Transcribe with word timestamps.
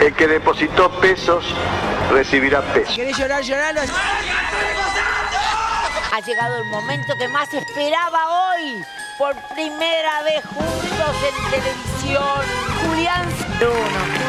El 0.00 0.14
que 0.14 0.26
depositó 0.26 0.90
pesos 1.00 1.44
recibirá 2.10 2.60
pesos. 2.72 2.94
¿Querés 2.94 3.16
llorar, 3.16 3.42
lloralo? 3.42 3.80
Ha 6.12 6.20
llegado 6.20 6.58
el 6.58 6.64
momento 6.64 7.16
que 7.16 7.28
más 7.28 7.52
esperaba 7.52 8.50
hoy. 8.50 8.84
Por 9.18 9.34
primera 9.54 10.22
vez 10.22 10.44
juntos 10.44 11.16
en 11.26 11.50
televisión. 11.50 12.42
Julián 12.86 13.26
Bruno. 13.58 14.25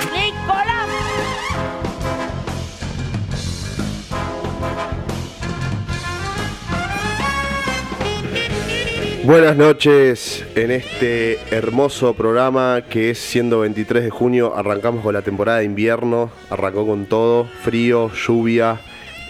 Buenas 9.27 9.57
noches 9.57 10.45
en 10.55 10.71
este 10.71 11.37
hermoso 11.51 12.13
programa 12.13 12.83
que 12.89 13.09
es 13.09 13.17
siendo 13.17 13.59
23 13.59 14.05
de 14.05 14.09
junio, 14.09 14.55
arrancamos 14.55 15.03
con 15.03 15.13
la 15.13 15.21
temporada 15.21 15.57
de 15.57 15.65
invierno, 15.65 16.31
arrancó 16.49 16.87
con 16.87 17.07
todo, 17.07 17.43
frío, 17.43 18.09
lluvia. 18.13 18.79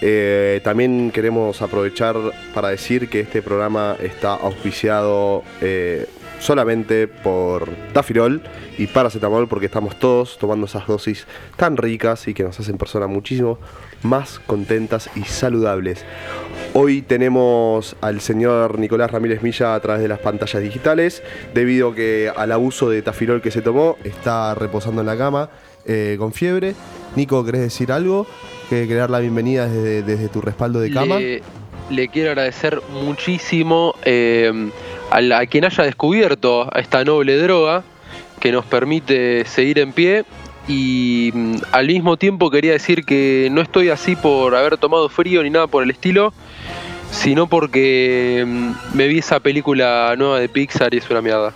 Eh, 0.02 0.62
también 0.64 1.10
queremos 1.10 1.64
aprovechar 1.64 2.16
para 2.54 2.68
decir 2.68 3.10
que 3.10 3.22
este 3.22 3.42
programa 3.42 3.98
está 4.00 4.36
auspiciado 4.36 5.42
eh, 5.62 6.06
solamente 6.40 7.08
por 7.08 7.68
Tafirol 7.92 8.44
y 8.78 8.86
paracetamol 8.86 9.48
porque 9.48 9.66
estamos 9.66 9.98
todos 9.98 10.38
tomando 10.38 10.68
esas 10.68 10.86
dosis 10.86 11.26
tan 11.56 11.76
ricas 11.76 12.28
y 12.28 12.36
que 12.36 12.44
nos 12.44 12.60
hacen 12.60 12.78
personas 12.78 13.10
muchísimo 13.10 13.58
más 14.04 14.40
contentas 14.40 15.10
y 15.16 15.24
saludables. 15.24 16.06
Hoy 16.74 17.02
tenemos 17.02 17.96
al 18.02 18.22
señor 18.22 18.80
Nicolás 18.80 19.12
Ramírez 19.12 19.42
Milla 19.42 19.74
a 19.74 19.80
través 19.80 20.02
de 20.02 20.08
las 20.08 20.20
pantallas 20.20 20.62
digitales, 20.62 21.24
debido 21.54 21.96
que 21.96 22.32
al 22.36 22.52
abuso 22.52 22.90
de 22.90 23.02
tafirol 23.02 23.42
que 23.42 23.52
se 23.52 23.62
tomó, 23.62 23.98
está 24.04 24.54
reposando 24.56 25.02
en 25.02 25.08
la 25.08 25.18
cama 25.18 25.50
eh, 25.86 26.16
con 26.20 26.34
fiebre. 26.34 26.76
Nico, 27.16 27.44
¿querés 27.44 27.62
decir 27.62 27.92
algo? 27.92 28.28
¿Que 28.70 28.88
querés 28.88 29.00
dar 29.00 29.10
la 29.10 29.20
bienvenida 29.20 29.68
desde, 29.68 30.04
desde 30.04 30.28
tu 30.28 30.42
respaldo 30.42 30.80
de 30.80 30.92
cama? 30.92 31.18
Le, 31.18 31.42
le 31.90 32.08
quiero 32.10 32.32
agradecer 32.32 32.82
muchísimo 32.92 33.96
eh, 34.04 34.70
a, 35.10 35.46
quien 35.46 35.66
haya 35.66 35.84
descubierto 35.84 36.70
esta 36.76 37.04
noble 37.04 37.38
droga 37.38 37.84
que 38.40 38.52
nos 38.52 38.66
permite 38.66 39.46
seguir 39.46 39.80
en 39.80 39.94
pie 39.94 40.26
y 40.68 41.32
mm, 41.34 41.56
al 41.72 41.88
mismo 41.88 42.18
tiempo 42.18 42.50
quería 42.50 42.74
decir 42.74 43.06
que 43.06 43.50
no 43.52 43.62
estoy 43.62 43.90
así 43.90 44.16
por 44.16 44.56
haber 44.56 44.78
tomado 44.78 45.10
frío 45.10 45.44
ni 45.44 45.50
nada 45.50 45.68
por 45.68 45.84
el 45.84 45.90
estilo, 45.90 46.34
sino 47.12 47.48
porque 47.48 48.44
mm, 48.46 48.72
me 48.94 49.08
vi 49.08 49.20
esa 49.20 49.40
película 49.40 50.14
nueva 50.18 50.40
de 50.40 50.50
Pixar 50.50 50.94
y 50.94 50.98
es 50.98 51.10
una 51.10 51.22
mierda. 51.22 51.54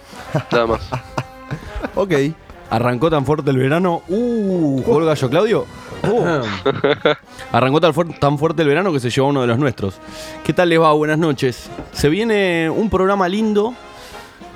Nada 0.51 0.67
más. 0.67 0.89
Ok. 1.95 2.13
Arrancó 2.69 3.09
tan 3.09 3.25
fuerte 3.25 3.51
el 3.51 3.57
verano. 3.57 4.01
Uh, 4.07 4.81
¿jugó 4.81 4.99
el 4.99 5.05
gallo 5.05 5.29
Claudio? 5.29 5.65
Oh. 6.09 6.23
Arrancó 7.51 7.81
tan, 7.81 8.13
tan 8.13 8.37
fuerte 8.37 8.61
el 8.61 8.69
verano 8.69 8.93
que 8.93 8.99
se 9.01 9.09
llevó 9.09 9.27
uno 9.27 9.41
de 9.41 9.47
los 9.47 9.59
nuestros. 9.59 9.95
¿Qué 10.45 10.53
tal 10.53 10.69
les 10.69 10.79
va? 10.79 10.93
Buenas 10.93 11.17
noches. 11.17 11.69
Se 11.91 12.07
viene 12.07 12.69
un 12.69 12.89
programa 12.89 13.27
lindo. 13.27 13.73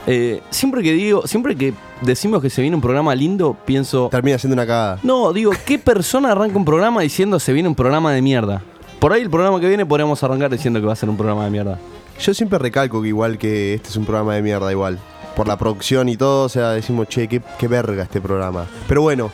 Eh, 0.07 0.41
siempre 0.49 0.81
que 0.81 0.93
digo, 0.93 1.27
siempre 1.27 1.55
que 1.55 1.73
decimos 2.05 2.41
que 2.41 2.49
se 2.49 2.61
viene 2.61 2.75
un 2.75 2.81
programa 2.81 3.13
lindo, 3.15 3.57
pienso. 3.65 4.09
Termina 4.11 4.37
siendo 4.37 4.53
una 4.53 4.65
cagada. 4.65 4.99
No, 5.03 5.33
digo, 5.33 5.51
¿qué 5.65 5.79
persona 5.79 6.31
arranca 6.31 6.57
un 6.57 6.65
programa 6.65 7.01
diciendo 7.01 7.39
se 7.39 7.53
viene 7.53 7.67
un 7.69 7.75
programa 7.75 8.13
de 8.13 8.21
mierda? 8.21 8.61
Por 8.99 9.11
ahí 9.13 9.21
el 9.21 9.29
programa 9.29 9.59
que 9.59 9.67
viene 9.67 9.85
podríamos 9.85 10.23
arrancar 10.23 10.49
diciendo 10.51 10.79
que 10.79 10.85
va 10.85 10.93
a 10.93 10.95
ser 10.95 11.09
un 11.09 11.17
programa 11.17 11.45
de 11.45 11.51
mierda. 11.51 11.79
Yo 12.19 12.33
siempre 12.33 12.57
recalco 12.59 13.01
que 13.01 13.09
igual 13.09 13.37
que 13.37 13.73
este 13.73 13.89
es 13.89 13.95
un 13.97 14.05
programa 14.05 14.35
de 14.35 14.41
mierda 14.41 14.71
igual. 14.71 14.99
Por 15.35 15.47
la 15.47 15.57
producción 15.57 16.07
y 16.07 16.15
todo, 16.15 16.45
o 16.45 16.49
sea, 16.49 16.69
decimos, 16.69 17.09
che, 17.09 17.27
qué, 17.27 17.41
qué 17.59 17.67
verga 17.67 18.03
este 18.03 18.21
programa. 18.21 18.65
Pero 18.87 19.01
bueno. 19.01 19.31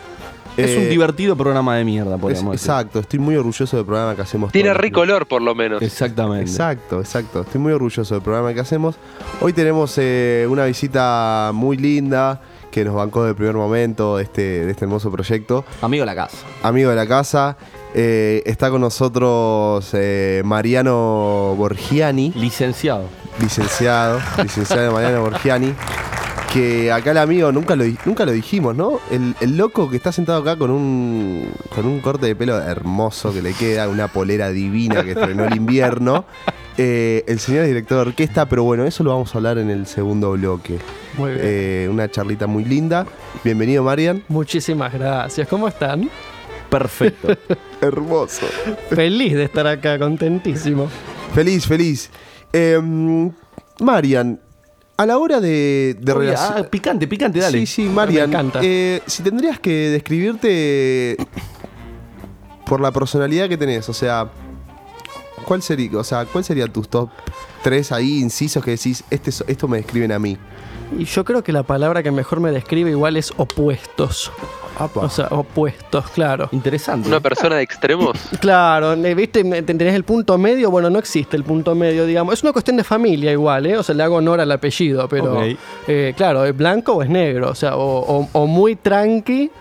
Es 0.57 0.75
un 0.75 0.83
eh, 0.83 0.87
divertido 0.89 1.37
programa 1.37 1.77
de 1.77 1.85
mierda, 1.85 2.15
es- 2.15 2.21
podríamos 2.21 2.51
decir. 2.53 2.69
Exacto, 2.69 2.99
estoy 2.99 3.19
muy 3.19 3.35
orgulloso 3.35 3.77
del 3.77 3.85
programa 3.85 4.15
que 4.15 4.21
hacemos. 4.23 4.51
Tiene 4.51 4.73
rico 4.73 4.99
olor 5.01 5.25
por 5.25 5.41
lo 5.41 5.55
menos. 5.55 5.81
Exactamente. 5.81 6.49
Exacto, 6.49 6.99
exacto. 6.99 7.41
Estoy 7.41 7.61
muy 7.61 7.71
orgulloso 7.71 8.15
del 8.15 8.21
programa 8.23 8.53
que 8.53 8.59
hacemos. 8.59 8.95
Hoy 9.39 9.53
tenemos 9.53 9.93
eh, 9.97 10.45
una 10.49 10.65
visita 10.65 11.51
muy 11.53 11.77
linda 11.77 12.41
que 12.71 12.83
nos 12.85 12.95
bancó 12.95 13.23
del 13.25 13.35
primer 13.35 13.55
momento 13.55 14.17
de 14.17 14.23
este, 14.23 14.41
de 14.65 14.71
este 14.71 14.85
hermoso 14.85 15.11
proyecto. 15.11 15.63
Amigo 15.81 16.01
de 16.03 16.05
la 16.07 16.15
casa. 16.15 16.37
Amigo 16.63 16.89
de 16.89 16.95
la 16.95 17.05
casa. 17.07 17.57
eh, 17.93 18.41
está 18.45 18.69
con 18.71 18.81
nosotros 18.81 19.89
eh, 19.93 20.41
Mariano 20.45 21.53
Borgiani, 21.57 22.31
Licenciado. 22.35 23.03
licenciado, 23.39 24.19
licenciado 24.41 24.91
Mariano 24.93 25.21
Borgiani. 25.21 25.73
Que 26.53 26.91
acá 26.91 27.11
el 27.11 27.17
amigo 27.17 27.49
nunca 27.53 27.77
lo, 27.77 27.85
nunca 28.05 28.25
lo 28.25 28.33
dijimos, 28.33 28.75
¿no? 28.75 28.99
El, 29.09 29.35
el 29.39 29.55
loco 29.55 29.89
que 29.89 29.95
está 29.95 30.11
sentado 30.11 30.41
acá 30.41 30.57
con 30.57 30.69
un, 30.69 31.49
con 31.73 31.85
un 31.85 32.01
corte 32.01 32.25
de 32.25 32.35
pelo 32.35 32.57
hermoso 32.59 33.31
que 33.33 33.41
le 33.41 33.53
queda, 33.53 33.87
una 33.87 34.09
polera 34.09 34.49
divina 34.49 35.01
que 35.03 35.11
estrenó 35.11 35.45
el 35.45 35.55
invierno. 35.55 36.25
Eh, 36.77 37.23
el 37.27 37.39
señor 37.39 37.65
director 37.65 37.97
de 37.97 38.09
orquesta, 38.09 38.47
pero 38.47 38.63
bueno, 38.63 38.85
eso 38.85 39.03
lo 39.03 39.11
vamos 39.11 39.33
a 39.35 39.37
hablar 39.37 39.57
en 39.57 39.69
el 39.69 39.85
segundo 39.87 40.31
bloque. 40.31 40.77
Muy 41.17 41.31
bien. 41.31 41.41
Eh, 41.43 41.87
una 41.91 42.09
charlita 42.09 42.47
muy 42.47 42.63
linda. 42.63 43.05
Bienvenido, 43.43 43.83
Marian. 43.83 44.23
Muchísimas 44.29 44.93
gracias. 44.93 45.47
¿Cómo 45.47 45.67
están? 45.67 46.09
Perfecto. 46.69 47.27
Hermoso. 47.81 48.45
Feliz 48.89 49.33
de 49.33 49.43
estar 49.43 49.67
acá, 49.67 49.99
contentísimo. 49.99 50.87
Feliz, 51.35 51.65
feliz. 51.67 52.09
Eh, 52.53 52.79
Marian, 53.79 54.39
a 54.97 55.05
la 55.05 55.17
hora 55.17 55.41
de, 55.41 55.97
de 55.99 56.13
Oye, 56.13 56.33
ah, 56.37 56.63
picante, 56.69 57.07
picante, 57.07 57.39
dale. 57.39 57.59
Sí, 57.59 57.65
sí, 57.65 57.83
Marian. 57.83 58.29
Me 58.29 58.35
encanta. 58.37 58.59
eh, 58.63 59.01
si 59.05 59.23
tendrías 59.23 59.59
que 59.59 59.89
describirte 59.89 61.17
por 62.65 62.79
la 62.79 62.91
personalidad 62.91 63.49
que 63.49 63.57
tenés, 63.57 63.89
o 63.89 63.93
sea, 63.93 64.29
¿cuál 65.45 65.61
sería, 65.61 65.97
o 65.97 66.03
sea, 66.03 66.25
cuál 66.25 66.43
sería 66.43 66.67
tus 66.67 66.87
top 66.89 67.09
tres 67.63 67.91
ahí 67.91 68.19
incisos 68.19 68.63
que 68.63 68.71
decís, 68.71 69.03
este, 69.09 69.29
esto 69.47 69.67
me 69.67 69.77
describen 69.77 70.11
a 70.11 70.19
mí? 70.19 70.37
Y 70.97 71.05
yo 71.05 71.23
creo 71.23 71.41
que 71.43 71.53
la 71.53 71.63
palabra 71.63 72.03
que 72.03 72.11
mejor 72.11 72.39
me 72.41 72.51
describe 72.51 72.89
igual 72.89 73.15
es 73.15 73.31
opuestos. 73.37 74.31
Apa. 74.77 75.01
O 75.01 75.09
sea, 75.09 75.27
opuestos, 75.29 76.09
claro. 76.09 76.49
Interesante. 76.51 77.07
Una 77.07 77.19
persona 77.19 77.55
de 77.57 77.61
extremos. 77.61 78.17
Claro, 78.41 78.95
¿viste? 78.97 79.43
¿Tenés 79.63 79.93
el 79.93 80.03
punto 80.03 80.37
medio? 80.37 80.69
Bueno, 80.71 80.89
no 80.89 80.99
existe 80.99 81.37
el 81.37 81.43
punto 81.43 81.75
medio, 81.75 82.05
digamos. 82.05 82.33
Es 82.33 82.43
una 82.43 82.51
cuestión 82.51 82.75
de 82.77 82.83
familia 82.83 83.31
igual, 83.31 83.67
¿eh? 83.67 83.77
O 83.77 83.83
sea, 83.83 83.93
le 83.95 84.03
hago 84.03 84.15
honor 84.15 84.41
al 84.41 84.51
apellido, 84.51 85.07
pero... 85.07 85.41
Eh, 85.87 86.13
claro, 86.17 86.45
¿es 86.45 86.55
blanco 86.57 86.93
o 86.93 87.03
es 87.03 87.09
negro? 87.09 87.49
O 87.51 87.55
sea, 87.55 87.75
o, 87.77 87.99
o- 87.99 88.29
o 88.33 88.47
muy 88.47 88.75
tranqui 88.75 89.51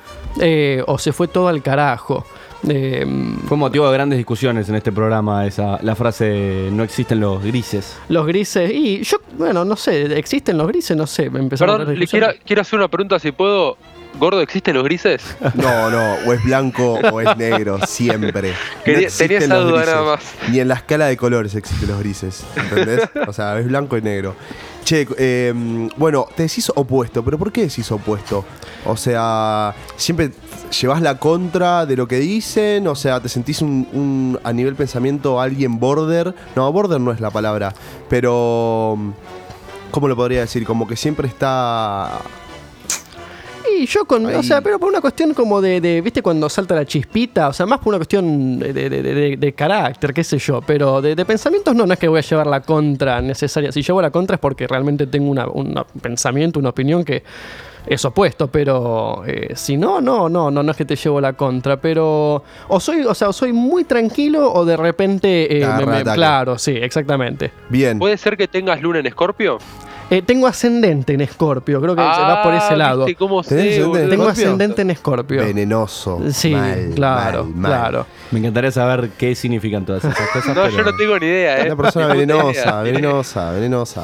eh, 0.41 0.83
o 0.87 0.97
se 0.99 1.13
fue 1.13 1.29
todo 1.29 1.49
al 1.49 1.63
carajo. 1.63 2.25
Eh, 2.69 3.07
Fue 3.49 3.57
motivo 3.57 3.87
de 3.87 3.93
grandes 3.95 4.19
discusiones 4.19 4.69
en 4.69 4.75
este 4.75 4.93
programa 4.93 5.47
esa, 5.47 5.79
la 5.83 5.95
frase 5.97 6.69
no 6.73 6.83
existen 6.83 7.19
los 7.21 7.43
grises. 7.43 7.97
los 8.09 8.27
grises, 8.27 8.71
y 8.71 9.03
yo, 9.03 9.17
bueno, 9.39 9.65
no 9.65 9.77
sé, 9.77 10.17
¿existen 10.19 10.59
los 10.59 10.69
grises? 10.69 10.97
No 10.97 11.07
sé, 11.07 11.31
me 11.31 11.39
empezaron 11.39 11.75
a 11.75 11.79
Perdón, 11.79 11.95
dar 11.95 11.99
le 11.99 12.07
quiero, 12.07 12.27
discusiones. 12.27 12.47
quiero 12.47 12.63
hacer 12.63 12.79
una 12.79 12.89
pregunta 12.89 13.19
si 13.19 13.33
puedo. 13.33 13.77
Gordo, 14.19 14.41
¿existen 14.43 14.75
los 14.75 14.83
grises? 14.85 15.23
No, 15.55 15.89
no, 15.89 16.15
o 16.27 16.33
es 16.33 16.43
blanco 16.45 16.95
o 17.13 17.21
es 17.21 17.37
negro, 17.37 17.79
siempre. 17.87 18.53
Quería- 18.85 19.07
existen 19.07 19.29
tenía 19.29 19.39
esa 19.47 19.55
los 19.55 19.65
duda 19.71 19.77
grises. 19.83 19.95
nada 19.95 20.07
más. 20.17 20.23
Ni 20.51 20.59
en 20.61 20.69
la 20.69 20.75
escala 20.75 21.07
de 21.07 21.17
colores 21.17 21.55
existen 21.55 21.89
los 21.89 21.99
grises, 22.01 22.45
¿entendés? 22.57 23.09
O 23.29 23.33
sea, 23.33 23.59
es 23.59 23.67
blanco 23.67 23.97
y 23.97 24.03
negro. 24.03 24.35
Che, 24.85 25.07
eh, 25.17 25.55
bueno, 25.97 26.27
te 26.37 26.43
decís 26.43 26.71
opuesto, 26.75 27.23
pero 27.25 27.39
¿por 27.39 27.53
qué 27.53 27.63
decís 27.63 27.91
opuesto? 27.93 28.45
O 28.85 28.97
sea, 28.97 29.75
siempre 29.97 30.31
llevas 30.71 31.03
la 31.03 31.19
contra 31.19 31.87
de 31.87 31.97
lo 31.97 32.07
que 32.07 32.19
dicen, 32.19 32.87
o 32.87 32.95
sea, 32.95 33.21
te 33.21 33.29
sentís 33.29 33.61
un, 33.63 33.87
un- 33.93 34.39
a 34.45 34.53
nivel 34.53 34.75
pensamiento 34.75 35.41
alguien 35.41 35.79
border. 35.81 36.35
No, 36.57 36.73
border 36.73 37.01
no 37.01 37.13
es 37.13 37.21
la 37.21 37.31
palabra, 37.31 37.75
pero 38.09 38.97
¿cómo 39.91 40.09
lo 40.09 40.17
podría 40.17 40.41
decir? 40.41 40.65
Como 40.65 40.87
que 40.87 40.97
siempre 40.97 41.27
está 41.29 42.21
Y 43.79 43.87
yo 43.87 44.05
con, 44.05 44.27
o 44.27 44.43
sea, 44.43 44.61
pero 44.61 44.79
por 44.79 44.89
una 44.91 45.01
cuestión 45.01 45.33
como 45.35 45.61
de, 45.61 45.81
de, 45.81 46.01
¿viste 46.01 46.23
cuando 46.23 46.49
salta 46.49 46.75
la 46.75 46.85
chispita? 46.85 47.49
O 47.49 47.53
sea, 47.53 47.67
más 47.67 47.79
por 47.79 47.89
una 47.89 47.99
cuestión 47.99 48.59
de, 48.59 48.73
de- 48.73 49.37
de- 49.37 49.53
carácter, 49.55 50.13
qué 50.13 50.23
sé 50.25 50.39
yo. 50.39 50.61
Pero 50.61 51.01
de, 51.03 51.15
de 51.15 51.25
pensamientos 51.25 51.75
no, 51.75 51.87
no 51.87 51.93
es 51.93 51.99
que 51.99 52.09
voy 52.09 52.19
a 52.19 52.23
llevar 52.23 52.47
la 52.47 52.61
contra 52.63 53.21
necesaria. 53.23 53.73
Si 53.73 53.83
llevo 53.83 54.01
la 54.03 54.11
contra 54.11 54.35
es 54.37 54.41
porque 54.41 54.67
realmente 54.67 55.07
tengo 55.07 55.31
una- 55.31 55.47
un 55.47 55.75
pensamiento, 56.01 56.59
una 56.61 56.71
opinión 56.71 57.05
que 57.05 57.23
eso 57.87 58.11
puesto, 58.13 58.49
pero 58.49 59.23
eh, 59.27 59.53
si 59.57 59.77
no, 59.77 60.01
no, 60.01 60.29
no, 60.29 60.51
no, 60.51 60.63
no 60.63 60.71
es 60.71 60.77
que 60.77 60.85
te 60.85 60.97
llevo 60.97 61.21
la 61.21 61.33
contra, 61.33 61.77
pero 61.81 62.43
o 62.69 62.81
soy, 62.81 63.03
o 63.03 63.15
sea, 63.15 63.29
o 63.29 63.33
soy 63.33 63.53
muy 63.53 63.85
tranquilo 63.85 64.53
o 64.53 64.65
de 64.65 64.77
repente 64.77 65.61
eh, 65.63 65.67
me- 65.79 65.87
me- 65.87 66.03
claro, 66.05 66.59
sí, 66.59 66.73
exactamente. 66.77 67.51
Bien. 67.69 67.99
¿Puede 67.99 68.17
ser 68.19 68.37
que 68.37 68.49
tengas 68.49 68.81
luna 68.83 68.99
en 69.01 69.07
Escorpio? 69.07 69.59
Eh, 70.13 70.23
tengo 70.23 70.49
ascendente 70.49 71.15
en 71.15 71.21
Escorpio, 71.21 71.81
creo 71.81 71.95
que 71.95 72.03
se 72.03 72.09
va 72.09 72.43
por 72.43 72.53
ese 72.53 72.73
Ah, 72.73 72.77
lado. 72.77 73.05
¿viste 73.05 73.17
cómo 73.17 73.45
¿Tenés 73.45 73.63
sé, 73.77 73.81
ascendente 73.81 73.85
en 73.85 73.91
boludo? 73.93 74.11
Tengo 74.11 74.29
ascendente 74.29 74.83
en 74.83 74.91
Escorpio. 74.91 75.45
Venenoso. 75.45 76.21
Sí, 76.33 76.51
Mal, 76.51 76.91
claro, 76.97 77.45
mal, 77.45 77.55
mal. 77.55 77.71
claro. 77.71 78.07
Me 78.33 78.41
encantaría 78.41 78.73
saber 78.73 79.11
qué 79.17 79.37
significan 79.37 79.87
todas 79.87 80.05
esas 80.05 80.29
cosas. 80.33 80.49
No, 80.49 80.63
pero- 80.65 80.77
yo 80.77 80.83
no 80.83 80.97
tengo 80.97 81.17
ni 81.19 81.27
idea, 81.27 81.61
¿eh? 81.61 81.67
Una 81.67 81.77
persona 81.77 82.07
venenosa, 82.13 82.83
venenosa, 82.83 83.53
venenosa. 83.53 84.03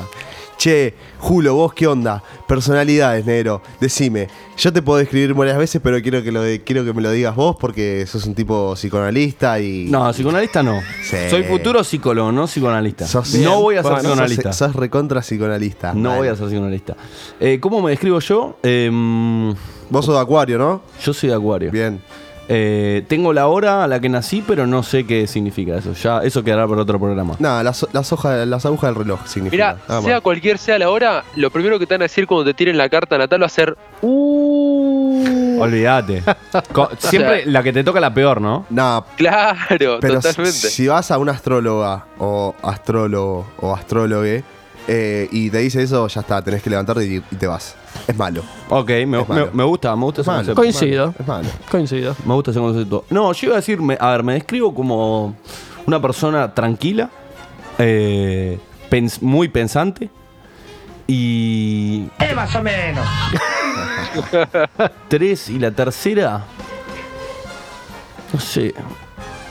Che, 0.59 0.95
Julo, 1.19 1.55
vos 1.55 1.75
qué 1.75 1.87
onda? 1.87 2.23
Personalidades, 2.49 3.27
negro. 3.27 3.61
Decime, 3.79 4.29
yo 4.57 4.73
te 4.73 4.81
puedo 4.81 4.99
describir 4.99 5.35
varias 5.35 5.59
veces, 5.59 5.81
pero 5.85 6.01
quiero 6.01 6.23
que, 6.23 6.33
lo 6.33 6.41
de- 6.41 6.63
quiero 6.65 6.83
que 6.85 6.95
me 6.95 7.03
lo 7.03 7.11
digas 7.11 7.37
vos 7.37 7.57
porque 7.61 8.07
sos 8.07 8.25
un 8.25 8.35
tipo 8.35 8.73
psicoanalista 8.75 9.61
y. 9.61 9.85
No, 9.91 10.11
psicoanalista 10.13 10.63
no. 10.63 10.81
Sí. 11.05 11.17
Soy 11.29 11.43
futuro 11.45 11.85
psicólogo, 11.85 12.33
no 12.33 12.47
psicoanalista. 12.47 13.07
Sos- 13.07 13.35
no 13.35 13.61
voy 13.61 13.75
a 13.77 13.83
ser 13.83 13.93
Bueno, 13.93 13.99
psicoanalista. 14.09 14.53
Sos, 14.55 14.73
sos 14.73 14.77
recontra 14.77 15.21
psicoanalista. 15.21 15.93
no 15.93 16.17
voy 16.17 16.29
a 16.29 16.37
ser 16.37 16.47
psicoanalista. 16.47 16.97
Eh, 17.39 17.59
¿Cómo 17.61 17.83
me 17.83 17.91
describo 17.91 18.19
yo? 18.21 18.59
Em, 18.63 19.51
Vos 19.91 20.05
sos 20.05 20.15
de 20.15 20.21
Acuario, 20.21 20.59
¿no? 20.59 20.83
yo 21.05 21.13
soy 21.13 21.29
de 21.29 21.35
Acuario. 21.37 21.71
Bien. 21.71 22.01
Eh, 22.49 23.05
tengo 23.09 23.33
la 23.33 23.49
hora 23.49 23.83
a 23.83 23.89
la 23.89 23.99
que 23.99 24.09
nací, 24.09 24.43
pero 24.47 24.67
no 24.69 24.83
sé 24.85 25.05
qué 25.05 25.27
significa 25.27 25.77
eso. 25.79 25.93
Ya, 25.95 26.21
eso 26.21 26.45
quedará 26.45 26.67
por 26.67 26.79
otro 26.79 26.99
programa. 27.01 27.35
Nada, 27.41 27.63
las, 27.65 27.87
las 27.93 28.13
hojas, 28.13 28.47
las 28.47 28.65
agujas 28.65 28.91
del 28.91 29.03
reloj 29.03 29.21
significa. 29.27 29.73
Mira, 29.75 29.79
Nada 29.89 30.01
más. 30.01 30.05
sea 30.05 30.21
cualquier 30.21 30.59
sea 30.59 30.79
la 30.79 30.89
hora, 30.91 31.25
lo 31.35 31.51
primero 31.51 31.79
que 31.79 31.87
te 31.87 31.95
van 31.95 32.03
a 32.03 32.05
decir 32.05 32.27
cuando 32.27 32.45
te 32.45 32.55
tiren 32.55 32.79
la 32.79 32.89
carta 32.89 33.19
natal 33.19 33.43
va 33.43 33.47
a 33.47 33.49
ser. 33.49 33.77
Uh. 34.03 35.59
Olvídate. 35.61 36.23
Siempre 36.99 37.47
la 37.47 37.63
que 37.63 37.73
te 37.73 37.83
toca 37.83 37.99
la 37.99 38.13
peor, 38.13 38.41
¿no? 38.41 38.67
Nah, 38.71 39.01
Claro, 39.17 39.99
pero 40.01 40.15
totalmente. 40.21 40.53
si, 40.53 40.69
si 40.69 40.87
vas 40.87 41.11
a 41.11 41.19
una 41.19 41.33
astróloga 41.33 42.07
o 42.19 42.55
astrólogo 42.63 43.47
o 43.61 43.75
astrólogue 43.75 44.45
eh, 44.87 45.29
y 45.33 45.51
te 45.51 45.59
dice 45.59 45.83
eso, 45.83 46.07
ya 46.09 46.21
está, 46.21 46.43
tenés 46.43 46.63
que 46.63 46.71
levantarte 46.71 47.05
y, 47.07 47.17
y 47.31 47.37
te 47.37 47.47
vas. 47.47 47.75
Es 48.07 48.17
malo. 48.17 48.43
Ok, 48.69 48.89
me, 48.89 49.03
Es 49.03 49.09
me- 49.09 49.25
malo. 49.35 49.51
me 49.53 49.65
gusta, 49.65 49.95
me 49.97 50.05
gusta 50.05 50.21
ese 50.23 50.31
malo. 50.31 50.39
concepto. 50.55 50.61
Coincido. 50.63 51.15
Es 51.19 51.27
malo. 51.27 51.49
Coincido. 51.71 52.17
Me 52.25 52.35
gusta 52.35 52.51
ese 52.53 52.61
concepto. 52.61 53.05
No, 53.11 53.33
yo 53.33 53.47
iba 53.47 53.57
a 53.57 53.61
decir, 53.61 53.81
me- 53.81 53.99
a 54.01 54.11
ver, 54.11 54.23
me 54.23 54.35
describo 54.35 54.75
como 54.75 55.35
una 55.87 56.01
persona 56.01 56.55
tranquila, 56.55 57.11
eh, 57.79 58.59
pens- 58.91 59.21
muy 59.21 59.49
pensante 59.49 60.09
y... 61.09 62.07
más 62.35 62.55
o 62.55 62.63
menos. 62.63 63.07
Tres 65.09 65.49
y 65.51 65.59
la 65.59 65.71
tercera... 65.71 66.45
No 68.33 68.41
sé, 68.41 68.75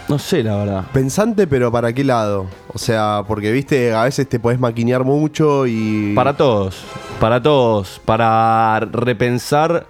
no 0.07 0.19
sé 0.19 0.43
la 0.43 0.55
verdad. 0.57 0.85
Pensante, 0.93 1.47
pero 1.47 1.71
¿para 1.71 1.93
qué 1.93 2.03
lado? 2.03 2.47
O 2.73 2.77
sea, 2.77 3.23
porque 3.27 3.51
viste, 3.51 3.93
a 3.93 4.03
veces 4.03 4.29
te 4.29 4.39
podés 4.39 4.59
maquinear 4.59 5.03
mucho 5.03 5.65
y. 5.65 6.13
Para 6.13 6.37
todos, 6.37 6.83
para 7.19 7.41
todos, 7.41 8.01
para 8.05 8.79
repensar 8.91 9.87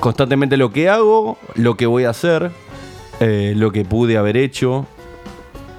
constantemente 0.00 0.56
lo 0.56 0.72
que 0.72 0.88
hago, 0.88 1.38
lo 1.54 1.76
que 1.76 1.86
voy 1.86 2.04
a 2.04 2.10
hacer, 2.10 2.50
eh, 3.20 3.52
lo 3.56 3.70
que 3.72 3.84
pude 3.84 4.16
haber 4.16 4.36
hecho. 4.36 4.86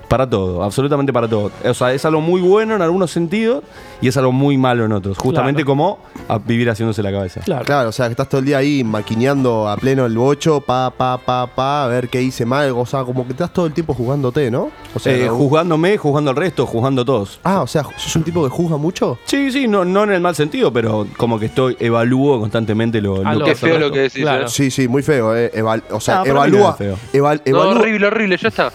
Para 0.07 0.27
todo, 0.27 0.63
absolutamente 0.63 1.13
para 1.13 1.27
todo. 1.27 1.51
O 1.63 1.73
sea, 1.75 1.93
es 1.93 2.03
algo 2.03 2.19
muy 2.19 2.41
bueno 2.41 2.75
en 2.75 2.81
algunos 2.81 3.11
sentidos 3.11 3.63
y 4.01 4.07
es 4.07 4.17
algo 4.17 4.31
muy 4.31 4.57
malo 4.57 4.85
en 4.85 4.91
otros. 4.93 5.17
Justamente 5.17 5.63
Claro. 5.63 5.67
como 5.77 5.99
a 6.27 6.37
vivir 6.37 6.69
haciéndose 6.69 7.01
la 7.03 7.11
cabeza. 7.11 7.41
Claro. 7.41 7.65
Claro, 7.65 7.89
o 7.89 7.91
sea, 7.91 8.05
que 8.07 8.11
estás 8.11 8.29
todo 8.29 8.39
el 8.39 8.45
día 8.45 8.57
ahí 8.59 8.83
maquineando 8.83 9.67
a 9.67 9.75
pleno 9.77 10.05
el 10.05 10.17
bocho, 10.17 10.61
pa, 10.61 10.91
pa, 10.91 11.17
pa, 11.17 11.47
pa, 11.47 11.83
a 11.85 11.87
ver 11.87 12.09
qué 12.09 12.21
hice 12.21 12.45
mal, 12.45 12.71
o 12.71 12.85
sea, 12.85 13.03
como 13.03 13.25
que 13.25 13.31
estás 13.33 13.51
todo 13.51 13.65
el 13.65 13.73
tiempo 13.73 13.93
jugándote, 13.93 14.49
¿no? 14.51 14.69
O 14.93 14.99
sea, 14.99 15.13
Eh, 15.15 15.25
no- 15.27 15.35
juzgándome, 15.35 15.97
juzgando 15.97 16.29
al 16.31 16.35
resto, 16.37 16.65
juzgando 16.65 17.01
a 17.01 17.05
todos. 17.05 17.39
Ah, 17.43 17.61
o 17.61 17.67
sea, 17.67 17.83
¿sos 17.97 18.15
un 18.15 18.23
tipo 18.23 18.43
que 18.43 18.49
juzga 18.49 18.77
mucho? 18.77 19.17
Sí, 19.25 19.51
sí, 19.51 19.67
no, 19.67 19.83
no 19.85 20.03
en 20.03 20.11
el 20.13 20.21
mal 20.21 20.35
sentido, 20.35 20.71
pero 20.71 21.05
como 21.17 21.39
que 21.39 21.47
estoy, 21.47 21.75
evalúo 21.79 22.39
constantemente 22.39 23.01
lo, 23.01 23.23
lo 23.23 23.43
que 23.45 23.51
el 23.51 23.57
feo 23.57 23.79
lo 23.79 23.91
que 23.91 23.99
decís, 24.01 24.21
Claro. 24.21 24.45
¿eh? 24.45 24.49
Sí, 24.49 24.71
sí, 24.71 24.87
muy 24.87 25.03
feo, 25.03 25.35
eh. 25.35 25.51
Eval- 25.55 25.83
o 25.91 25.99
sea, 25.99 26.19
no 26.19 26.25
evalúa. 26.25 26.71
es 26.71 26.75
feo. 26.77 26.95
eval- 27.13 27.41
No, 27.45 27.51
evalúa, 27.51 27.75
horrible, 27.79 28.07
horrible, 28.07 28.37
ya 28.37 28.47
está. 28.47 28.71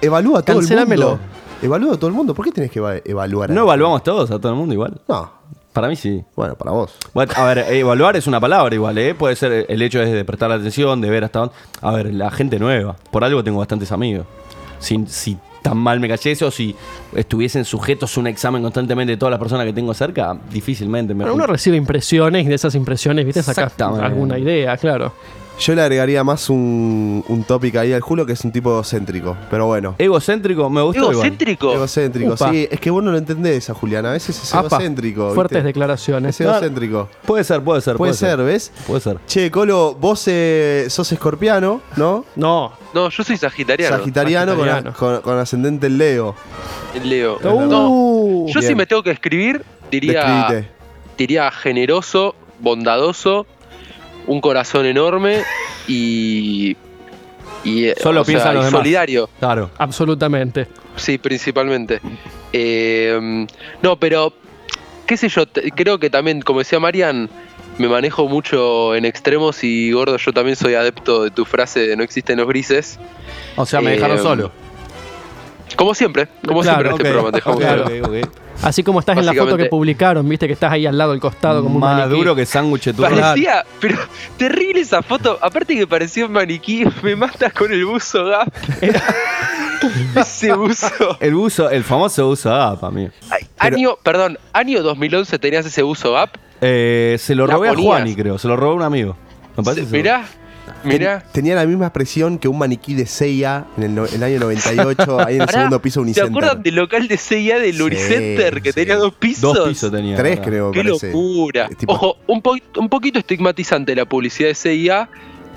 evalúa 0.00 0.38
a 0.40 0.42
todo 0.42 0.58
el 0.60 0.66
Cancelámelo. 0.66 1.08
mundo. 1.10 1.22
Evalúa 1.62 1.94
a 1.94 1.96
todo 1.96 2.08
el 2.08 2.14
mundo. 2.14 2.34
¿Por 2.34 2.44
qué 2.44 2.52
tenés 2.52 2.70
que 2.70 2.78
eva- 2.78 2.96
evaluar? 3.04 3.50
a- 3.50 3.54
¿No 3.54 3.62
evaluamos 3.62 4.02
todos 4.02 4.30
a 4.30 4.38
todo 4.38 4.52
el 4.52 4.58
mundo 4.58 4.74
igual? 4.74 5.00
No. 5.08 5.30
Para 5.72 5.88
mí 5.88 5.96
sí. 5.96 6.22
Bueno, 6.36 6.54
para 6.54 6.70
vos. 6.70 6.94
Bueno, 7.14 7.32
a 7.36 7.44
ver, 7.46 7.58
evaluar 7.74 8.16
es 8.16 8.26
una 8.28 8.38
palabra 8.40 8.72
igual, 8.74 8.96
¿eh? 8.98 9.14
Puede 9.14 9.34
ser 9.34 9.66
el 9.68 9.82
hecho 9.82 9.98
de 9.98 10.24
prestar 10.24 10.52
atención, 10.52 11.00
de 11.00 11.10
ver 11.10 11.24
hasta 11.24 11.40
dónde. 11.40 11.54
A 11.80 11.90
ver, 11.92 12.14
la 12.14 12.30
gente 12.30 12.58
nueva. 12.60 12.94
Por 13.10 13.24
algo 13.24 13.42
tengo 13.42 13.58
bastantes 13.58 13.90
amigos. 13.90 14.24
Si, 14.78 15.04
si 15.08 15.36
tan 15.62 15.76
mal 15.78 15.98
me 15.98 16.06
cayese 16.08 16.44
o 16.44 16.50
si 16.50 16.76
estuviesen 17.16 17.64
sujetos 17.64 18.16
a 18.16 18.20
un 18.20 18.26
examen 18.28 18.62
constantemente 18.62 19.12
de 19.12 19.16
todas 19.16 19.30
las 19.30 19.40
personas 19.40 19.66
que 19.66 19.72
tengo 19.72 19.92
cerca, 19.94 20.36
difícilmente 20.52 21.12
me 21.14 21.24
Bueno, 21.24 21.34
uno 21.34 21.46
recibe 21.46 21.76
impresiones 21.76 22.44
y 22.44 22.48
de 22.50 22.54
esas 22.54 22.74
impresiones, 22.76 23.24
¿viste? 23.24 23.42
Sacas 23.42 23.64
Exactamente. 23.72 24.04
alguna 24.06 24.38
idea, 24.38 24.76
claro. 24.76 25.12
Yo 25.58 25.74
le 25.74 25.82
agregaría 25.82 26.24
más 26.24 26.50
un, 26.50 27.24
un 27.28 27.44
tópico 27.44 27.78
ahí 27.78 27.92
al 27.92 28.00
Julo 28.00 28.26
que 28.26 28.32
es 28.32 28.44
un 28.44 28.50
tipo 28.50 28.70
egocéntrico. 28.70 29.36
Pero 29.50 29.66
bueno. 29.66 29.94
Egocéntrico, 29.98 30.68
me 30.68 30.82
gusta 30.82 30.98
igual. 31.00 31.14
¿Egocéntrico? 31.14 31.72
Egocéntrico, 31.72 32.32
Upa. 32.34 32.50
sí. 32.50 32.66
Es 32.70 32.80
que 32.80 32.90
vos 32.90 33.02
no 33.04 33.12
lo 33.12 33.18
entendés 33.18 33.70
a 33.70 33.74
Julián. 33.74 34.04
A 34.06 34.12
veces 34.12 34.40
es 34.42 34.52
Apa, 34.54 34.66
egocéntrico. 34.66 35.32
Fuertes 35.32 35.58
¿viste? 35.58 35.66
declaraciones. 35.68 36.34
Es 36.34 36.40
egocéntrico. 36.46 37.08
Puede 37.24 37.44
ser, 37.44 37.62
puede 37.62 37.80
ser. 37.80 37.96
Puede 37.96 38.14
ser, 38.14 38.38
¿ves? 38.42 38.72
Puede 38.86 39.00
ser. 39.00 39.18
Che, 39.28 39.50
Colo, 39.50 39.94
vos 39.94 40.24
eh, 40.26 40.86
sos 40.88 41.10
escorpiano, 41.12 41.80
¿no? 41.96 42.24
No. 42.34 42.72
No, 42.92 43.08
yo 43.10 43.22
soy 43.24 43.36
sagitariano. 43.36 43.96
Sagitariano, 43.98 44.56
con- 44.56 44.66
Sagitariano. 44.68 44.96
Con, 44.96 45.20
con 45.20 45.38
ascendente 45.38 45.86
en 45.86 45.98
Leo. 45.98 46.34
Leo. 47.04 47.38
Uh, 47.42 47.60
No, 47.66 48.46
yo 48.52 48.60
si 48.62 48.74
me 48.74 48.86
tengo 48.86 49.02
que 49.02 49.10
escribir, 49.12 49.64
diría, 49.90 50.24
Describite. 50.48 50.68
diría 51.18 51.50
generoso, 51.50 52.34
bondadoso, 52.60 53.46
un 54.26 54.40
corazón 54.40 54.86
enorme 54.86 55.42
y. 55.88 56.76
y 57.64 57.84
eh, 57.86 57.94
Solo 58.00 58.22
o 58.22 58.24
sea, 58.24 58.32
piensa 58.32 58.48
en 58.50 58.54
los 58.56 58.64
y 58.64 58.66
demás. 58.66 58.80
solidario. 58.80 59.28
Claro. 59.38 59.70
Absolutamente. 59.78 60.68
Sí, 60.96 61.18
principalmente. 61.18 62.00
Eh, 62.52 63.46
no, 63.82 63.96
pero, 63.98 64.32
qué 65.06 65.16
sé 65.16 65.28
yo, 65.28 65.44
creo 65.74 65.98
que 65.98 66.10
también, 66.10 66.40
como 66.42 66.60
decía 66.60 66.78
Marian, 66.78 67.28
me 67.78 67.88
manejo 67.88 68.28
mucho 68.28 68.94
en 68.94 69.04
extremos 69.04 69.64
y 69.64 69.90
gordo, 69.90 70.16
yo 70.16 70.32
también 70.32 70.54
soy 70.56 70.74
adepto 70.74 71.24
de 71.24 71.30
tu 71.32 71.44
frase 71.44 71.80
de 71.88 71.96
no 71.96 72.04
existen 72.04 72.38
los 72.38 72.46
grises. 72.46 72.98
O 73.56 73.66
sea, 73.66 73.80
me 73.80 73.90
Eh, 73.90 73.94
dejaron 73.96 74.18
solo. 74.22 74.52
Como 75.76 75.94
siempre, 75.94 76.28
como 76.46 76.60
Claro, 76.62 76.90
siempre 76.96 77.06
en 77.24 77.24
este 77.34 77.40
programa, 77.42 77.90
dejamos. 78.00 78.30
Así 78.62 78.82
como 78.84 79.00
estás 79.00 79.18
en 79.18 79.26
la 79.26 79.34
foto 79.34 79.56
que 79.56 79.66
publicaron, 79.66 80.28
viste 80.28 80.46
que 80.46 80.52
estás 80.52 80.72
ahí 80.72 80.86
al 80.86 80.96
lado 80.96 81.10
del 81.10 81.20
costado 81.20 81.62
como 81.62 81.74
un 81.74 81.80
Más 81.80 81.98
maniquí. 81.98 82.18
duro 82.18 82.34
que 82.36 82.46
sándwich. 82.46 82.94
Parecía, 82.94 83.64
pero 83.80 83.98
terrible 84.36 84.80
esa 84.80 85.02
foto. 85.02 85.38
Aparte 85.42 85.74
que 85.74 85.86
parecía 85.86 86.26
un 86.26 86.32
maniquí, 86.32 86.84
me 87.02 87.16
matas 87.16 87.52
con 87.52 87.72
el 87.72 87.84
buzo 87.84 88.24
Gap. 88.26 88.52
Ese 90.16 90.54
buzo. 90.54 91.18
El 91.20 91.34
buzo, 91.34 91.68
el 91.68 91.84
famoso 91.84 92.26
buzo 92.26 92.54
APA, 92.54 92.86
amigo. 92.86 93.10
Ay, 93.30 93.46
año, 93.58 93.96
perdón, 94.02 94.38
año 94.52 94.82
2011 94.82 95.38
tenías 95.38 95.66
ese 95.66 95.82
buzo 95.82 96.12
Gap. 96.12 96.30
Eh, 96.60 97.16
se 97.18 97.34
lo 97.34 97.46
robé 97.46 97.68
a. 97.68 97.74
Juani, 97.74 98.14
creo. 98.14 98.38
Se 98.38 98.48
lo 98.48 98.56
robé 98.56 98.72
a 98.72 98.74
un 98.76 98.82
amigo. 98.82 99.16
Me 99.56 99.62
parece 99.62 99.90
mirá. 99.94 100.24
Ten- 100.82 101.22
Tenía 101.32 101.54
la 101.54 101.66
misma 101.66 101.86
expresión 101.86 102.38
que 102.38 102.48
un 102.48 102.58
maniquí 102.58 102.94
de 102.94 103.06
Seiya 103.06 103.66
en 103.76 103.82
el, 103.82 103.94
no- 103.94 104.06
el 104.06 104.22
año 104.22 104.38
98, 104.40 105.20
ahí 105.26 105.34
en 105.36 105.40
el 105.42 105.46
Pará, 105.46 105.58
segundo 105.58 105.80
piso 105.82 106.00
de 106.00 106.04
¿Se 106.14 106.20
Unicenter. 106.20 106.30
acuerdan 106.30 106.62
del 106.62 106.74
local 106.74 107.08
de 107.08 107.16
CIA 107.18 107.58
del 107.58 107.76
Sí, 107.76 107.82
Unicenter 107.82 108.62
que 108.62 108.70
sí. 108.72 108.74
tenía 108.74 108.96
dos 108.96 109.14
pisos? 109.14 109.54
Dos 109.54 109.68
pisos 109.68 109.90
tenía. 109.92 110.16
Tres, 110.16 110.30
¿verdad? 110.36 110.44
creo, 110.44 110.70
Qué 110.72 110.82
parece. 110.84 111.06
locura. 111.08 111.68
Tipo- 111.68 111.92
Ojo, 111.92 112.16
un, 112.26 112.40
po- 112.42 112.56
un 112.78 112.88
poquito 112.88 113.18
estigmatizante 113.18 113.94
la 113.94 114.04
publicidad 114.06 114.48
de 114.48 114.54
CIA 114.54 115.08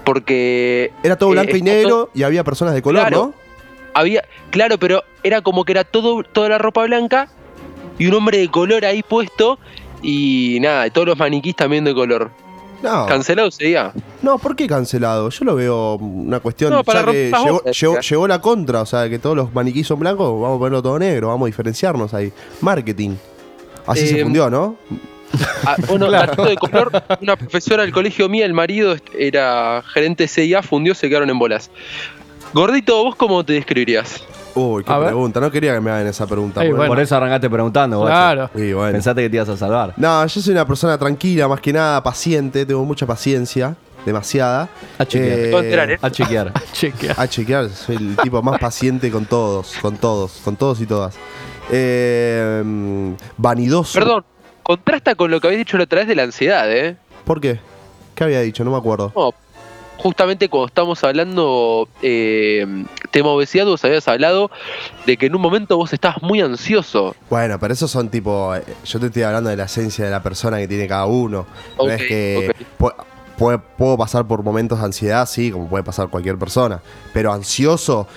porque 0.04 0.92
Era 1.04 1.18
todo 1.18 1.30
eh, 1.30 1.34
blanco 1.34 1.56
y 1.58 1.62
negro 1.62 1.90
todo- 1.90 2.10
y 2.14 2.24
había 2.24 2.44
personas 2.44 2.74
de 2.74 2.82
color, 2.82 3.02
Claro. 3.02 3.18
¿no? 3.18 3.48
había, 3.94 4.24
claro, 4.52 4.78
pero 4.78 5.04
era 5.24 5.42
como 5.42 5.66
que 5.66 5.72
era 5.74 5.84
todo, 5.84 6.24
toda 6.24 6.50
la 6.50 6.58
ropa 6.58 6.84
blanca 6.86 7.30
y 7.98 8.08
un 8.08 8.14
hombre 8.14 8.38
de 8.38 8.48
color 8.50 8.86
ahí 8.86 9.02
puesto 9.04 9.58
y 10.04 10.60
nada, 10.62 10.90
todos 10.92 11.08
los 11.08 11.18
maniquís 11.18 11.56
también 11.56 11.84
de 11.84 11.94
color. 11.96 12.30
No, 12.84 13.06
Cancelado 13.08 13.50
sería. 13.52 13.92
no, 14.22 14.38
¿por 14.38 14.56
qué 14.56 14.68
cancelado? 14.68 15.30
Yo 15.30 15.46
lo 15.46 15.56
veo 15.56 15.96
una 15.96 16.40
cuestión, 16.40 16.72
No, 16.72 16.84
para 16.84 17.00
ya 17.00 17.06
que 17.12 17.32
llegó, 18.08 18.28
la 18.28 18.40
contra, 18.40 18.82
o 18.82 18.86
sea, 18.86 19.10
que 19.10 19.18
todos 19.20 19.36
los 19.36 19.54
maniquís 19.54 19.88
son 19.88 20.00
blancos, 20.00 20.28
vamos 20.40 20.58
a 20.58 20.60
ponerlo 20.60 20.84
todo 20.84 21.00
negro, 21.00 21.30
vamos 21.30 21.46
a 21.46 21.48
diferenciarnos 21.48 22.14
ahí. 22.14 22.32
Marketing. 22.62 23.16
Así 23.88 24.08
se 24.08 24.20
Eh, 24.20 24.24
fundió, 24.24 24.50
¿no? 24.50 24.76
Ah, 25.66 25.76
bueno, 25.88 26.10
datito 26.12 26.46
de 26.46 26.56
color, 26.56 26.92
una 27.22 27.36
profesora 27.36 27.84
del 27.84 27.92
colegio 27.92 28.30
mía, 28.30 28.46
el 28.46 28.54
marido 28.54 28.96
era 29.18 29.82
gerente 29.94 30.24
de 30.24 30.28
CIA, 30.28 30.62
fundió, 30.62 30.94
se 30.94 31.10
quedaron 31.10 31.30
en 31.30 31.40
bolas. 31.40 31.72
Gordito, 32.54 33.04
¿vos 33.04 33.16
cómo 33.16 33.44
te 33.44 33.54
describirías? 33.54 34.24
Uy, 34.58 34.84
qué 34.84 34.92
A 34.92 34.98
ver. 34.98 35.08
pregunta. 35.10 35.40
No 35.40 35.52
quería 35.52 35.74
que 35.74 35.82
me 35.82 35.92
hagan 35.92 36.08
esa 36.08 36.26
pregunta. 36.26 36.62
Ey, 36.62 36.68
porque- 36.70 36.78
bueno. 36.78 36.92
Por 36.94 37.00
eso 37.02 37.16
arrancaste 37.16 37.50
preguntando, 37.50 38.00
guacho. 38.00 38.12
Claro. 38.12 38.50
Y 38.56 38.74
bueno. 38.74 38.92
Pensaste 38.94 39.22
que 39.22 39.30
te 39.30 39.36
ibas 39.36 39.50
a 39.50 39.58
salvar. 39.58 39.94
No, 39.98 40.26
yo 40.26 40.42
soy 40.42 40.52
una 40.54 40.66
persona 40.66 40.98
tranquila, 40.98 41.48
más 41.48 41.60
que 41.62 41.72
nada 41.74 42.02
paciente, 42.02 42.66
tengo 42.66 42.84
mucha 42.86 43.06
paciencia, 43.06 43.76
demasiada. 44.06 44.68
A 44.98 45.06
chequear. 45.06 45.90
Eh, 45.92 45.94
¿eh? 45.94 46.00
A 46.02 46.10
chequear. 46.12 46.54
Chequea. 46.72 47.14
A 47.18 47.28
chequear, 47.28 47.70
soy 47.70 47.96
el 47.98 48.18
tipo 48.24 48.42
más 48.42 48.60
paciente 48.60 49.12
con 49.12 49.26
todos, 49.26 49.76
con 49.82 49.98
todos, 49.98 50.42
con 50.44 50.56
todos 50.56 50.82
y 50.82 50.86
todas. 50.86 51.16
Eh, 51.72 52.62
mm, 52.66 53.12
vanidoso. 53.38 54.00
Perdón, 54.00 54.24
contrasta 54.64 55.16
con 55.16 55.30
lo 55.32 55.40
que 55.40 55.48
habéis 55.48 55.60
dicho 55.60 55.78
la 55.78 55.84
otra 55.84 56.00
vez 56.00 56.08
de 56.08 56.16
la 56.16 56.24
ansiedad, 56.24 56.72
¿eh? 56.72 56.98
¿Por 57.26 57.42
qué? 57.42 57.60
¿Qué 58.16 58.24
había 58.24 58.42
dicho? 58.42 58.64
No 58.64 58.72
me 58.72 58.78
acuerdo. 58.78 59.12
No, 59.16 59.34
justamente 59.98 60.50
cuando 60.50 60.68
estamos 60.68 61.04
hablando 61.04 61.88
eh, 62.02 62.66
tema 63.12 63.30
obesidad, 63.30 63.66
vos 63.66 63.84
habías 63.84 64.08
hablado 64.08 64.50
de 65.06 65.18
que 65.18 65.26
en 65.26 65.36
un 65.36 65.42
momento 65.42 65.78
vos 65.78 65.92
estás 65.94 66.22
muy 66.22 66.42
ansioso. 66.42 67.16
Bueno, 67.30 67.60
pero 67.60 67.74
esos 67.74 67.92
son 67.92 68.10
tipo. 68.10 68.56
eh, 68.56 68.64
Yo 68.86 69.00
te 69.00 69.08
estoy 69.08 69.24
hablando 69.24 69.50
de 69.50 69.58
la 69.58 69.66
esencia 69.66 70.06
de 70.06 70.12
la 70.12 70.22
persona 70.24 70.58
que 70.58 70.68
tiene 70.68 70.88
cada 70.88 71.06
uno. 71.06 71.46
No 71.78 71.84
Ok, 71.84 71.90
es 71.90 72.02
que. 72.04 72.52
puedo 73.78 73.98
pasar 73.98 74.26
por 74.28 74.44
momentos 74.44 74.80
de 74.80 74.86
ansiedad, 74.86 75.28
sí, 75.28 75.52
como 75.52 75.68
puede 75.68 75.84
pasar 75.84 76.10
cualquier 76.10 76.38
persona. 76.38 76.82
Pero 77.14 77.32
ansioso. 77.34 78.08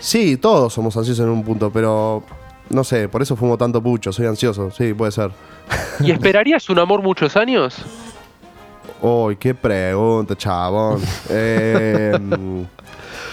Sí, 0.00 0.36
todos 0.36 0.72
somos 0.72 0.96
ansiosos 0.96 1.24
en 1.24 1.30
un 1.30 1.42
punto, 1.44 1.70
pero. 1.70 2.22
No 2.68 2.82
sé, 2.82 3.08
por 3.08 3.22
eso 3.22 3.36
fumo 3.36 3.56
tanto 3.56 3.80
pucho, 3.80 4.12
soy 4.12 4.26
ansioso, 4.26 4.72
sí, 4.72 4.92
puede 4.92 5.12
ser. 5.12 5.30
¿Y 6.00 6.10
esperarías 6.10 6.68
un 6.68 6.80
amor 6.80 7.00
muchos 7.00 7.36
años? 7.36 7.76
Uy, 9.02 9.36
qué 9.36 9.54
pregunta, 9.54 10.36
chabón. 10.36 11.00
Eh, 11.30 12.16
mm, 12.20 12.62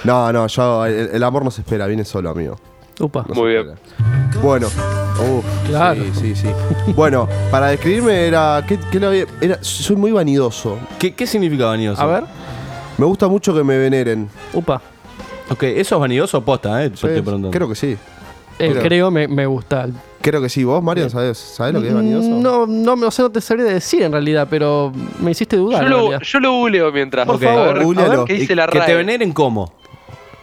no, 0.04 0.34
no, 0.34 0.48
yo, 0.48 0.86
el, 0.86 1.10
el 1.14 1.24
amor 1.24 1.44
no 1.46 1.52
se 1.52 1.62
espera, 1.62 1.88
viene 1.88 2.04
solo, 2.06 2.30
amigo. 2.30 2.58
Upa. 3.00 3.26
No 3.30 3.36
Muy 3.36 3.52
bien. 3.52 3.70
espera. 3.70 4.42
Bueno, 4.42 4.68
uf, 4.68 5.46
Claro. 5.68 6.02
sí, 6.04 6.12
sí, 6.14 6.36
sí. 6.36 6.48
Bueno, 6.96 7.28
para 7.50 7.68
describirme 7.68 8.28
era, 8.28 8.64
¿qué, 8.68 8.78
qué 8.92 9.00
lo 9.00 9.08
había- 9.08 9.26
era- 9.42 9.60
soy 9.62 9.96
muy 9.96 10.12
vanidoso. 10.12 10.78
¿Qué, 11.00 11.14
qué 11.16 11.26
significa 11.26 11.66
vanidoso? 11.68 12.02
A 12.02 12.06
ver. 12.06 12.24
Me 12.98 13.06
gusta 13.06 13.28
mucho 13.28 13.54
que 13.56 13.64
me 13.64 13.78
veneren. 13.78 14.30
Upa. 14.54 14.82
Ok, 15.50 15.64
¿eso 15.64 15.96
es 15.96 16.02
vanidoso 16.02 16.38
o 16.40 16.42
posta, 16.42 16.84
eh? 16.84 16.90
Yo 16.90 16.94
estoy 17.08 17.22
preguntando. 17.22 17.52
Creo 17.52 17.68
que 17.70 17.76
sí. 17.76 17.98
Eh, 18.60 18.70
Creo. 18.72 18.82
creo 18.84 19.12
me, 19.12 19.28
me 19.28 19.46
gusta. 19.46 19.88
Creo 20.24 20.42
que 20.42 20.50
sí. 20.50 20.63
¿Vos, 20.63 20.82
Marian, 20.82 21.10
sabés, 21.10 21.38
sabés 21.38 21.74
lo 21.74 21.82
que 21.82 21.89
es 21.89 21.94
vanidoso? 21.94 22.30
No, 22.30 22.65
no, 22.65 22.96
me- 22.96 23.06
o 23.06 23.12
sea, 23.12 23.24
no 23.24 23.32
te 23.32 23.42
sabría 23.42 23.65
decir 23.65 24.01
en 24.03 24.12
realidad, 24.13 24.48
pero 24.50 24.92
me 25.20 25.32
hiciste 25.32 25.58
dudar. 25.58 25.84
Yo 25.84 25.89
lo, 25.89 26.20
yo 26.20 26.39
lo 26.39 26.51
googleo 26.53 26.92
mientras. 26.92 27.25
Por 27.27 27.39
favor, 27.39 27.77
A 27.77 28.08
ver, 28.10 28.20
qué 28.25 28.34
dice 28.34 28.56
la 28.56 28.65
que 28.68 28.80
te 28.80 28.96
veneren 28.96 29.34
cómo. 29.34 29.72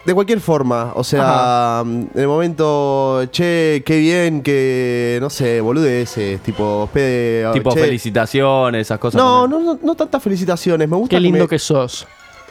De 0.04 0.14
cualquier 0.14 0.40
forma, 0.40 0.92
o 0.94 1.04
sea, 1.04 1.82
en 1.84 2.10
el 2.14 2.26
momento, 2.26 3.22
che, 3.30 3.82
qué 3.84 3.98
bien 3.98 4.42
que, 4.42 5.18
no 5.20 5.28
sé, 5.28 5.60
boludeces, 5.60 6.40
tipo, 6.40 6.88
hospe- 6.88 7.52
tipo 7.52 7.72
che. 7.74 7.80
felicitaciones, 7.80 8.80
esas 8.86 8.98
cosas. 8.98 9.20
No, 9.20 9.46
no, 9.46 9.60
no, 9.60 9.78
no 9.82 9.94
tantas 9.94 10.22
felicitaciones. 10.22 10.88
Me 10.88 10.96
gusta 10.96 11.16
Qué 11.16 11.20
lindo 11.20 11.40
me- 11.44 11.48
que 11.48 11.58
sos. 11.58 12.06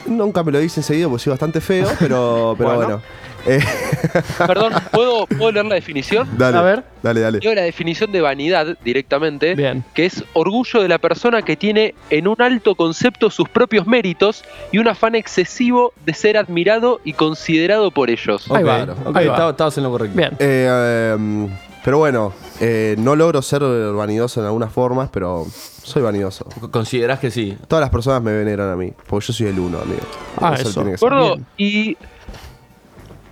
Nunca 0.06 0.42
me 0.44 0.52
lo 0.52 0.58
dicen 0.60 0.82
seguido 0.82 1.10
porque 1.10 1.24
soy 1.24 1.32
bastante 1.32 1.60
feo, 1.60 1.88
pero, 1.98 2.54
pero 2.56 2.68
bueno. 2.76 2.84
Bueno. 2.86 3.02
Eh, 3.46 3.60
Perdón, 4.46 4.72
¿puedo, 4.92 5.26
¿puedo 5.26 5.52
leer 5.52 5.66
la 5.66 5.74
definición? 5.76 6.28
dale, 6.36 6.58
A 6.58 6.62
ver. 6.62 6.84
dale, 7.02 7.20
dale. 7.20 7.38
Leo 7.40 7.54
la 7.54 7.62
definición 7.62 8.12
de 8.12 8.20
vanidad 8.20 8.76
directamente, 8.84 9.54
Bien. 9.54 9.84
que 9.94 10.06
es 10.06 10.24
orgullo 10.32 10.82
de 10.82 10.88
la 10.88 10.98
persona 10.98 11.42
que 11.42 11.56
tiene 11.56 11.94
en 12.10 12.28
un 12.28 12.40
alto 12.40 12.74
concepto 12.74 13.30
sus 13.30 13.48
propios 13.48 13.86
méritos 13.86 14.44
y 14.72 14.78
un 14.78 14.88
afán 14.88 15.14
excesivo 15.14 15.92
de 16.04 16.14
ser 16.14 16.36
admirado 16.36 17.00
y 17.04 17.12
considerado 17.14 17.90
por 17.90 18.10
ellos. 18.10 18.50
Ahí 18.50 18.62
Ok, 18.62 18.68
va, 18.68 18.82
ok, 18.82 19.16
ahí 19.16 19.26
va. 19.26 19.32
estaba- 19.34 19.50
estabas 19.50 19.78
en 19.78 19.84
lo 19.84 19.90
correcto. 19.90 20.16
Bien. 20.16 20.30
Eh, 20.38 21.12
em, 21.14 21.48
pero 21.84 21.98
bueno, 21.98 22.32
eh, 22.60 22.94
no 22.98 23.16
logro 23.16 23.40
ser 23.40 23.62
vanidoso 23.62 24.40
en 24.40 24.46
algunas 24.46 24.70
formas, 24.72 25.08
pero 25.10 25.46
soy 25.82 26.02
vanidoso. 26.02 26.44
¿Considerás 26.70 27.18
que 27.20 27.30
sí? 27.30 27.56
Todas 27.68 27.80
las 27.80 27.90
personas 27.90 28.22
me 28.22 28.32
veneran 28.32 28.68
a 28.70 28.76
mí, 28.76 28.92
porque 29.08 29.26
yo 29.28 29.32
soy 29.32 29.46
el 29.46 29.58
uno, 29.58 29.78
amigo. 29.78 30.02
Ah, 30.36 30.52
Eso 30.58 30.68
eso. 30.68 30.80
tiene 30.80 30.92
que 30.92 30.98
ser. 30.98 31.08
Gordo, 31.08 31.38
y 31.56 31.96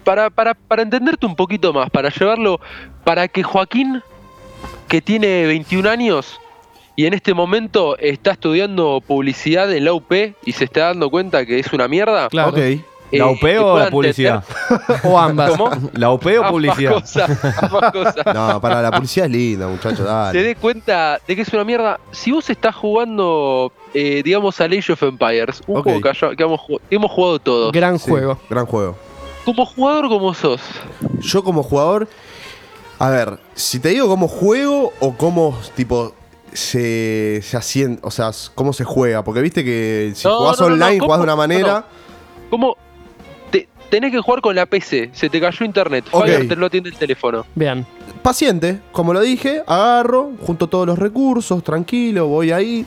para, 0.08 0.30
para, 0.30 0.54
para 0.54 0.80
entenderte 0.80 1.26
un 1.26 1.36
poquito 1.36 1.70
más, 1.74 1.90
para 1.90 2.08
llevarlo, 2.08 2.60
para 3.04 3.28
que 3.28 3.42
Joaquín, 3.42 4.02
que 4.88 5.02
tiene 5.02 5.44
21 5.44 5.86
años 5.90 6.40
y 6.96 7.04
en 7.04 7.12
este 7.12 7.34
momento 7.34 7.94
está 7.98 8.30
estudiando 8.30 9.02
publicidad 9.06 9.70
en 9.70 9.84
la 9.84 9.92
UP 9.92 10.10
y 10.46 10.52
se 10.52 10.64
está 10.64 10.86
dando 10.86 11.10
cuenta 11.10 11.44
que 11.44 11.58
es 11.58 11.70
una 11.74 11.88
mierda, 11.88 12.30
Claro. 12.30 12.48
Ok. 12.52 12.56
eh, 12.56 12.80
¿La 13.12 13.26
UP 13.26 13.38
que 13.40 13.58
o 13.58 13.78
la 13.78 13.90
publicidad? 13.90 14.44
O 15.04 15.18
ambas. 15.18 15.50
¿Cómo? 15.50 15.70
¿La 15.92 16.10
UP 16.10 16.24
o 16.24 16.30
Ambas 16.38 16.50
publicidad? 16.52 16.92
cosas, 16.94 17.44
ambas 17.62 17.92
cosas. 17.92 18.16
No, 18.34 18.60
para 18.62 18.80
la 18.80 18.90
publicidad 18.90 19.26
es 19.26 19.32
linda, 19.32 19.68
muchachos, 19.68 20.08
se 20.32 20.42
dé 20.42 20.56
cuenta 20.56 21.20
de 21.28 21.36
que 21.36 21.42
es 21.42 21.52
una 21.52 21.64
mierda. 21.64 22.00
Si 22.12 22.32
vos 22.32 22.48
estás 22.48 22.74
jugando, 22.74 23.72
eh, 23.92 24.22
digamos, 24.24 24.58
a 24.62 24.64
Age 24.64 24.90
of 24.94 25.02
Empires, 25.02 25.60
un 25.66 25.82
juego 25.82 26.00
que, 26.00 26.08
haya- 26.08 26.34
que 26.34 26.42
hemos, 26.44 26.60
jug- 26.62 26.80
que 26.88 26.96
hemos 26.96 27.10
jugado 27.10 27.38
todos, 27.38 27.72
Gran 27.72 27.98
Sí, 27.98 28.08
juego. 28.10 28.38
Gran 28.48 28.64
juego. 28.64 28.96
Como 29.54 29.66
jugador 29.66 30.08
como 30.08 30.34
sos, 30.34 30.60
Yo 31.20 31.42
como 31.42 31.62
jugador, 31.62 32.08
a 32.98 33.10
ver, 33.10 33.38
si 33.54 33.78
te 33.80 33.90
digo 33.90 34.08
cómo 34.08 34.28
juego 34.28 34.92
o 35.00 35.14
cómo, 35.16 35.58
tipo, 35.74 36.14
se, 36.52 37.40
se 37.42 37.56
asienta, 37.56 38.06
o 38.06 38.10
sea, 38.10 38.30
cómo 38.54 38.72
se 38.72 38.84
juega, 38.84 39.22
porque 39.24 39.40
viste 39.40 39.64
que 39.64 40.12
si 40.14 40.26
No, 40.28 40.36
jugás 40.38 40.60
no, 40.60 40.68
no, 40.68 40.76
no, 40.76 40.84
online, 40.84 41.00
jugás 41.00 41.18
de 41.18 41.24
una 41.24 41.32
No, 41.32 41.36
manera, 41.36 41.84
¿cómo 42.50 42.76
te, 43.50 43.68
tenés 43.90 44.12
que 44.12 44.20
jugar 44.20 44.40
con 44.40 44.54
la 44.54 44.66
PC? 44.66 45.10
Se 45.12 45.28
te 45.30 45.40
cayó 45.40 45.64
internet, 45.64 46.04
Ok. 46.10 46.24
Fire 46.26 46.48
te 46.48 46.56
lo 46.56 46.66
atiende 46.66 46.90
el 46.90 46.96
teléfono. 46.96 47.46
Bien. 47.54 47.86
paciente, 48.22 48.80
como 48.92 49.12
lo 49.14 49.20
dije, 49.20 49.62
agarro, 49.66 50.32
junto 50.44 50.66
todos 50.66 50.86
los 50.86 50.98
recursos, 50.98 51.62
tranquilo, 51.62 52.26
voy 52.26 52.50
ahí 52.52 52.84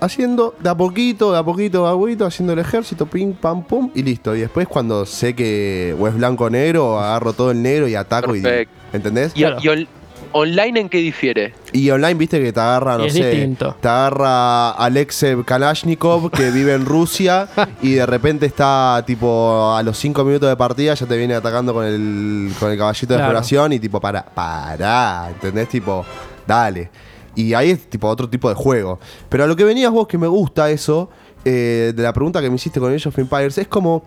haciendo 0.00 0.54
de 0.60 0.68
a 0.70 0.74
poquito, 0.74 1.32
de 1.32 1.38
a 1.38 1.42
poquito, 1.42 1.84
de 1.84 1.90
a 1.90 1.92
poquito, 1.94 2.26
haciendo 2.26 2.52
el 2.52 2.58
ejército, 2.58 3.06
pim, 3.06 3.32
pam, 3.34 3.62
pum, 3.64 3.90
y 3.94 4.02
listo. 4.02 4.34
Y 4.34 4.40
después 4.40 4.66
cuando 4.68 5.06
sé 5.06 5.34
que 5.34 5.94
o 5.98 6.06
es 6.08 6.14
blanco 6.14 6.44
o 6.44 6.50
negro, 6.50 6.98
agarro 7.00 7.32
todo 7.32 7.50
el 7.50 7.62
negro 7.62 7.88
y 7.88 7.94
ataco 7.94 8.32
Perfecto. 8.32 8.72
y 8.92 8.96
¿entendés? 8.96 9.32
¿Y, 9.34 9.40
Claro. 9.40 9.56
y 9.62 9.68
on- 9.68 9.88
online 10.36 10.80
en 10.80 10.88
qué 10.88 10.98
difiere? 10.98 11.54
Y 11.72 11.90
online, 11.90 12.14
viste 12.14 12.40
que 12.42 12.52
te 12.52 12.58
agarra, 12.58 12.98
no 12.98 13.08
sé, 13.08 13.30
distinto. 13.30 13.76
te 13.80 13.86
agarra 13.88 14.70
Alexei 14.72 15.36
Kalashnikov 15.44 16.30
que 16.32 16.50
vive 16.50 16.74
en 16.74 16.84
Rusia 16.84 17.46
y 17.82 17.92
de 17.92 18.04
repente 18.06 18.46
está 18.46 19.02
tipo 19.06 19.72
a 19.74 19.82
los 19.84 19.96
5 19.98 20.24
minutos 20.24 20.48
de 20.48 20.56
partida 20.56 20.94
ya 20.94 21.06
te 21.06 21.16
viene 21.16 21.34
atacando 21.34 21.72
con 21.72 21.84
el, 21.84 22.52
con 22.58 22.70
el 22.72 22.78
caballito 22.78 23.14
de 23.14 23.20
exploración 23.20 23.72
y 23.74 23.78
tipo, 23.78 24.00
para, 24.00 24.24
para, 24.24 25.28
¿entendés? 25.30 25.68
Tipo, 25.68 26.04
dale. 26.46 26.90
Y 27.34 27.54
ahí 27.54 27.70
es 27.70 27.88
tipo 27.88 28.08
otro 28.08 28.28
tipo 28.28 28.48
de 28.48 28.54
juego. 28.54 28.98
Pero 29.28 29.44
a 29.44 29.46
lo 29.46 29.56
que 29.56 29.64
venías 29.64 29.90
vos, 29.90 30.06
que 30.06 30.18
me 30.18 30.26
gusta 30.26 30.70
eso, 30.70 31.10
eh, 31.44 31.92
de 31.94 32.02
la 32.02 32.12
pregunta 32.12 32.40
que 32.40 32.48
me 32.48 32.56
hiciste 32.56 32.80
con 32.80 32.94
of 32.94 33.18
Empires, 33.18 33.58
es 33.58 33.68
como 33.68 34.04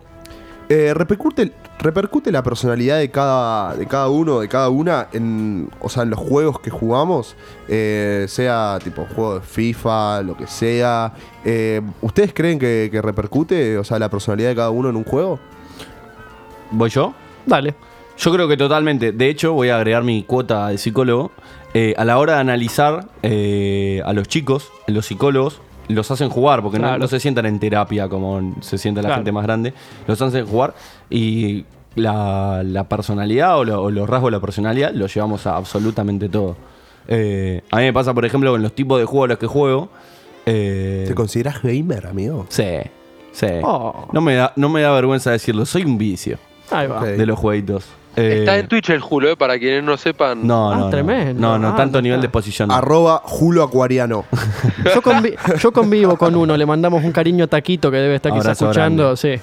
eh, 0.70 0.94
repercute, 0.94 1.54
repercute 1.80 2.30
la 2.30 2.44
personalidad 2.44 2.98
de 2.98 3.10
cada, 3.10 3.74
de 3.76 3.86
cada 3.86 4.10
uno, 4.10 4.42
de 4.42 4.50
cada 4.50 4.68
una, 4.68 5.08
en, 5.14 5.70
o 5.80 5.88
sea, 5.88 6.04
en 6.04 6.10
los 6.10 6.20
juegos 6.20 6.60
que 6.60 6.70
jugamos, 6.70 7.38
eh, 7.70 8.26
sea 8.28 8.78
tipo 8.84 9.06
juego 9.16 9.36
de 9.36 9.42
FIFA, 9.42 10.24
lo 10.24 10.36
que 10.36 10.46
sea. 10.46 11.14
Eh, 11.46 11.82
¿Ustedes 12.02 12.34
creen 12.34 12.60
que, 12.60 12.90
que 12.92 13.02
repercute, 13.02 13.78
o 13.78 13.86
sea, 13.86 13.98
la 13.98 14.10
personalidad 14.10 14.50
de 14.50 14.56
cada 14.56 14.70
uno 14.70 14.90
en 14.90 14.98
un 14.98 15.06
juego? 15.06 15.40
¿Voy 16.72 16.90
yo? 16.90 17.14
Dale. 17.46 17.74
Yo 18.18 18.34
creo 18.34 18.48
que 18.50 18.58
totalmente. 18.58 19.14
De 19.14 19.30
hecho, 19.30 19.54
voy 19.54 19.70
a 19.70 19.78
agregar 19.78 20.04
mi 20.04 20.24
cuota 20.24 20.68
de 20.68 20.78
psicólogo. 20.78 21.32
Eh, 21.80 21.94
a 21.96 22.06
la 22.06 22.18
hora 22.18 22.34
de 22.36 22.40
analizar 22.40 23.06
eh, 23.22 24.02
a 24.04 24.12
los 24.14 24.28
chicos, 24.28 24.72
los 24.88 25.06
psicólogos 25.06 25.62
los 25.90 26.10
hacen 26.10 26.30
jugar, 26.30 26.64
porque 26.64 26.80
no- 26.80 26.86
Claro. 26.88 27.00
no, 27.00 27.08
se 27.08 27.20
sientan 27.20 27.46
en 27.46 27.60
terapia 27.60 28.10
como 28.10 28.56
se 28.62 28.80
sienta 28.80 29.02
la 29.04 29.10
Claro. 29.10 29.20
gente 29.20 29.32
más 29.32 29.44
grande. 29.44 29.74
Los 30.08 30.20
hacen 30.22 30.48
jugar 30.48 30.74
y 31.10 31.66
la, 31.96 32.64
la 32.66 32.84
personalidad 32.90 33.60
o, 33.60 33.64
lo- 33.64 33.84
o 33.84 33.92
los 33.92 34.10
rasgos 34.10 34.30
de 34.32 34.38
la 34.38 34.42
personalidad 34.42 34.92
los 34.94 35.14
llevamos 35.14 35.46
a 35.46 35.56
absolutamente 35.56 36.30
todo. 36.30 36.56
Eh, 37.08 37.62
a 37.72 37.78
mí 37.78 37.84
me 37.84 37.94
pasa, 37.94 38.12
por 38.14 38.26
ejemplo, 38.26 38.52
con 38.52 38.62
los 38.64 38.74
tipos 38.74 39.00
de 39.00 39.06
juegos 39.06 39.28
a 39.28 39.30
los 39.34 39.38
que 39.38 39.48
juego. 39.48 39.90
eh, 40.50 41.06
¿Te 41.08 41.14
consideras 41.14 41.62
gamer, 41.62 42.08
amigo? 42.08 42.46
sí, 42.50 42.64
sí. 43.34 43.48
Oh. 43.64 44.08
No, 44.14 44.22
me 44.22 44.34
da, 44.36 44.54
no 44.56 44.70
me 44.70 44.82
da 44.82 44.92
vergüenza 44.94 45.30
decirlo, 45.32 45.66
soy 45.66 45.84
un 45.84 45.98
vicio 45.98 46.38
Ahí 46.72 46.88
va. 46.88 47.00
Ok. 47.02 47.06
de 47.06 47.26
los 47.26 47.38
jueguitos. 47.38 47.86
Eh, 48.18 48.40
Está 48.40 48.58
en 48.58 48.68
Twitch 48.68 48.90
el 48.90 49.00
Julo, 49.00 49.30
eh, 49.30 49.38
para 49.38 49.60
quienes 49.60 49.84
no 49.84 49.96
sepan. 49.96 50.46
No, 50.46 50.72
Ah, 50.72 50.76
no, 50.76 50.82
no. 50.86 50.90
tremendo. 50.90 51.40
No, 51.40 51.58
no, 51.60 51.70
Ah, 51.70 51.76
tanto 51.76 52.00
no 52.00 52.02
nivel 52.02 52.20
de 52.20 52.26
exposición. 52.28 52.68
no. 52.70 52.76
Arroba 52.76 53.22
Julo 53.24 53.62
Acuariano. 53.64 54.26
Yo, 54.94 55.02
convi- 55.02 55.36
yo 55.60 55.72
convivo 55.72 56.18
con 56.18 56.36
uno, 56.36 56.58
le 56.58 56.66
mandamos 56.66 57.04
un 57.04 57.12
cariño 57.12 57.46
a 57.46 57.48
Taquito 57.48 57.92
que 57.92 57.98
debe 57.98 58.16
estar 58.16 58.32
quizás 58.32 58.46
Abrazo 58.46 58.66
escuchando. 58.66 59.16
Sí. 59.16 59.36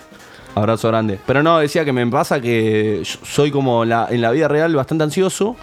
Abrazo 0.57 0.88
grande. 0.88 1.19
Pero 1.26 1.43
no, 1.43 1.59
decía 1.59 1.85
que 1.85 1.93
me 1.93 2.07
pasa 2.09 2.40
que 2.40 3.02
yo 3.04 3.19
soy 3.25 3.50
como 3.50 3.85
la, 3.85 4.09
en 4.11 4.21
la 4.21 4.31
vida 4.33 4.49
real 4.49 4.75
bastante 4.75 5.04
ansioso 5.04 5.57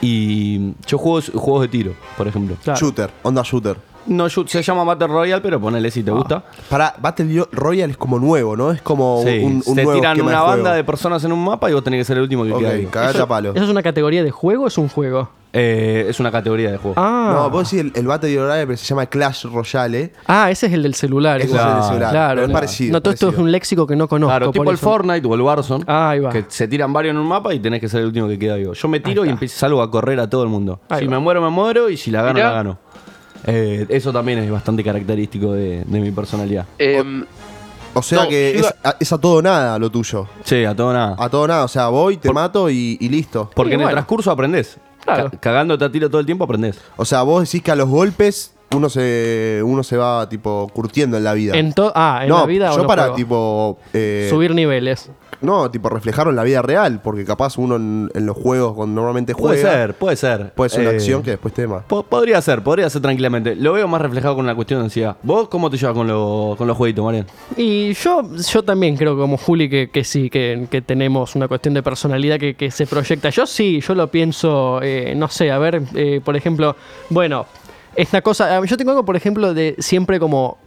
y 0.00 0.72
yo 0.86 0.98
juego 0.98 1.20
juegos 1.34 1.62
de 1.62 1.68
tiro, 1.68 1.92
por 2.16 2.28
ejemplo. 2.28 2.56
Claro. 2.62 2.78
Shooter, 2.78 3.10
onda 3.22 3.42
shooter. 3.42 3.76
No, 4.06 4.28
se 4.28 4.62
llama 4.62 4.84
Battle 4.84 5.06
Royale, 5.08 5.40
pero 5.42 5.60
ponele 5.60 5.90
si 5.90 6.02
te 6.02 6.10
gusta. 6.10 6.42
Para 6.68 6.94
Battle 6.98 7.44
Royale 7.52 7.92
es 7.92 7.96
como 7.96 8.18
nuevo, 8.18 8.56
¿no? 8.56 8.70
Es 8.72 8.82
como 8.82 9.22
Sí, 9.24 9.40
un, 9.42 9.62
un 9.64 9.74
te 9.76 9.82
nuevo 9.84 9.98
tiran 9.98 10.20
una 10.20 10.40
de 10.40 10.46
banda 10.46 10.74
de 10.74 10.84
personas 10.84 11.24
en 11.24 11.32
un 11.32 11.42
mapa 11.44 11.70
y 11.70 11.74
vos 11.74 11.82
tenés 11.82 12.00
que 12.00 12.04
ser 12.04 12.16
el 12.18 12.22
último 12.24 12.44
que 12.44 12.52
Ok, 12.52 12.60
queda 12.92 13.22
a 13.22 13.26
palo. 13.26 13.52
¿Eso 13.54 13.64
es 13.64 13.70
una 13.70 13.82
categoría 13.82 14.22
de 14.22 14.30
juego 14.30 14.64
o 14.64 14.66
es 14.66 14.76
un 14.78 14.88
juego? 14.88 15.28
Eh, 15.56 16.06
es 16.08 16.18
una 16.18 16.32
categoría 16.32 16.72
de 16.72 16.78
juego. 16.78 16.94
Ah, 16.98 17.30
No, 17.32 17.48
vos 17.50 17.70
decís 17.70 17.86
el, 17.86 17.92
el 17.98 18.06
Battle 18.08 18.36
Royale, 18.36 18.66
pero 18.66 18.76
se 18.76 18.84
llama 18.86 19.06
Clash 19.06 19.44
Royale. 19.44 20.12
ah 20.26 20.50
ese 20.50 20.66
es 20.66 20.72
el 20.72 20.82
del 20.82 20.94
celular. 20.94 21.40
Ese 21.40 21.50
igual. 21.50 21.60
es 21.62 21.68
el 21.68 21.74
del 21.76 21.84
celular, 21.84 22.10
Claro, 22.10 22.34
pero 22.34 22.42
es 22.42 22.48
no. 22.48 22.54
parecido, 22.54 22.92
No, 22.92 23.00
todo 23.00 23.14
esto 23.14 23.28
es 23.28 23.38
un 23.38 23.52
léxico 23.52 23.86
que 23.86 23.94
no 23.94 24.08
conozco. 24.08 24.30
Claro, 24.32 24.50
tipo 24.50 24.64
el 24.64 24.74
eso. 24.74 24.84
Fortnite 24.84 25.26
o 25.28 25.34
el 25.34 25.40
Warzone. 25.40 25.84
Ah, 25.86 26.10
ahí 26.10 26.18
va. 26.18 26.30
Que 26.30 26.44
se 26.48 26.66
tiran 26.66 26.92
varios 26.92 27.12
en 27.14 27.18
un 27.20 27.28
mapa 27.28 27.54
y 27.54 27.60
tenés 27.60 27.80
que 27.80 27.88
ser 27.88 28.00
el 28.00 28.06
último 28.08 28.26
que 28.26 28.36
queda 28.38 28.56
vivo. 28.56 28.72
Yo 28.72 28.88
me 28.88 28.98
tiro 28.98 29.24
y 29.24 29.28
empiezo, 29.28 29.56
salgo 29.56 29.80
a 29.80 29.88
correr 29.90 30.18
a 30.18 30.28
todo 30.28 30.42
el 30.42 30.48
mundo. 30.48 30.80
Ahí 30.88 31.00
si 31.02 31.06
va. 31.06 31.12
me 31.12 31.18
muero, 31.20 31.40
me 31.40 31.50
muero 31.50 31.88
y 31.88 31.96
si 31.96 32.10
la 32.10 32.22
gano, 32.22 32.34
Mirá. 32.34 32.48
la 32.48 32.54
gano. 32.56 32.78
Eh, 33.46 33.86
eso 33.88 34.12
también 34.12 34.38
es 34.38 34.50
bastante 34.50 34.82
característico 34.82 35.52
de, 35.52 35.84
de 35.84 36.00
mi 36.00 36.10
personalidad. 36.10 36.66
Em, 36.78 37.24
O 37.92 38.02
sea 38.02 38.22
No, 38.24 38.28
que 38.28 38.58
es, 38.58 38.74
a, 38.82 38.96
es 38.98 39.12
a 39.12 39.18
todo 39.18 39.40
nada 39.42 39.78
lo 39.78 39.90
tuyo. 39.90 40.26
Che, 40.44 40.66
a 40.66 40.74
todo 40.74 40.92
nada. 40.92 41.14
A 41.18 41.28
todo 41.28 41.46
nada. 41.46 41.64
O 41.64 41.68
sea, 41.68 41.88
voy, 41.88 42.16
te 42.16 42.32
mato 42.32 42.68
y, 42.70 42.96
y 43.00 43.08
listo. 43.08 43.50
Porque 43.54 43.70
Sí, 43.70 43.74
en 43.74 43.80
el 43.80 43.84
bueno. 43.86 43.94
transcurso 43.96 44.30
aprendés. 44.30 44.78
Claro. 45.04 45.30
Ca- 45.30 45.38
cagándote 45.38 45.84
a 45.84 45.92
tiro 45.92 46.08
todo 46.08 46.20
el 46.20 46.26
tiempo 46.26 46.44
aprendés. 46.44 46.80
O 46.96 47.04
sea, 47.04 47.22
vos 47.22 47.44
decís 47.44 47.62
que 47.62 47.70
a 47.70 47.76
los 47.76 47.88
golpes 47.88 48.52
uno 48.74 48.88
se, 48.88 49.60
uno 49.64 49.84
se 49.84 49.96
va, 49.96 50.28
tipo, 50.28 50.68
curtiendo 50.74 51.16
en 51.16 51.22
la 51.24 51.34
vida. 51.34 51.54
En 51.56 51.72
to- 51.72 51.92
ah, 51.94 52.20
en 52.22 52.30
no, 52.30 52.40
la 52.40 52.46
vida 52.46 52.66
o 52.70 52.70
yo 52.70 52.74
en 52.74 52.78
los 52.78 52.86
para, 52.88 53.02
juegos? 53.02 53.16
tipo... 53.18 53.78
eh, 53.92 54.26
Subir 54.30 54.54
niveles. 54.54 55.10
No, 55.44 55.70
tipo, 55.70 55.88
reflejarlo 55.88 56.30
en 56.30 56.36
la 56.36 56.42
vida 56.44 56.62
real. 56.62 57.00
Porque 57.02 57.24
capaz 57.24 57.58
uno 57.58 57.76
en, 57.76 58.10
en 58.14 58.26
los 58.26 58.36
juegos, 58.36 58.74
cuando 58.74 58.94
normalmente 58.96 59.34
Puede 59.34 59.60
juega... 59.62 59.72
ser, 59.76 59.94
puede 59.94 60.16
ser. 60.16 60.52
Puede 60.54 60.70
ser 60.70 60.80
una 60.82 60.90
Eh, 60.90 60.94
acción 60.96 61.22
que 61.22 61.30
después 61.32 61.52
tema. 61.54 61.80
po- 61.86 62.02
podría 62.02 62.40
ser, 62.42 62.62
podría 62.62 62.88
ser 62.90 63.02
tranquilamente. 63.02 63.54
Lo 63.56 63.72
veo 63.72 63.86
más 63.88 64.00
reflejado 64.00 64.34
con 64.36 64.46
la 64.46 64.54
cuestión 64.54 64.80
de 64.80 64.84
ansiedad. 64.84 65.16
¿Vos 65.22 65.48
cómo 65.48 65.70
te 65.70 65.76
llevas 65.76 65.94
con, 65.94 66.06
lo- 66.06 66.54
con 66.58 66.66
los 66.66 66.76
jueguitos, 66.76 67.04
Marian? 67.04 67.26
Y 67.56 67.92
yo, 67.94 68.22
yo 68.52 68.62
también 68.62 68.96
creo 68.96 69.16
como 69.16 69.36
Juli 69.36 69.68
que, 69.68 69.90
que 69.90 70.04
sí, 70.04 70.30
que, 70.30 70.66
que 70.70 70.82
tenemos 70.82 71.34
una 71.36 71.48
cuestión 71.48 71.74
de 71.74 71.82
personalidad 71.82 72.38
que, 72.38 72.54
que 72.54 72.70
se 72.70 72.86
proyecta. 72.86 73.30
Yo 73.30 73.46
sí, 73.46 73.80
yo 73.80 73.94
lo 73.94 74.08
pienso, 74.08 74.80
eh, 74.82 75.14
no 75.16 75.28
sé, 75.28 75.50
a 75.50 75.58
ver, 75.58 75.82
eh, 75.94 76.20
por 76.24 76.36
ejemplo, 76.36 76.76
bueno, 77.10 77.46
esta 77.96 78.22
cosa, 78.22 78.64
yo 78.64 78.76
tengo 78.76 78.90
algo, 78.90 79.04
por 79.04 79.14
ejemplo, 79.16 79.54
de 79.54 79.76
siempre 79.78 80.18
como 80.18 80.58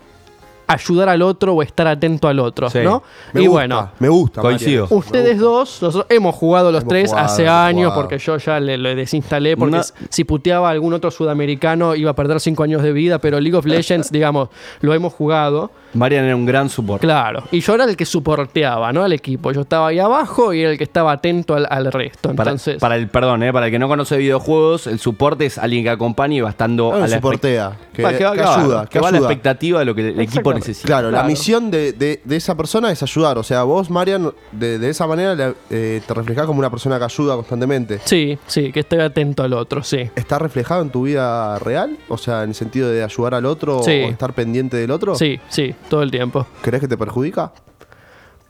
ayudar 0.67 1.09
al 1.09 1.21
otro 1.21 1.53
o 1.55 1.61
estar 1.61 1.87
atento 1.87 2.27
al 2.27 2.39
otro, 2.39 2.69
Sí. 2.69 2.79
¿no? 2.83 3.01
Me 3.33 3.41
y 3.41 3.47
gusta, 3.47 3.53
bueno, 3.59 3.89
me 3.99 4.09
gusta. 4.09 4.41
Coincido. 4.41 4.87
Ustedes 4.89 5.39
dos, 5.39 5.81
nosotros 5.81 6.05
hemos 6.09 6.35
jugado 6.35 6.71
los 6.71 6.81
Hemos 6.81 6.89
tres 6.89 7.09
jugado, 7.09 7.25
hace 7.25 7.47
años 7.47 7.85
jugado. 7.91 8.01
porque 8.01 8.17
yo 8.19 8.37
ya 8.37 8.59
le, 8.59 8.77
lo 8.77 8.93
desinstalé 8.95 9.55
porque 9.57 9.77
No. 9.77 9.83
si 10.09 10.23
puteaba 10.25 10.67
a 10.67 10.71
algún 10.71 10.93
otro 10.93 11.09
sudamericano 11.11 11.95
iba 11.95 12.11
a 12.11 12.15
perder 12.15 12.39
cinco 12.39 12.63
años 12.63 12.83
de 12.83 12.91
vida, 12.91 13.19
pero 13.19 13.39
League 13.39 13.57
of 13.57 13.65
Legends, 13.65 14.11
digamos, 14.11 14.49
lo 14.81 14.93
hemos 14.93 15.13
jugado. 15.13 15.71
Marian 15.97 16.25
era 16.25 16.35
un 16.35 16.45
gran 16.45 16.69
support. 16.69 17.01
Claro, 17.01 17.43
y 17.51 17.59
yo 17.59 17.73
era 17.75 17.83
el 17.85 17.95
que 17.97 18.05
soporteaba, 18.05 18.91
¿no? 18.93 19.03
Al 19.03 19.13
equipo. 19.13 19.51
Yo 19.51 19.61
estaba 19.61 19.87
ahí 19.87 19.99
abajo 19.99 20.53
y 20.53 20.61
era 20.61 20.71
el 20.71 20.77
que 20.77 20.83
estaba 20.83 21.11
atento 21.11 21.55
al, 21.55 21.67
al 21.69 21.91
resto. 21.91 22.29
Entonces, 22.29 22.77
para 22.79 22.95
el 22.95 23.07
perdón, 23.09 23.43
eh, 23.43 23.51
para 23.51 23.65
el 23.67 23.71
que 23.71 23.79
no 23.79 23.87
conoce 23.87 24.17
videojuegos, 24.17 24.87
el 24.87 24.99
soporte 24.99 25.45
es 25.45 25.57
alguien 25.57 25.83
que 25.83 25.89
acompaña 25.89 26.35
y 26.35 26.41
va 26.41 26.49
estando 26.49 26.93
Ah, 26.93 26.97
a 26.97 26.99
la 27.07 27.07
soportea, 27.09 27.77
que- 27.93 28.03
Va, 28.03 28.13
que 28.13 28.23
va- 28.23 28.31
ayuda, 28.31 28.83
que 28.85 28.89
que 28.89 28.99
va 28.99 29.09
a 29.09 29.11
la 29.11 29.17
expectativa 29.19 29.79
de 29.79 29.85
lo 29.85 29.95
que 29.95 30.09
el 30.09 30.19
equipo 30.19 30.53
necesita. 30.53 30.87
Claro, 30.87 31.11
la 31.11 31.23
misión 31.23 31.71
de, 31.71 31.93
de- 31.93 32.21
de 32.23 32.35
esa 32.35 32.55
persona 32.55 32.91
es 32.91 33.01
ayudar. 33.03 33.37
O 33.37 33.43
sea, 33.43 33.63
vos, 33.63 33.89
Marian, 33.89 34.31
de, 34.51 34.79
de 34.79 34.89
esa 34.89 35.07
manera 35.07 35.35
le- 35.35 35.53
eh, 35.69 36.01
te 36.05 36.13
reflejás 36.13 36.45
como 36.45 36.59
una 36.59 36.69
persona 36.69 36.97
que 36.99 37.05
ayuda 37.05 37.35
constantemente. 37.35 37.99
sí, 38.05 38.37
sí, 38.47 38.71
que 38.71 38.81
estoy 38.81 38.99
atento 38.99 39.43
al 39.43 39.53
otro, 39.53 39.83
sí. 39.83 40.09
¿Está 40.15 40.39
reflejado 40.39 40.81
en 40.81 40.89
tu 40.89 41.03
vida 41.03 41.57
real? 41.59 41.97
O 42.09 42.17
sea, 42.17 42.43
en 42.43 42.49
el 42.49 42.55
sentido 42.55 42.89
de 42.89 43.03
ayudar 43.03 43.33
al 43.35 43.45
otro 43.45 43.83
Sí. 43.83 44.03
o 44.05 44.09
estar 44.09 44.33
pendiente 44.33 44.77
del 44.77 44.91
otro. 44.91 45.15
Sí, 45.15 45.39
sí, 45.49 45.73
todo 45.87 46.03
el 46.03 46.11
tiempo. 46.11 46.45
¿Crees 46.61 46.81
que 46.81 46.87
te 46.87 46.97
perjudica? 46.97 47.51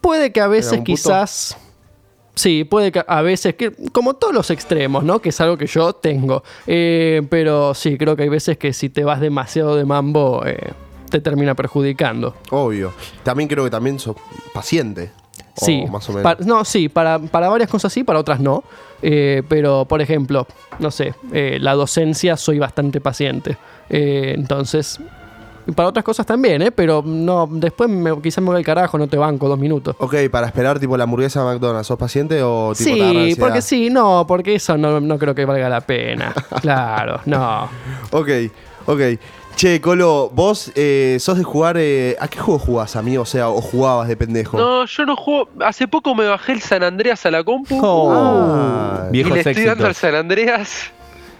Puede 0.01 0.31
que 0.31 0.41
a 0.41 0.47
veces 0.47 0.81
quizás... 0.83 1.57
Sí, 2.37 2.63
puede 2.65 2.91
que 2.91 3.03
a 3.07 3.21
veces, 3.23 3.55
que, 3.55 3.73
como 3.91 4.13
todos 4.13 4.31
los 4.31 4.51
extremos, 4.51 5.03
¿no? 5.03 5.19
Que 5.19 5.29
es 5.29 5.41
algo 5.41 5.57
que 5.57 5.65
yo 5.65 5.93
tengo. 5.93 6.43
Eh, 6.67 7.23
pero 7.31 7.73
sí, 7.73 7.97
creo 7.97 8.15
que 8.15 8.23
hay 8.23 8.29
veces 8.29 8.59
que 8.59 8.73
si 8.73 8.89
te 8.89 9.03
vas 9.03 9.19
demasiado 9.19 9.75
de 9.75 9.85
mambo, 9.85 10.45
eh, 10.45 10.71
te 11.09 11.19
termina 11.19 11.55
perjudicando. 11.55 12.35
Obvio. 12.51 12.93
También 13.23 13.49
creo 13.49 13.63
que 13.63 13.71
también 13.71 13.97
sos 13.97 14.17
paciente. 14.53 15.09
O 15.59 15.65
Sí, 15.65 15.83
más 15.89 16.07
o 16.09 16.13
menos. 16.13 16.45
no, 16.45 16.63
sí, 16.63 16.89
para, 16.89 17.17
para 17.17 17.49
varias 17.49 17.71
cosas 17.71 17.91
sí, 17.91 18.03
para 18.03 18.19
otras 18.19 18.39
no. 18.39 18.63
Eh, 19.01 19.41
pero, 19.49 19.85
por 19.85 19.99
ejemplo, 20.01 20.45
no 20.77 20.91
sé, 20.91 21.15
la 21.31 21.73
docencia 21.73 22.37
soy 22.37 22.59
bastante 22.59 23.01
paciente. 23.01 23.57
Entonces, 23.89 24.99
para 25.75 25.89
otras 25.89 26.03
cosas 26.05 26.25
también, 26.25 26.61
¿eh? 26.61 26.71
Pero 26.71 27.03
no, 27.05 27.47
después 27.51 27.89
me- 27.89 28.21
quizás 28.21 28.41
me 28.43 28.49
voy 28.49 28.57
al 28.57 28.63
carajo, 28.65 28.97
no 28.97 29.07
te 29.07 29.17
banco 29.17 29.47
dos 29.49 29.59
minutos. 29.59 29.95
Ok, 29.99 30.15
para 30.31 30.47
esperar 30.47 30.79
tipo 30.79 30.95
la 30.97 31.03
hamburguesa 31.03 31.41
de 31.43 31.53
McDonald's, 31.53 31.87
¿sos 31.87 31.97
paciente 31.99 32.41
o 32.43 32.73
tipo 32.77 32.89
Sí, 32.89 33.35
porque 33.39 33.61
sí, 33.61 33.89
no, 33.89 34.25
porque 34.27 34.55
eso 34.55 34.77
no, 34.77 34.99
no 34.99 35.17
creo 35.19 35.35
que 35.35 35.45
valga 35.45 35.69
la 35.69 35.81
pena. 35.81 36.33
claro, 36.61 37.19
no. 37.25 37.69
Ok, 38.11 38.29
ok. 38.85 39.01
Che, 39.55 39.81
Colo, 39.81 40.29
vos 40.33 40.71
eh, 40.75 41.17
sos 41.19 41.35
de 41.39 41.43
jugar. 41.43 41.77
eh, 41.79 42.15
¿A 42.19 42.27
qué 42.27 42.37
juego 42.37 42.59
jugás, 42.59 42.95
amigo? 42.95 43.23
O 43.23 43.25
sea, 43.25 43.49
o 43.49 43.59
jugabas 43.59 44.07
de 44.07 44.15
pendejo. 44.15 44.55
no, 44.55 44.85
yo 44.85 45.05
no 45.07 45.15
juego. 45.15 45.49
Hace 45.65 45.87
poco 45.87 46.13
me 46.13 46.27
bajé 46.27 46.51
el 46.51 46.61
San 46.61 46.83
Andreas 46.83 47.25
a 47.25 47.31
la 47.31 47.43
compu. 47.43 47.79
Oh, 47.83 48.13
Ah. 48.13 49.07
y 49.09 49.13
viejos 49.13 49.33
le 49.33 49.39
estoy 49.41 49.65
dando 49.65 49.87
al. 49.87 49.95
San 49.95 50.13
Andreas. 50.13 50.91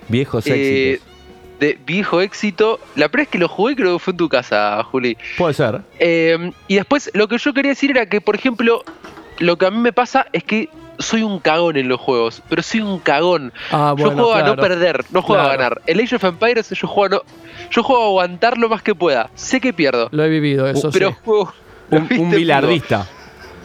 Viejos 0.08 0.48
eh, 0.48 0.96
éxitos. 0.98 1.17
De 1.60 1.78
viejo 1.86 2.22
éxito. 2.22 2.80
La 2.96 3.08
primera 3.10 3.24
vez 3.24 3.32
que 3.32 3.38
lo 3.40 3.48
jugué 3.48 3.76
creo 3.76 3.94
que 3.98 4.00
fue 4.00 4.12
en 4.12 4.18
tu 4.18 4.30
casa, 4.30 4.84
Juli. 4.84 5.18
Puede 5.38 5.54
ser. 5.54 5.82
Eh, 6.00 6.52
y 6.68 6.76
después 6.76 7.10
lo 7.14 7.28
que 7.28 7.38
yo 7.38 7.54
quería 7.54 7.70
decir 7.70 7.92
era 7.92 8.06
que, 8.06 8.22
por 8.22 8.36
ejemplo, 8.36 8.84
lo 9.40 9.58
que 9.58 9.66
a 9.66 9.72
mí 9.72 9.78
me 9.78 9.94
pasa 9.94 10.28
es 10.34 10.44
que 10.44 10.70
soy 11.00 11.22
un 11.22 11.40
cagón 11.40 11.78
en 11.78 11.88
los 11.88 12.00
juegos, 12.00 12.42
pero 12.50 12.64
soy 12.64 12.82
un 12.82 13.00
cagón. 13.00 13.54
Ah, 13.72 13.94
yo 13.98 14.06
bueno, 14.06 14.24
juego 14.24 14.34
a 14.36 14.44
no 14.44 14.56
perder, 14.56 15.06
no 15.12 15.22
juego 15.22 15.42
a 15.44 15.50
ganar. 15.50 15.82
El 15.86 16.00
Age 16.00 16.16
of 16.16 16.24
Empires 16.24 16.70
yo 16.70 16.88
juego 16.88 17.06
a 17.06 17.10
no, 17.10 17.22
yo 17.70 17.84
juego 17.84 18.04
a 18.04 18.06
aguantar 18.08 18.58
lo 18.58 18.68
más 18.70 18.82
que 18.82 18.96
pueda. 18.96 19.30
Sé 19.36 19.60
que 19.62 19.74
pierdo, 19.74 20.10
Lo 20.12 20.24
he 20.24 20.30
vivido, 20.30 20.68
eso 20.68 20.90
pero 20.92 21.10
sí. 21.12 21.16
juego. 21.24 21.54
Un, 21.90 22.06
un 22.20 22.32
bilardista. 22.32 23.08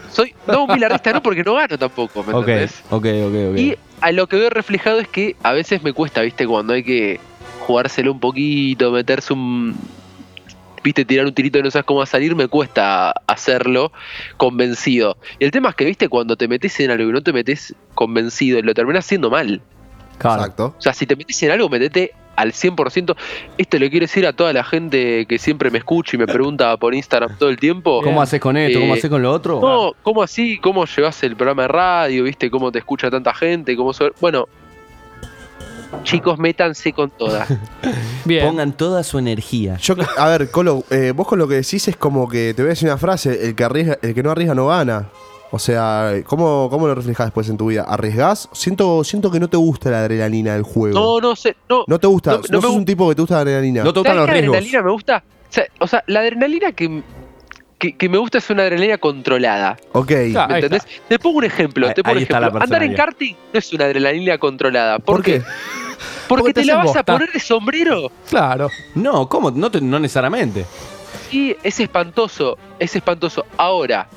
Soy, 0.09 0.33
no, 0.47 0.63
un 0.63 0.73
bilardista 0.73 1.11
no, 1.11 1.21
porque 1.21 1.43
no 1.43 1.55
gano 1.55 1.77
tampoco, 1.77 2.23
¿me 2.23 2.31
Ok, 2.33 2.47
entendés? 2.47 2.81
ok, 2.89 3.05
ok, 3.05 3.51
ok. 3.51 3.57
Y 3.57 3.77
a 3.99 4.11
lo 4.13 4.27
que 4.27 4.37
veo 4.37 4.49
reflejado 4.49 4.99
es 4.99 5.09
que 5.09 5.35
a 5.43 5.51
veces 5.51 5.83
me 5.83 5.91
cuesta, 5.91 6.21
¿viste? 6.21 6.47
Cuando 6.47 6.71
hay 6.71 6.83
que 6.83 7.19
jugárselo 7.65 8.11
un 8.11 8.19
poquito, 8.19 8.91
meterse 8.91 9.33
un. 9.33 9.75
¿Viste? 10.83 11.05
Tirar 11.05 11.25
un 11.25 11.33
tirito 11.33 11.59
y 11.59 11.63
no 11.63 11.71
sabes 11.71 11.85
cómo 11.85 11.99
va 11.99 12.03
a 12.03 12.07
salir, 12.07 12.35
me 12.35 12.47
cuesta 12.49 13.11
hacerlo 13.25 13.93
convencido. 14.35 15.17
Y 15.39 15.45
el 15.45 15.51
tema 15.51 15.69
es 15.69 15.75
que, 15.75 15.85
¿viste? 15.85 16.09
Cuando 16.09 16.35
te 16.35 16.47
metes 16.49 16.77
en 16.81 16.91
algo 16.91 17.09
y 17.09 17.13
no 17.13 17.21
te 17.21 17.31
metes 17.31 17.73
convencido, 17.95 18.61
lo 18.61 18.73
terminas 18.73 19.05
haciendo 19.05 19.29
mal. 19.29 19.61
Claro. 20.17 20.41
Exacto. 20.41 20.75
O 20.77 20.81
sea, 20.81 20.93
si 20.93 21.05
te 21.05 21.15
metes 21.15 21.41
en 21.43 21.51
algo, 21.51 21.69
metete 21.69 22.11
al 22.35 22.51
100%. 22.51 23.15
Esto 23.57 23.79
le 23.79 23.89
quiero 23.89 24.03
decir 24.03 24.27
a 24.27 24.33
toda 24.33 24.51
la 24.51 24.63
gente 24.65 25.25
que 25.25 25.37
siempre 25.39 25.71
me 25.71 25.77
escucha 25.77 26.17
y 26.17 26.19
me 26.19 26.27
pregunta 26.27 26.75
por 26.75 26.93
Instagram 26.93 27.37
todo 27.37 27.49
el 27.49 27.57
tiempo. 27.57 28.01
¿Cómo 28.03 28.21
haces 28.21 28.41
con 28.41 28.57
esto? 28.57 28.79
¿Cómo 28.81 28.93
Eh, 28.93 28.97
haces 28.97 29.09
con 29.09 29.21
lo 29.21 29.31
otro? 29.31 29.61
No, 29.61 29.93
¿cómo 30.03 30.21
así? 30.21 30.57
¿Cómo 30.57 30.85
llevas 30.85 31.23
el 31.23 31.37
programa 31.37 31.61
de 31.61 31.67
radio? 31.69 32.23
¿Viste 32.25 32.49
cómo 32.51 32.73
te 32.73 32.79
escucha 32.79 33.09
tanta 33.09 33.33
gente? 33.33 33.77
¿Cómo 33.77 33.93
so- 33.93 34.11
Bueno, 34.19 34.47
chicos, 36.03 36.39
métanse 36.39 36.93
con 36.93 37.09
todas. 37.11 37.47
Bien. 38.25 38.45
Pongan 38.47 38.73
toda 38.73 39.03
su 39.03 39.19
energía. 39.19 39.77
Yo, 39.77 39.95
a 40.17 40.27
ver, 40.29 40.49
Colo, 40.51 40.83
eh, 40.89 41.13
vos 41.15 41.27
con 41.27 41.39
lo 41.39 41.47
que 41.47 41.55
decís 41.55 41.87
es 41.87 41.95
como 41.97 42.27
que 42.27 42.53
te 42.55 42.61
voy 42.63 42.69
a 42.69 42.73
decir 42.73 42.87
una 42.89 42.97
frase: 42.97 43.47
el 43.47 43.55
que, 43.55 43.63
arriesga, 43.63 43.97
el 44.01 44.13
que 44.13 44.23
no 44.23 44.31
arriesga 44.31 44.55
no 44.55 44.67
gana. 44.67 45.09
O 45.51 45.59
sea, 45.59 46.13
¿cómo, 46.25 46.67
cómo 46.71 46.87
lo 46.87 46.95
reflejás 46.95 47.27
después 47.27 47.47
en 47.47 47.57
tu 47.57 47.67
vida? 47.67 47.83
¿Arriesgás? 47.83 48.49
Siento, 48.53 49.03
siento 49.03 49.29
que 49.29 49.39
no 49.39 49.47
te 49.47 49.57
gusta 49.57 49.91
la 49.91 49.99
adrenalina 49.99 50.53
del 50.55 50.63
juego. 50.63 50.97
No, 50.99 51.19
no 51.29 51.35
sé. 51.35 51.55
No, 51.69 51.83
No 51.87 51.99
te 51.99 52.07
gusta, 52.07 52.31
no, 52.31 52.41
no- 52.49 52.61
sos 52.61 52.71
un 52.71 52.85
tipo 52.85 53.07
que 53.09 53.13
te 53.13 53.21
gusta 53.21 53.35
la 53.35 53.41
adrenalina. 53.41 53.83
No 53.83 53.93
te 53.93 53.99
gustan 53.99 54.15
¿Sabes 54.15 54.27
los 54.29 54.33
riesgos. 54.33 54.55
adrenalina 54.57 54.81
me 54.83 54.91
gusta? 54.91 55.23
O 55.27 55.53
sea, 55.53 55.65
o 55.79 55.87
sea, 55.87 56.03
la 56.07 56.21
adrenalina 56.21 56.71
que, 56.71 57.03
que, 57.91 57.97
que 57.97 58.09
me 58.09 58.17
gusta 58.17 58.37
es 58.37 58.49
una 58.49 58.63
adrenalina 58.63 58.97
controlada. 58.97 59.77
Ok. 59.91 60.11
Ah, 60.35 60.47
¿Me 60.47 60.55
entendés? 60.55 60.83
Te 61.07 61.19
pongo 61.19 61.37
un 61.39 61.43
ejemplo. 61.43 61.87
Ahí- 61.87 61.93
te 61.93 62.01
pongo 62.03 62.13
un 62.13 62.17
ahí 62.17 62.23
está 62.23 62.39
la 62.39 62.47
ejemplo. 62.47 62.63
Andar 62.63 62.83
en 62.83 62.93
karting 62.95 63.33
no 63.53 63.59
es 63.59 63.73
una 63.73 63.85
adrenalina 63.85 64.37
controlada. 64.37 64.99
¿Por, 64.99 65.17
¿Por 65.17 65.23
qué? 65.25 65.41
Porque, 65.41 66.41
Porque 66.41 66.53
te 66.53 66.61
te 66.61 66.67
la 66.67 66.77
vas 66.77 66.95
a 66.95 67.03
poner 67.03 67.31
de 67.31 67.39
sombrero. 67.39 68.11
Claro. 68.29 68.69
No, 68.95 69.27
¿cómo? 69.27 69.51
No, 69.51 69.69
te- 69.69 69.81
no 69.81 69.99
necesariamente. 69.99 70.65
Y 71.31 71.55
es 71.63 71.79
espantoso. 71.79 72.57
Es 72.79 72.95
espantoso. 72.95 73.45
Ahora, 73.57 74.07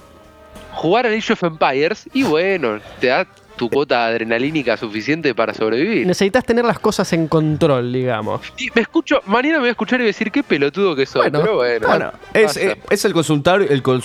jugar 0.73 1.07
al 1.07 1.15
Age 1.15 1.33
of 1.33 1.43
Empires, 1.43 2.09
y 2.13 2.23
bueno, 2.23 2.79
te 3.01 3.09
da 3.09 3.27
tu 3.57 3.71
cuota 3.71 4.07
adrenalínica 4.07 4.77
suficiente 4.77 5.35
para 5.35 5.55
sobrevivir. 5.55 6.07
Necesitas 6.07 6.45
tener 6.45 6.65
las 6.65 6.79
cosas 6.79 7.13
en 7.13 7.27
control, 7.29 7.93
digamos. 7.93 8.41
Y 8.59 8.69
me 8.75 8.83
escucho, 8.83 9.21
mañana 9.27 9.55
me 9.57 9.61
voy 9.61 9.69
a 9.69 9.73
escuchar 9.73 10.01
y 10.01 10.03
voy 10.05 10.09
a 10.09 10.13
decir 10.13 10.31
qué 10.31 10.43
pelotudo 10.43 10.95
que 10.95 11.07
soy. 11.07 11.23
Bueno, 11.23 11.41
pero 11.41 11.57
bueno. 11.57 11.87
Bueno, 11.89 12.13
es, 12.35 12.57
eh, 12.57 12.77
es 12.91 13.05
el 13.05 13.13
consultorio, 13.13 13.69
el 13.69 13.83
cons- 13.83 14.05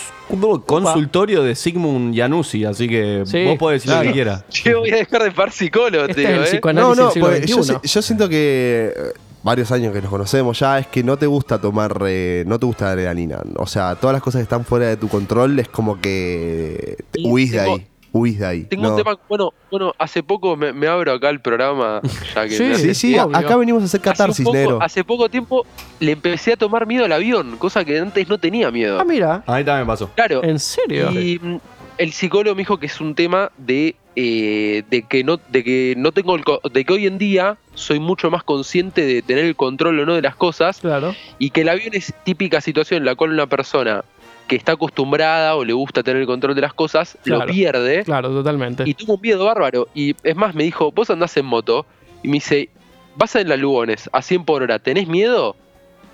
consultorio 0.66 1.44
de 1.44 1.56
Sigmund 1.56 2.16
Januzzi, 2.16 2.66
así 2.66 2.88
que 2.88 3.24
Sí, 3.26 3.44
vos 3.46 3.58
podés 3.58 3.84
decir 3.84 3.98
lo 3.98 4.04
que 4.04 4.14
quieras. 4.14 4.44
Yo 4.64 4.80
voy 4.80 4.92
a 4.92 4.96
dejar 4.98 5.24
de 5.24 5.32
par 5.32 5.52
psicólogo, 5.52 6.06
Este 6.06 6.24
es 6.24 6.30
el 6.30 6.42
¿eh? 6.44 6.46
psicoanálisis 6.46 6.98
No, 6.98 7.06
no, 7.06 7.12
siglo 7.12 7.28
pues 7.28 7.92
yo, 7.92 8.02
siento 8.02 8.30
que. 8.30 8.94
eh, 8.96 9.02
varios 9.44 9.72
años 9.72 9.92
que 9.92 10.02
nos 10.02 10.10
conocemos 10.12 10.60
ya, 10.60 10.78
es 10.80 10.88
que 10.88 11.04
no 11.04 11.18
te 11.18 11.26
gusta 11.26 11.60
tomar, 11.60 11.98
eh, 12.06 12.44
no 12.46 12.60
te 12.60 12.66
gusta 12.68 12.86
la 12.86 12.92
adrenalina. 12.92 13.40
O 13.56 13.66
sea, 13.66 13.96
todas 13.96 14.14
las 14.14 14.22
cosas 14.22 14.40
que 14.40 14.44
están 14.44 14.64
fuera 14.66 14.86
de 14.88 14.98
tu 14.98 15.08
control 15.08 15.58
es 15.60 15.68
como 15.68 16.00
que 16.00 16.96
te- 17.12 17.22
huís 17.24 17.52
de 17.52 17.60
ahí. 17.60 17.88
Huís 18.14 18.40
de 18.40 18.46
ahí. 18.46 18.64
Tengo 18.66 18.84
No. 18.84 18.90
un 18.92 18.98
tema, 18.98 19.18
bueno, 19.30 19.54
bueno, 19.70 19.94
hace 19.98 20.22
poco 20.22 20.56
me, 20.58 20.74
me 20.74 20.88
abro 20.88 21.14
acá 21.14 21.30
el 21.30 21.40
programa, 21.40 22.02
ya 22.36 22.44
que 22.44 22.50
Sí, 22.58 22.64
me 22.66 22.76
Sí, 22.76 22.94
sí, 22.94 23.18
obvio. 23.18 23.38
acá 23.38 23.56
venimos 23.56 23.82
a 23.84 23.86
hacer 23.86 24.00
Hace 24.02 24.10
catarsis, 24.10 24.44
poco- 24.46 24.58
negro. 24.58 24.80
Hace 24.82 25.04
poco 25.04 25.30
tiempo 25.30 25.66
le 26.00 26.12
empecé 26.12 26.54
a 26.54 26.58
tomar 26.58 26.86
miedo 26.86 27.06
al 27.06 27.12
avión, 27.14 27.56
cosa 27.58 27.86
que 27.86 27.98
antes 28.00 28.28
no 28.28 28.38
tenía 28.38 28.70
miedo. 28.72 29.00
Ah, 29.00 29.06
mira. 29.06 29.44
A 29.48 29.58
mí 29.58 29.64
también 29.64 29.88
pasó. 29.88 30.10
Claro. 30.14 30.44
¿En 30.44 30.60
serio? 30.60 31.10
Y 31.12 31.40
mm, 31.42 31.58
el 31.98 32.12
psicólogo 32.12 32.54
me 32.56 32.62
dijo 32.62 32.78
que 32.78 32.88
es 32.88 33.00
un 33.00 33.16
tema 33.16 33.50
de, 33.58 33.96
eh, 34.18 34.84
de 34.90 35.04
que 35.04 35.24
no, 35.24 35.40
de 35.50 35.64
que 35.64 35.94
no 35.98 36.12
tengo 36.12 36.36
el 36.36 36.44
co- 36.44 36.60
de 36.70 36.84
que 36.84 36.92
hoy 36.94 37.08
en 37.08 37.18
día 37.18 37.58
soy 37.76 38.00
mucho 38.02 38.30
más 38.30 38.44
consciente 38.44 39.06
de 39.06 39.22
tener 39.22 39.46
el 39.46 39.56
control 39.56 40.00
o 40.02 40.06
no 40.06 40.16
de 40.16 40.22
las 40.22 40.36
cosas 40.36 40.80
Claro. 40.82 41.16
y 41.40 41.52
que 41.52 41.62
el 41.62 41.70
avión 41.70 41.94
es 41.94 42.14
típica 42.26 42.60
situación 42.60 42.98
en 43.00 43.06
la 43.06 43.16
cual 43.16 43.32
una 43.32 43.48
persona 43.48 44.04
que 44.48 44.56
está 44.56 44.74
acostumbrada 44.74 45.56
o 45.56 45.64
le 45.64 45.74
gusta 45.74 46.04
tener 46.04 46.22
el 46.22 46.28
control 46.28 46.56
de 46.56 46.62
las 46.62 46.74
cosas 46.74 47.18
Claro. 47.24 47.46
lo 47.46 47.52
pierde 47.52 48.04
Claro, 48.04 48.30
totalmente. 48.30 48.84
y 48.86 48.94
tuvo 48.94 49.16
un 49.16 49.22
miedo 49.22 49.46
bárbaro. 49.46 49.88
Y 49.94 50.16
es 50.24 50.36
más, 50.36 50.54
me 50.56 50.64
dijo, 50.64 50.92
vos 50.92 51.10
andás 51.10 51.36
en 51.38 51.46
moto 51.46 51.86
y 52.24 52.28
me 52.28 52.34
dice, 52.36 52.70
vas 53.16 53.36
en 53.36 53.48
las 53.50 53.60
Lugones 53.60 54.10
a 54.12 54.22
100 54.22 54.44
por 54.46 54.62
hora, 54.64 54.80
¿tenés 54.80 55.08
miedo? 55.08 55.56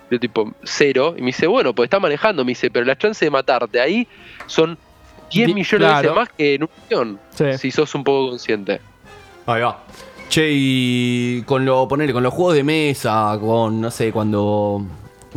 Yo 0.10 0.20
tipo, 0.20 0.54
cero. 0.64 1.16
Y 1.18 1.22
me 1.22 1.28
dice, 1.28 1.48
bueno, 1.48 1.74
pues 1.76 1.88
está 1.88 2.00
manejando. 2.00 2.46
Me 2.46 2.52
dice, 2.52 2.70
pero 2.72 2.86
la 2.86 2.98
chance 2.98 3.26
de 3.26 3.30
matarte 3.32 3.82
ahí 3.82 4.08
son 4.46 4.78
10 5.32 5.48
Di- 5.48 5.54
millones 5.54 5.72
de 5.72 5.78
claro. 5.78 6.02
veces 6.02 6.16
más 6.16 6.30
que 6.30 6.54
en 6.56 6.64
un 6.64 6.70
avión. 6.86 7.20
Sí. 7.32 7.46
Si 7.58 7.72
sos 7.72 7.94
un 7.96 8.04
poco 8.06 8.30
consciente. 8.30 8.80
Ahí 9.46 9.62
va. 9.62 9.84
Che, 10.30 10.48
y 10.52 11.42
con 11.44 11.66
lo, 11.66 11.88
ponele, 11.88 12.14
con 12.14 12.22
los 12.24 12.34
juegos 12.34 12.54
de 12.56 12.64
mesa, 12.64 13.38
con, 13.42 13.82
no 13.82 13.92
sé, 13.92 14.12
cuando. 14.12 14.82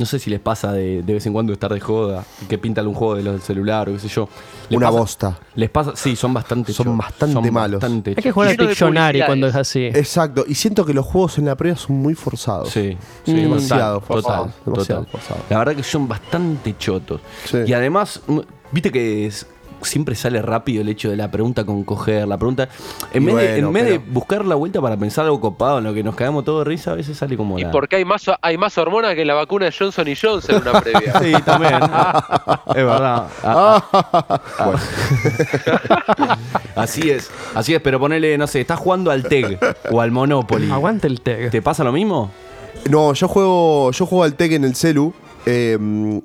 No 0.00 0.06
sé 0.06 0.18
si 0.18 0.30
les 0.30 0.40
pasa 0.40 0.72
de, 0.72 1.02
de 1.02 1.12
vez 1.12 1.26
en 1.26 1.34
cuando 1.34 1.52
estar 1.52 1.70
de 1.72 1.78
joda, 1.78 2.24
que 2.48 2.56
pintan 2.56 2.86
un 2.88 2.94
juego 2.94 3.16
de 3.16 3.22
los 3.22 3.34
del 3.34 3.42
celular 3.42 3.88
o 3.88 3.92
qué 3.92 3.98
sé 3.98 4.08
yo. 4.08 4.30
¿Les 4.70 4.76
Una 4.78 4.86
pasa- 4.86 4.98
bosta. 4.98 5.38
Les 5.56 5.68
pasa, 5.68 5.92
sí, 5.94 6.16
son 6.16 6.32
bastante 6.32 6.72
Son 6.72 6.96
bastante 6.96 7.50
malos. 7.50 7.80
bastante 7.80 8.14
Hay 8.16 8.22
que 8.22 8.32
jugar 8.32 8.48
a 8.48 8.52
Lleno 8.52 8.62
de 8.62 8.68
Pictionary 8.70 8.96
publicidades. 9.18 9.26
cuando 9.28 9.46
es 9.48 9.54
así. 9.56 9.84
Exacto. 9.84 10.44
Y 10.48 10.54
siento 10.54 10.86
que 10.86 10.94
los 10.94 11.04
juegos 11.04 11.36
en 11.36 11.44
la 11.44 11.54
previa 11.54 11.76
son 11.76 11.96
muy 11.96 12.14
forzados. 12.14 12.70
Sí, 12.70 12.96
sí, 13.26 13.32
Mm. 13.32 13.36
Demasiado 13.36 14.00
total, 14.00 14.22
forzados, 14.22 14.46
total, 14.54 14.72
demasiado 14.72 15.04
total. 15.04 15.20
forzados. 15.20 15.42
La 15.50 15.58
verdad 15.58 15.76
que 15.76 15.82
son 15.82 16.08
bastante 16.08 16.74
chotos. 16.78 17.20
Sí. 17.44 17.58
Y 17.66 17.72
además, 17.74 18.22
mm, 18.26 18.38
viste 18.72 18.90
que 18.90 19.26
es- 19.26 19.46
siempre 19.82 20.14
sale 20.14 20.40
rápido 20.42 20.82
el 20.82 20.88
hecho 20.88 21.10
de 21.10 21.16
la 21.16 21.30
pregunta 21.30 21.64
con 21.64 21.84
coger, 21.84 22.26
la 22.28 22.36
pregunta. 22.38 22.68
En 23.12 23.24
vez, 23.24 23.34
de, 23.36 23.58
en 23.58 23.72
vez 23.72 23.84
de 23.84 23.98
buscar 23.98 24.44
la 24.44 24.54
vuelta 24.54 24.80
para 24.80 24.96
pensar 24.96 25.24
algo 25.24 25.40
copado 25.40 25.78
en 25.78 25.84
lo 25.84 25.94
que 25.94 26.02
nos 26.02 26.14
cagamos 26.16 26.44
todos 26.44 26.64
de 26.64 26.70
risa, 26.70 26.92
a 26.92 26.94
veces 26.94 27.16
sale 27.16 27.36
como 27.36 27.58
Y 27.58 27.62
la- 27.64 27.70
porque 27.70 27.96
hay 27.96 28.04
más, 28.04 28.24
hay 28.42 28.56
más 28.58 28.76
hormonas 28.78 29.14
que 29.14 29.24
la 29.24 29.34
vacuna 29.34 29.66
de 29.66 29.72
Johnson 29.76 30.06
y 30.08 30.14
Johnson 30.16 30.56
en 30.56 30.62
una 30.62 30.80
previa. 30.80 31.12
Sí, 31.20 31.32
también. 31.44 31.74
es 31.74 32.74
verdad. 32.74 33.26
Ah, 33.42 33.84
ah, 33.92 34.40
ah. 34.58 36.36
así 36.76 37.10
es, 37.10 37.30
así 37.54 37.74
es, 37.74 37.80
pero 37.80 37.98
ponele, 37.98 38.36
no 38.38 38.46
sé, 38.46 38.60
estás 38.60 38.78
jugando 38.78 39.10
al 39.10 39.22
TEG 39.24 39.58
o 39.90 40.00
al 40.00 40.10
Monopoly. 40.10 40.70
Aguante 40.70 41.06
el 41.06 41.20
tag. 41.20 41.50
¿Te 41.50 41.62
pasa 41.62 41.84
lo 41.84 41.92
mismo? 41.92 42.30
No, 42.88 43.12
yo 43.12 43.28
juego, 43.28 43.90
yo 43.92 44.06
juego 44.06 44.24
al 44.24 44.34
Tekken 44.34 44.64
en 44.64 44.70
el 44.70 44.76
celu. 44.76 45.12
Eh, 45.46 45.78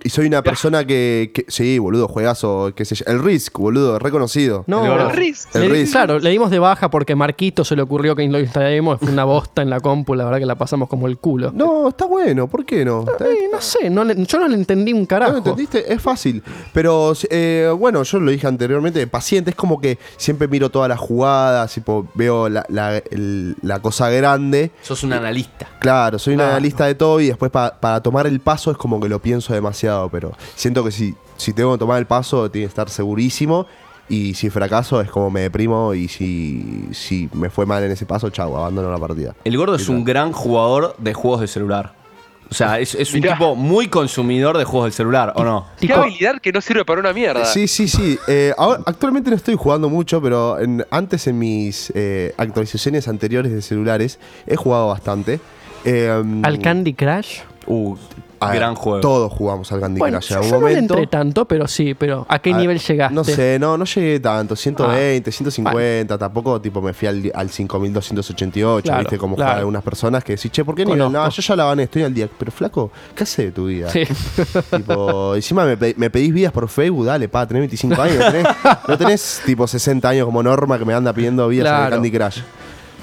y 0.04 0.10
soy 0.10 0.28
una 0.28 0.42
persona 0.42 0.86
que, 0.86 1.32
que- 1.34 1.46
Sí, 1.48 1.80
boludo, 1.80 2.08
juegazo, 2.08 2.72
qué 2.76 2.86
sé 2.86 2.96
yo. 2.96 3.06
El 3.08 3.24
Risk, 3.24 3.58
boludo, 3.58 4.00
reconocido. 4.00 4.64
No, 4.68 4.86
El 4.86 5.12
Risk. 5.12 5.56
El 5.56 5.62
le- 5.64 5.70
Risk. 5.70 5.92
claro, 5.94 6.20
le 6.20 6.30
dimos 6.30 6.50
de 6.52 6.60
baja 6.60 6.90
porque 6.90 7.16
Marquito 7.16 7.64
se 7.64 7.76
le 7.76 7.82
ocurrió 7.82 8.16
que 8.16 8.28
lo 8.28 8.40
instalemos. 8.40 9.00
Fue 9.00 9.10
una 9.12 9.24
bosta 9.24 9.62
en 9.62 9.70
la 9.70 9.80
compu, 9.80 10.16
la 10.16 10.26
verdad 10.26 10.40
que 10.40 10.46
la 10.46 10.56
pasamos 10.56 10.90
como 10.90 11.08
el 11.08 11.18
culo. 11.18 11.52
No, 11.54 11.90
está 11.90 12.06
bueno, 12.06 12.48
¿por 12.48 12.66
qué 12.66 12.84
no? 12.86 13.06
Eh, 13.20 13.48
no 13.52 13.62
sé, 13.62 13.90
no 13.90 14.04
le- 14.04 14.26
yo 14.26 14.40
no 14.40 14.48
le 14.48 14.56
entendí 14.56 14.94
un 14.94 15.02
¿No 15.02 15.08
carajo. 15.08 15.32
lo 15.34 15.38
entendiste? 15.38 15.92
Es 15.94 16.02
fácil. 16.02 16.42
Pero, 16.74 17.14
eh, 17.30 17.72
bueno, 17.78 18.04
yo 18.04 18.20
lo 18.20 18.32
dije 18.32 18.48
anteriormente, 18.48 19.06
paciente, 19.08 19.52
es 19.52 19.56
como 19.56 19.80
que 19.80 19.98
siempre 20.18 20.48
miro 20.48 20.70
todas 20.70 20.90
las 20.90 21.00
jugadas, 21.00 21.74
tipo, 21.74 22.08
veo 22.16 22.50
la, 22.50 22.66
la- 22.70 22.98
el- 22.98 23.56
la 23.62 23.80
cosa 23.82 24.10
grande. 24.10 24.72
Sos 24.82 25.04
un 25.04 25.14
analista. 25.14 25.68
Claro, 25.80 26.20
soy 26.20 26.34
un 26.34 26.40
Claro. 26.40 26.52
analista 26.54 26.86
de 26.86 26.96
todo 26.96 27.20
y 27.22 27.28
después 27.28 27.52
pa- 27.52 27.78
para 27.80 28.02
tomar 28.02 28.28
el 28.28 28.40
paso 28.40 28.72
es 28.72 28.78
como 28.78 29.00
que 29.00 29.05
lo 29.10 29.20
pienso 29.22 29.54
demasiado, 29.54 30.10
pero 30.10 30.32
siento 30.56 30.84
que 30.84 30.92
si, 30.92 31.16
si 31.38 31.54
tengo 31.54 31.74
que 31.74 31.80
tomar 31.80 32.00
el 32.00 32.06
paso 32.08 32.50
tiene 32.52 32.66
que 32.68 32.70
estar 32.70 32.90
segurísimo 32.90 33.66
y 34.08 34.36
si 34.36 34.50
fracaso 34.50 35.02
es 35.02 35.10
como 35.10 35.32
me 35.32 35.42
deprimo 35.42 35.94
y 35.94 36.08
si, 36.08 36.88
si 36.92 37.30
me 37.34 37.50
fue 37.50 37.66
mal 37.66 37.84
en 37.84 37.92
ese 37.92 38.06
paso, 38.06 38.30
chau, 38.30 38.56
abandono 38.56 38.92
la 38.92 39.00
partida. 39.00 39.36
El 39.44 39.58
gordo 39.58 39.76
es 39.76 39.90
un 39.90 40.04
gran 40.04 40.32
jugador 40.32 40.96
de 41.00 41.14
juegos 41.14 41.42
de 41.42 41.48
celular. 41.48 41.94
O 42.48 42.54
sea, 42.54 42.80
es, 42.80 42.94
es 42.94 43.12
un 43.16 43.22
Mirá. 43.22 43.34
tipo 43.34 43.56
muy 43.56 43.88
consumidor 43.88 44.56
de 44.60 44.66
juegos 44.66 44.86
del 44.86 44.94
celular, 44.94 45.34
¿o 45.36 45.44
no? 45.44 45.66
Qué 45.80 45.88
Tipo- 45.88 46.02
habilidad 46.04 46.40
que 46.40 46.52
no 46.52 46.62
sirve 46.62 46.86
para 46.86 47.00
una 47.00 47.12
mierda. 47.12 47.44
Sí, 47.46 47.68
sí, 47.68 47.88
sí. 47.88 48.20
Eh, 48.28 48.54
ahora- 48.56 48.82
actualmente 48.86 49.32
no 49.32 49.36
estoy 49.36 49.56
jugando 49.56 49.90
mucho, 49.90 50.22
pero 50.22 50.60
en- 50.60 50.86
antes 50.92 51.26
en 51.26 51.40
mis 51.40 51.92
eh, 51.96 52.36
actualizaciones 52.38 53.08
anteriores 53.08 53.52
de 53.52 53.64
celulares 53.64 54.20
he 54.46 54.56
jugado 54.56 54.90
bastante. 54.90 55.40
Eh, 55.86 56.24
Al 56.44 56.60
Candy 56.60 56.94
Crush. 56.94 57.40
Uh, 57.66 57.96
a 58.50 58.52
ver, 58.52 58.64
juego. 58.76 59.00
Todos 59.02 59.32
jugamos 59.34 59.72
al 59.72 59.80
Candy 59.82 60.00
Bueno, 60.00 60.20
Crush 60.20 60.50
yo, 60.50 60.60
no 60.60 60.68
entré 60.68 61.08
tanto, 61.08 61.46
pero 61.46 61.68
sí, 61.68 61.94
pero 61.94 62.26
¿a 62.30 62.40
qué 62.40 62.54
A- 62.54 62.58
nivel 62.58 62.80
llegaste? 62.80 63.14
No 63.16 63.24
sé, 63.24 63.58
no, 63.60 63.78
no 63.78 63.86
llegué 63.86 64.20
tanto. 64.20 64.56
120, 64.56 65.32
150, 65.32 66.18
tampoco 66.18 66.60
tipo 66.62 66.82
me 66.82 66.94
fui 66.94 67.08
al, 67.08 67.32
al 67.34 67.50
5288, 67.50 68.84
Claro, 68.84 69.00
viste, 69.02 69.18
como 69.18 69.36
claro. 69.36 69.48
juegan 69.50 69.60
algunas 69.60 69.84
personas 69.84 70.24
que 70.24 70.36
decís, 70.36 70.52
che, 70.52 70.64
¿por 70.66 70.76
qué. 70.76 70.86
No, 70.86 71.30
yo 71.30 71.42
ya 71.42 71.56
la 71.56 71.66
gané, 71.66 71.84
estoy 71.84 72.04
al 72.04 72.14
día. 72.14 72.30
Pero 72.38 72.52
flaco, 72.52 72.92
¿qué 73.16 73.24
haces 73.24 73.46
de 73.46 73.52
tu 73.52 73.66
vida? 73.68 73.90
Sí. 73.90 74.04
Tipo, 74.76 75.36
encima 75.36 75.66
me, 75.66 75.78
me 75.98 76.10
pedís 76.10 76.34
vidas 76.34 76.52
por 76.52 76.68
Facebook, 76.68 77.06
dale, 77.06 77.28
pa, 77.30 77.48
tenés 77.48 77.62
25 77.62 78.02
años, 78.02 78.18
no 78.20 78.32
tenés, 78.32 78.48
no 78.88 78.98
tenés 78.98 79.42
tipo 79.46 79.68
60 79.68 80.08
años 80.10 80.26
como 80.26 80.42
norma 80.44 80.78
que 80.78 80.86
me 80.86 80.94
anda 80.94 81.14
pidiendo 81.14 81.48
vidas 81.48 81.68
en 81.68 81.74
el 81.74 81.80
Claro. 81.80 81.96
Candy 81.96 82.12
Crush. 82.12 82.40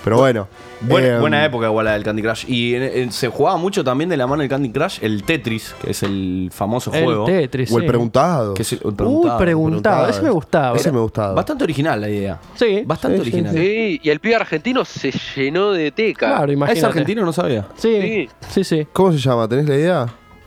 Pero 0.04 0.16
bueno. 0.18 0.48
Buena, 0.80 1.06
eh, 1.08 1.18
buena 1.20 1.44
época 1.44 1.66
igual 1.66 1.84
la 1.84 1.92
del 1.92 2.02
Candy 2.02 2.22
Crush. 2.22 2.44
Y 2.48 2.74
en- 2.74 2.82
en- 2.82 3.12
se 3.12 3.28
jugaba 3.28 3.56
mucho 3.56 3.84
también 3.84 4.10
de 4.10 4.16
la 4.16 4.26
mano 4.26 4.40
del 4.42 4.48
Candy 4.50 4.70
Crush 4.72 4.98
el 5.00 5.22
Tetris, 5.22 5.74
que 5.80 5.92
es 5.92 6.02
el 6.02 6.50
famoso 6.52 6.92
El 6.92 7.04
juego. 7.04 7.24
Tetris. 7.24 7.70
O 7.70 7.76
el 7.76 7.82
sí. 7.84 7.88
preguntado. 7.88 8.54
Que 8.54 8.62
es 8.62 8.72
el, 8.72 8.80
el 8.80 8.86
Uy, 8.88 8.94
preguntado. 8.94 9.38
preguntado. 9.38 10.08
Ese 10.08 10.22
me 10.22 10.30
gustaba. 10.30 10.76
Ese 10.76 10.90
me 10.90 10.98
gustaba. 10.98 11.34
Bastante 11.34 11.62
original 11.64 12.00
la 12.00 12.08
idea. 12.08 12.40
Sí. 12.56 12.82
Bastante 12.84 13.18
Sí, 13.18 13.24
sí, 13.24 13.30
original. 13.30 13.54
Sí, 13.54 14.00
y 14.02 14.10
el 14.10 14.18
pibe 14.18 14.34
argentino 14.36 14.84
se 14.84 15.12
llenó 15.36 15.70
de 15.70 15.92
teca. 15.92 16.26
Claro, 16.26 16.46
¿Es 16.46 16.56
imagínate. 16.56 16.86
argentino? 16.86 17.24
No 17.24 17.32
sabía. 17.32 17.68
Sí, 17.76 18.28
sí, 18.50 18.64
sí. 18.64 18.86
¿Cómo 18.92 19.12
se 19.12 19.18
llama? 19.18 19.46
¿Tenés 19.46 19.68
la 19.68 19.74
idea? 19.76 20.06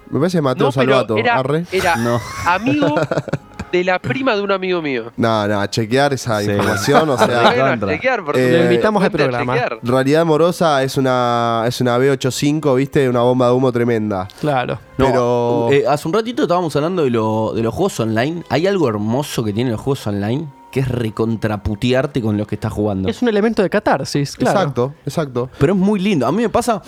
Me 0.10 0.20
parece 0.20 0.42
Mateo 0.42 0.68
No, 0.68 0.72
pero 0.74 0.92
Salvato. 0.92 1.18
era, 1.18 1.36
Arre. 1.40 1.64
era 1.72 1.96
No. 1.96 2.20
amigo 2.46 2.94
de 3.78 3.84
la 3.84 4.00
prima 4.00 4.36
de 4.36 4.42
un 4.42 4.52
amigo 4.52 4.82
mío. 4.82 5.12
No, 5.18 5.48
no, 5.48 5.66
chequear 5.68 6.14
esa 6.14 6.40
Sí. 6.42 6.52
información, 6.52 7.10
o 7.10 7.18
sea. 7.26 7.54
Bueno, 7.56 7.88
chequear, 7.88 8.24
por 8.26 8.38
Eh. 8.38 8.58
Lo 8.58 8.64
invitamos 8.66 9.04
al 9.04 9.12
programa. 9.12 9.54
chequear. 9.54 9.80
Realidad 9.84 10.22
amorosa 10.22 10.84
es 10.84 10.98
una, 10.98 11.64
es 11.68 11.82
una 11.82 11.98
B85, 11.98 12.76
¿viste? 12.76 13.10
Una 13.10 13.22
bomba 13.22 13.48
de 13.48 13.54
humo 13.54 13.72
tremenda. 13.72 14.28
Claro. 14.40 14.80
No, 14.98 15.06
Pero- 15.08 15.70
eh, 15.72 15.84
hace 15.88 16.08
un 16.08 16.14
ratito 16.14 16.44
estábamos 16.44 16.76
hablando 16.76 17.04
de, 17.04 17.10
lo- 17.10 17.54
de 17.54 17.62
los 17.64 17.74
juegos 17.74 18.00
online. 18.00 18.44
Hay 18.50 18.68
algo 18.68 18.88
hermoso 18.88 19.44
que 19.44 19.52
tienen 19.54 19.72
los 19.74 19.82
juegos 19.82 20.06
online, 20.08 20.48
que 20.72 20.80
es 20.82 20.88
recontraputearte 20.90 22.22
con 22.22 22.38
los 22.38 22.48
que 22.48 22.56
estás 22.56 22.72
jugando. 22.74 23.08
Es 23.10 23.22
un 23.22 23.28
elemento 23.30 23.62
de 23.62 23.70
catarsis, 23.70 24.36
claro. 24.36 24.60
Exacto, 24.60 24.94
exacto. 25.06 25.50
Pero 25.58 25.74
es 25.74 25.80
muy 25.80 26.00
lindo. 26.00 26.26
A 26.28 26.32
mí 26.32 26.42
me 26.42 26.50
pasa, 26.50 26.82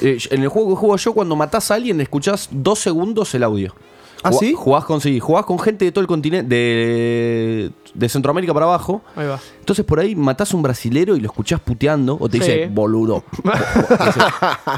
eh, 0.00 0.18
en 0.30 0.42
el 0.42 0.48
juego 0.48 0.70
que 0.70 0.76
juego 0.76 0.96
yo, 0.96 1.12
cuando 1.12 1.36
matás 1.36 1.70
a 1.70 1.74
alguien, 1.74 2.00
escuchás 2.00 2.48
dos 2.50 2.78
segundos 2.78 3.34
el 3.34 3.42
audio. 3.42 3.74
¿Ah, 4.24 4.32
sí? 4.32 4.54
Jugás 4.56 4.84
con, 4.84 5.00
sí, 5.00 5.20
jugás 5.20 5.44
con 5.44 5.58
gente 5.58 5.84
de 5.84 5.92
todo 5.92 6.00
el 6.00 6.06
continente, 6.06 6.54
de, 6.54 7.70
de 7.94 8.08
Centroamérica 8.08 8.52
para 8.54 8.66
abajo. 8.66 9.02
Ahí 9.16 9.26
va. 9.26 9.38
Entonces 9.60 9.84
por 9.84 10.00
ahí 10.00 10.14
matás 10.16 10.52
a 10.52 10.56
un 10.56 10.62
brasilero 10.62 11.14
y 11.16 11.20
lo 11.20 11.26
escuchás 11.26 11.60
puteando 11.60 12.16
o 12.18 12.28
te 12.28 12.38
Sí. 12.38 12.44
dice, 12.50 12.68
boludo. 12.72 13.22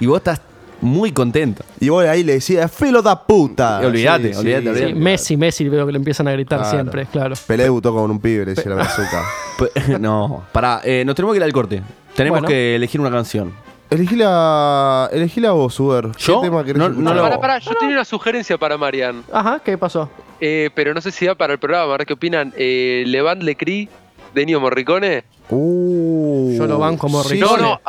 y 0.00 0.06
vos 0.06 0.18
estás 0.18 0.40
muy 0.80 1.10
contento. 1.12 1.64
Y 1.80 1.88
vos 1.88 2.04
ahí 2.04 2.22
le 2.22 2.34
decías, 2.34 2.70
filo 2.70 3.00
da 3.02 3.26
puta. 3.26 3.80
Y 3.82 3.86
olvídate, 3.86 4.36
olvídate, 4.36 4.62
Sí, 4.62 4.68
olvídate. 4.68 4.94
Messi, 4.94 5.36
Messi, 5.36 5.68
veo 5.68 5.86
que 5.86 5.92
le 5.92 5.98
empiezan 5.98 6.28
a 6.28 6.32
gritar 6.32 6.58
Claro. 6.60 6.76
siempre, 6.76 7.06
claro. 7.06 7.34
Pelé 7.46 7.62
debutó 7.64 7.94
con 7.94 8.10
un 8.10 8.18
pibe, 8.20 8.44
le 8.44 8.54
decía 8.54 8.70
la 8.70 8.74
brazuca. 8.82 9.22
No, 10.00 10.44
pará, 10.52 10.80
eh, 10.84 11.02
nos 11.06 11.14
tenemos 11.14 11.32
que 11.32 11.38
ir 11.38 11.44
al 11.44 11.52
corte. 11.52 11.82
Tenemos 12.14 12.36
Bueno. 12.40 12.48
que 12.48 12.74
elegir 12.76 13.00
una 13.00 13.10
canción. 13.10 13.52
Elegí 13.90 14.16
la, 14.16 15.08
elegí 15.12 15.40
la 15.40 15.52
vos, 15.52 15.78
Uber. 15.78 16.10
¿Yo? 16.18 16.40
¿Qué 16.40 16.46
tema 16.48 16.64
querés 16.64 16.78
No- 16.78 16.88
no 16.88 17.14
lo- 17.14 17.22
Pará, 17.22 17.40
pará, 17.40 17.58
yo 17.58 17.72
tenía 17.74 17.94
una 17.96 18.04
sugerencia 18.04 18.58
para 18.58 18.76
Marian. 18.76 19.22
Ajá, 19.32 19.60
¿qué 19.64 19.78
pasó? 19.78 20.10
Eh, 20.40 20.70
pero 20.74 20.92
no 20.92 21.00
sé 21.00 21.12
si 21.12 21.26
da 21.26 21.34
para 21.34 21.52
el 21.52 21.58
programa, 21.58 21.84
a 21.94 21.96
ver 21.98 22.06
qué 22.06 22.12
opinan. 22.14 22.52
Eh, 22.56 23.04
Levant 23.06 23.42
Le 23.42 23.56
Cri 23.56 23.88
de 24.34 24.42
Ennio 24.42 24.60
Morricone. 24.60 25.24
Uh, 25.48 26.56
Yo 26.58 26.66
lo 26.66 26.78
banco 26.78 27.02
como 27.02 27.22
sí. 27.22 27.38
No, 27.38 27.56
no, 27.56 27.80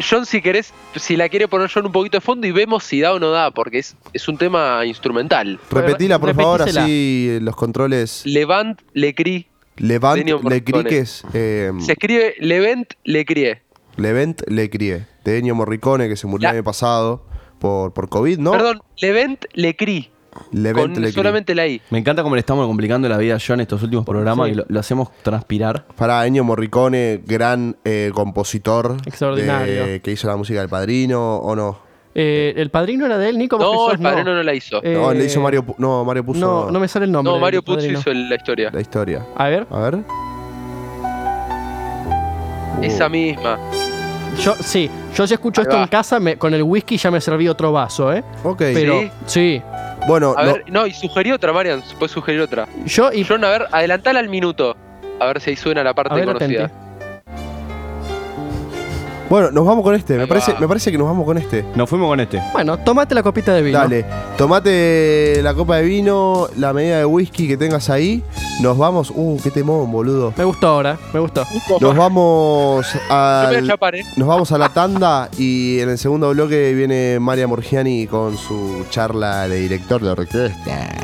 John, 0.00 0.24
si 0.24 0.40
querés, 0.40 0.72
si 0.96 1.16
la 1.16 1.28
quiere 1.28 1.46
poner 1.48 1.70
John 1.72 1.84
un 1.84 1.92
poquito 1.92 2.16
de 2.16 2.22
fondo 2.22 2.46
y 2.46 2.50
vemos 2.50 2.82
si 2.84 3.00
da 3.00 3.12
o 3.12 3.18
no 3.20 3.30
da, 3.30 3.50
porque 3.50 3.78
es, 3.80 3.94
es 4.14 4.26
un 4.28 4.38
tema 4.38 4.84
instrumental. 4.86 5.60
Repetila, 5.70 6.18
por 6.18 6.34
favor, 6.34 6.62
así 6.62 7.38
los 7.42 7.54
controles. 7.54 8.22
Levant 8.24 8.80
Le 8.94 9.14
Cri. 9.14 9.46
Levant 9.76 10.18
Ennio 10.20 10.36
le 10.38 10.42
Morricone. 10.42 10.84
criques. 10.84 11.22
Eh, 11.34 11.70
Se 11.80 11.92
escribe 11.92 12.34
Levent 12.38 12.94
Le 13.04 13.24
Crie. 13.26 13.62
Levent 13.96 14.42
le 14.48 14.70
crie. 14.70 15.06
De 15.24 15.38
Ennio 15.38 15.54
Morricone, 15.54 16.08
que 16.08 16.16
se 16.16 16.26
murió 16.26 16.44
La- 16.46 16.50
el 16.50 16.56
año 16.56 16.64
pasado. 16.64 17.24
por, 17.58 17.92
por 17.92 18.08
COVID, 18.08 18.38
¿no? 18.38 18.50
Perdón, 18.52 18.80
Levent 19.00 19.44
Lecri. 19.54 20.10
Levent 20.50 20.94
con 20.94 21.02
Lecri. 21.02 21.12
solamente 21.12 21.54
la 21.54 21.66
I. 21.68 21.80
Me 21.90 21.98
encanta 21.98 22.22
cómo 22.24 22.34
le 22.34 22.40
estamos 22.40 22.66
complicando 22.66 23.08
la 23.08 23.18
vida 23.18 23.36
a 23.36 23.38
John 23.38 23.56
en 23.56 23.60
estos 23.60 23.82
últimos 23.82 24.04
programas 24.04 24.46
Sí. 24.46 24.52
y 24.52 24.54
lo, 24.56 24.64
lo 24.66 24.80
hacemos 24.80 25.10
transpirar. 25.22 25.86
Para 25.94 26.26
Ennio 26.26 26.42
Morricone, 26.42 27.22
gran 27.24 27.76
eh, 27.84 28.10
compositor. 28.14 28.96
Extraordinario. 29.06 29.86
de- 29.86 30.00
que 30.00 30.10
hizo 30.10 30.26
la 30.26 30.36
música 30.36 30.58
del 30.60 30.68
padrino, 30.70 31.36
¿o 31.36 31.54
no? 31.54 31.78
Eh, 32.14 32.52
¿El 32.56 32.70
padrino 32.70 33.06
era 33.06 33.16
de 33.16 33.28
él, 33.28 33.38
Nico? 33.38 33.58
No, 33.58 33.72
sos, 33.72 33.92
el 33.94 34.00
padrino 34.00 34.34
no 34.34 34.42
la 34.42 34.54
hizo. 34.54 34.82
Eh, 34.82 34.94
no, 34.94 35.12
le 35.14 35.24
hizo 35.24 35.40
Mario. 35.40 35.64
No, 35.78 36.04
Mario 36.04 36.24
puso 36.26 36.40
No, 36.40 36.70
no 36.70 36.80
me 36.80 36.88
sale 36.88 37.04
el 37.06 37.12
nombre. 37.12 37.32
No, 37.32 37.38
Mario 37.38 37.62
Puzo 37.62 37.86
hizo 37.86 38.10
el- 38.10 38.28
la 38.28 38.34
historia. 38.34 38.70
la 38.72 38.80
historia. 38.80 39.24
A 39.36 39.48
ver, 39.48 39.66
A 39.70 39.78
ver. 39.78 39.98
Esa 42.82 43.08
misma. 43.08 43.58
yo 44.42 44.54
sí, 44.60 44.90
yo 45.14 45.26
si 45.26 45.34
escucho 45.34 45.60
Ahí 45.60 45.64
esto 45.66 45.76
va. 45.76 45.82
en 45.82 45.88
casa, 45.88 46.18
me- 46.20 46.36
con 46.36 46.52
el 46.54 46.62
whisky 46.62 46.96
ya 46.96 47.10
me 47.10 47.20
serví 47.20 47.48
otro 47.48 47.72
vaso, 47.72 48.12
¿eh? 48.12 48.22
Ok. 48.44 48.58
Pero, 48.58 49.00
sí. 49.26 49.62
Bueno, 50.08 50.34
A 50.36 50.44
no- 50.44 50.52
ver, 50.54 50.64
no, 50.68 50.86
y 50.86 50.92
sugerí 50.92 51.30
otra, 51.32 51.52
Marian. 51.52 51.82
Puedes 51.98 52.10
sugerir 52.12 52.40
otra. 52.40 52.66
Yo 52.86 53.12
y. 53.12 53.24
John, 53.24 53.44
a 53.44 53.50
ver, 53.50 53.66
adelantala 53.70 54.18
al 54.20 54.28
minuto. 54.28 54.76
A 55.20 55.26
ver 55.26 55.40
si 55.40 55.50
ahí 55.50 55.56
suena 55.56 55.84
la 55.84 55.94
parte 55.94 56.12
A 56.14 56.16
ver, 56.16 56.24
conocida. 56.26 56.64
atente. 56.64 56.82
bueno, 59.30 59.50
nos 59.50 59.64
vamos 59.64 59.82
con 59.84 59.94
este. 59.94 60.14
Me 60.16 60.22
Ahí 60.22 60.26
parece, 60.28 60.52
va. 60.52 60.60
me 60.60 60.68
parece 60.68 60.90
que 60.92 60.98
nos 60.98 61.06
vamos 61.06 61.24
con 61.24 61.38
este. 61.38 61.64
Nos 61.74 61.88
fuimos 61.88 62.08
con 62.08 62.20
este. 62.20 62.38
Bueno, 62.52 62.78
tomate 62.78 63.14
la 63.14 63.22
copita 63.22 63.54
de 63.54 63.62
vino. 63.62 63.78
Dale, 63.78 64.04
tomate 64.36 65.40
la 65.42 65.54
copa 65.54 65.76
de 65.76 65.84
vino, 65.84 66.48
la 66.56 66.72
medida 66.72 66.98
de 66.98 67.04
whisky 67.06 67.46
que 67.48 67.56
tengas 67.56 67.88
ahí. 67.88 68.22
Nos 68.62 68.78
vamos. 68.78 69.12
Uh, 69.12 69.40
qué 69.42 69.50
temón, 69.50 69.90
boludo. 69.90 70.32
Me 70.36 70.44
gustó 70.44 70.68
ahora, 70.68 70.96
me 71.12 71.18
gustó. 71.18 71.44
Nos 71.80 71.96
vamos 71.96 72.86
a 73.10 73.50
¿eh? 73.52 74.04
Nos 74.16 74.28
vamos 74.28 74.52
a 74.52 74.58
la 74.58 74.68
tanda 74.68 75.28
y 75.36 75.80
en 75.80 75.90
el 75.90 75.98
segundo 75.98 76.30
bloque 76.30 76.72
viene 76.72 77.18
María 77.18 77.48
Morgiani 77.48 78.06
con 78.06 78.38
su 78.38 78.86
charla 78.88 79.48
de 79.48 79.58
director 79.58 80.00
de 80.00 80.10
orquesta. 80.10 80.94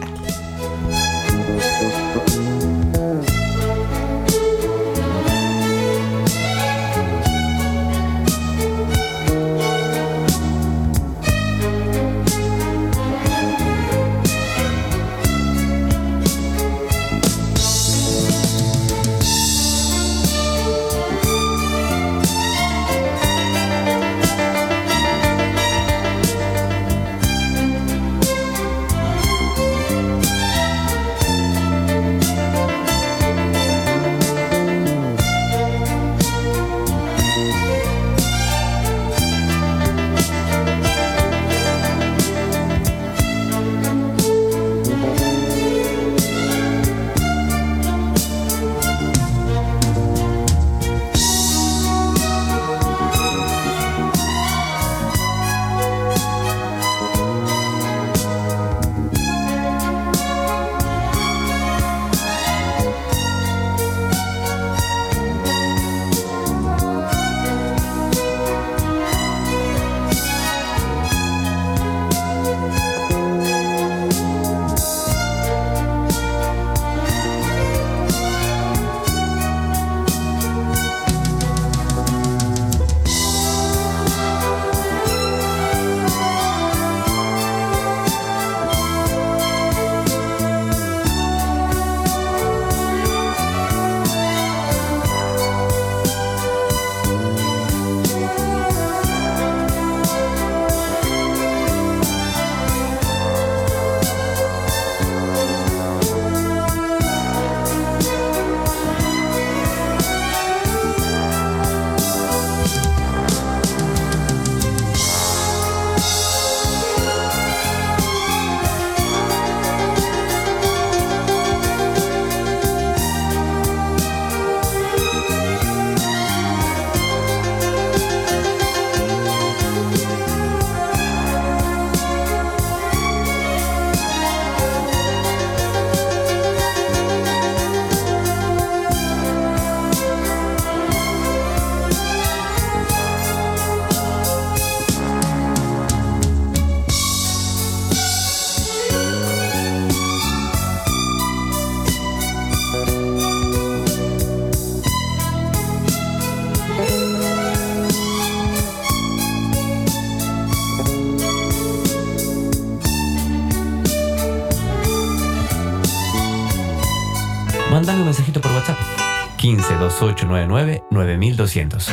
15 169.98 170.14
2899 170.14 170.82
9200. 170.90 171.88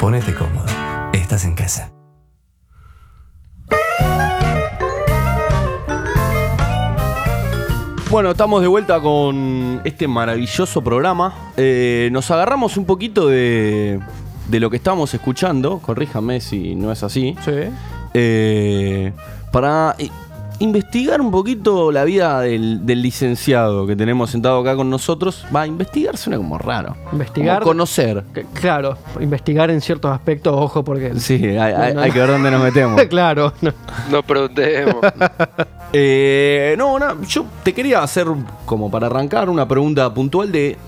Ponete 0.00 0.34
cómodo. 0.34 0.64
Estás 1.12 1.44
en 1.44 1.54
casa. 1.54 1.92
Bueno, 8.10 8.32
estamos 8.32 8.60
de 8.60 8.68
vuelta 8.68 9.00
con 9.00 9.80
este 9.84 10.06
maravilloso 10.06 10.82
programa. 10.82 11.34
Eh, 11.56 12.10
nos 12.12 12.30
agarramos 12.30 12.76
un 12.76 12.84
poquito 12.84 13.26
de, 13.26 14.00
de 14.48 14.60
lo 14.60 14.68
que 14.68 14.76
estábamos 14.76 15.14
escuchando, 15.14 15.78
corríjame 15.78 16.40
si 16.42 16.74
no 16.74 16.92
es 16.92 17.02
así, 17.02 17.34
Sí. 17.42 17.52
eh, 18.12 19.12
para 19.50 19.96
eh, 19.98 20.10
investigar 20.62 21.20
un 21.20 21.30
poquito 21.30 21.90
la 21.92 22.04
vida 22.04 22.40
del, 22.40 22.86
del 22.86 23.02
licenciado 23.02 23.86
que 23.86 23.96
tenemos 23.96 24.30
sentado 24.30 24.60
acá 24.60 24.76
con 24.76 24.88
nosotros. 24.88 25.44
Va, 25.54 25.66
investigar 25.66 26.16
suena 26.16 26.36
como 26.36 26.56
raro. 26.58 26.96
Investigar. 27.12 27.58
Como 27.60 27.72
conocer. 27.72 28.24
Que- 28.32 28.44
Claro, 28.54 28.96
investigar 29.20 29.70
en 29.70 29.80
ciertos 29.80 30.12
aspectos, 30.12 30.54
ojo, 30.56 30.84
porque. 30.84 31.14
Sí, 31.18 31.34
hay, 31.44 31.58
hay- 31.72 31.88
No, 31.94 31.94
no, 31.94 32.00
hay 32.02 32.08
no. 32.08 32.14
que 32.14 32.20
ver 32.20 32.28
dónde 32.30 32.50
nos 32.50 32.62
metemos. 32.68 33.02
claro. 33.04 33.52
no. 33.60 33.72
No 34.10 34.22
preguntemos. 34.22 34.96
Eh, 35.94 36.74
no, 36.78 36.98
no, 36.98 37.20
yo 37.24 37.44
te 37.62 37.74
quería 37.74 38.02
hacer, 38.02 38.26
como 38.64 38.90
para 38.90 39.08
arrancar, 39.08 39.50
una 39.50 39.68
pregunta 39.68 40.14
puntual 40.14 40.50
de 40.50 40.78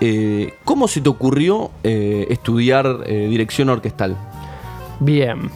eh, 0.00 0.54
cómo 0.64 0.86
se 0.86 1.00
te 1.00 1.08
ocurrió 1.08 1.72
eh, 1.82 2.24
estudiar 2.30 2.98
eh, 3.04 3.26
dirección 3.28 3.68
orquestal. 3.68 4.16
Bien. 5.00 5.50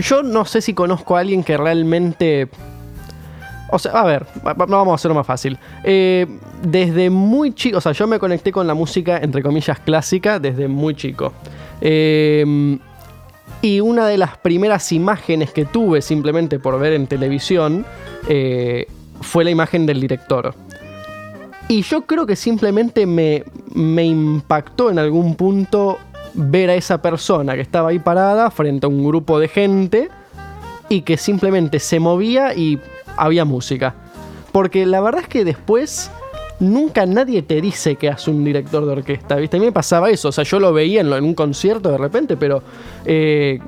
Yo 0.00 0.22
no 0.22 0.44
sé 0.44 0.60
si 0.60 0.74
conozco 0.74 1.16
a 1.16 1.20
alguien 1.20 1.42
que 1.44 1.56
realmente. 1.56 2.48
O 3.72 3.78
sea, 3.78 3.92
a 3.92 4.04
ver, 4.04 4.26
va- 4.46 4.52
va- 4.54 4.66
vamos 4.66 4.92
a 4.92 4.94
hacerlo 4.96 5.14
más 5.14 5.26
fácil. 5.26 5.56
Eh, 5.84 6.26
desde 6.62 7.08
muy 7.08 7.52
chico, 7.54 7.78
o 7.78 7.80
sea, 7.80 7.92
yo 7.92 8.06
me 8.06 8.18
conecté 8.18 8.50
con 8.50 8.66
la 8.66 8.74
música, 8.74 9.18
entre 9.18 9.42
comillas, 9.42 9.78
clásica 9.78 10.38
desde 10.40 10.66
muy 10.68 10.94
chico. 10.94 11.32
Em, 11.80 12.78
Y 13.62 13.80
una 13.80 14.06
de 14.06 14.16
las 14.16 14.38
primeras 14.38 14.90
imágenes 14.90 15.50
que 15.52 15.66
tuve 15.66 16.00
simplemente 16.00 16.58
por 16.58 16.78
ver 16.80 16.94
en 16.94 17.06
televisión 17.06 17.84
eh, 18.26 18.86
fue 19.20 19.44
la 19.44 19.50
imagen 19.50 19.84
del 19.84 20.00
director. 20.00 20.54
Y 21.68 21.82
yo 21.82 22.02
creo 22.06 22.24
que 22.26 22.36
simplemente 22.36 23.04
me, 23.04 23.44
me 23.74 24.04
impactó 24.04 24.90
en 24.90 24.98
algún 24.98 25.34
punto 25.36 25.98
ver 26.34 26.70
a 26.70 26.74
esa 26.74 27.02
persona 27.02 27.54
que 27.54 27.60
estaba 27.60 27.90
ahí 27.90 27.98
parada 27.98 28.50
frente 28.50 28.86
a 28.86 28.88
un 28.88 29.04
grupo 29.04 29.38
de 29.38 29.48
gente 29.48 30.08
y 30.88 31.02
que 31.02 31.16
simplemente 31.16 31.78
se 31.78 32.00
movía 32.00 32.54
y 32.54 32.78
había 33.16 33.44
música. 33.44 33.94
Porque 34.52 34.86
la 34.86 35.00
verdad 35.00 35.22
es 35.22 35.28
que 35.28 35.44
después 35.44 36.10
nunca 36.58 37.06
nadie 37.06 37.42
te 37.42 37.60
dice 37.60 37.96
que 37.96 38.08
hace 38.08 38.30
un 38.30 38.44
director 38.44 38.84
de 38.84 38.92
orquesta, 38.92 39.36
¿viste? 39.36 39.56
A 39.56 39.60
mí 39.60 39.66
me 39.66 39.72
pasaba 39.72 40.10
eso, 40.10 40.28
o 40.28 40.32
sea, 40.32 40.44
yo 40.44 40.60
lo 40.60 40.72
veía 40.72 41.00
en, 41.00 41.12
un 41.12 41.34
concierto 41.34 41.90
de 41.90 41.98
repente, 41.98 42.36
pero 42.36 42.62
eh, 43.04 43.58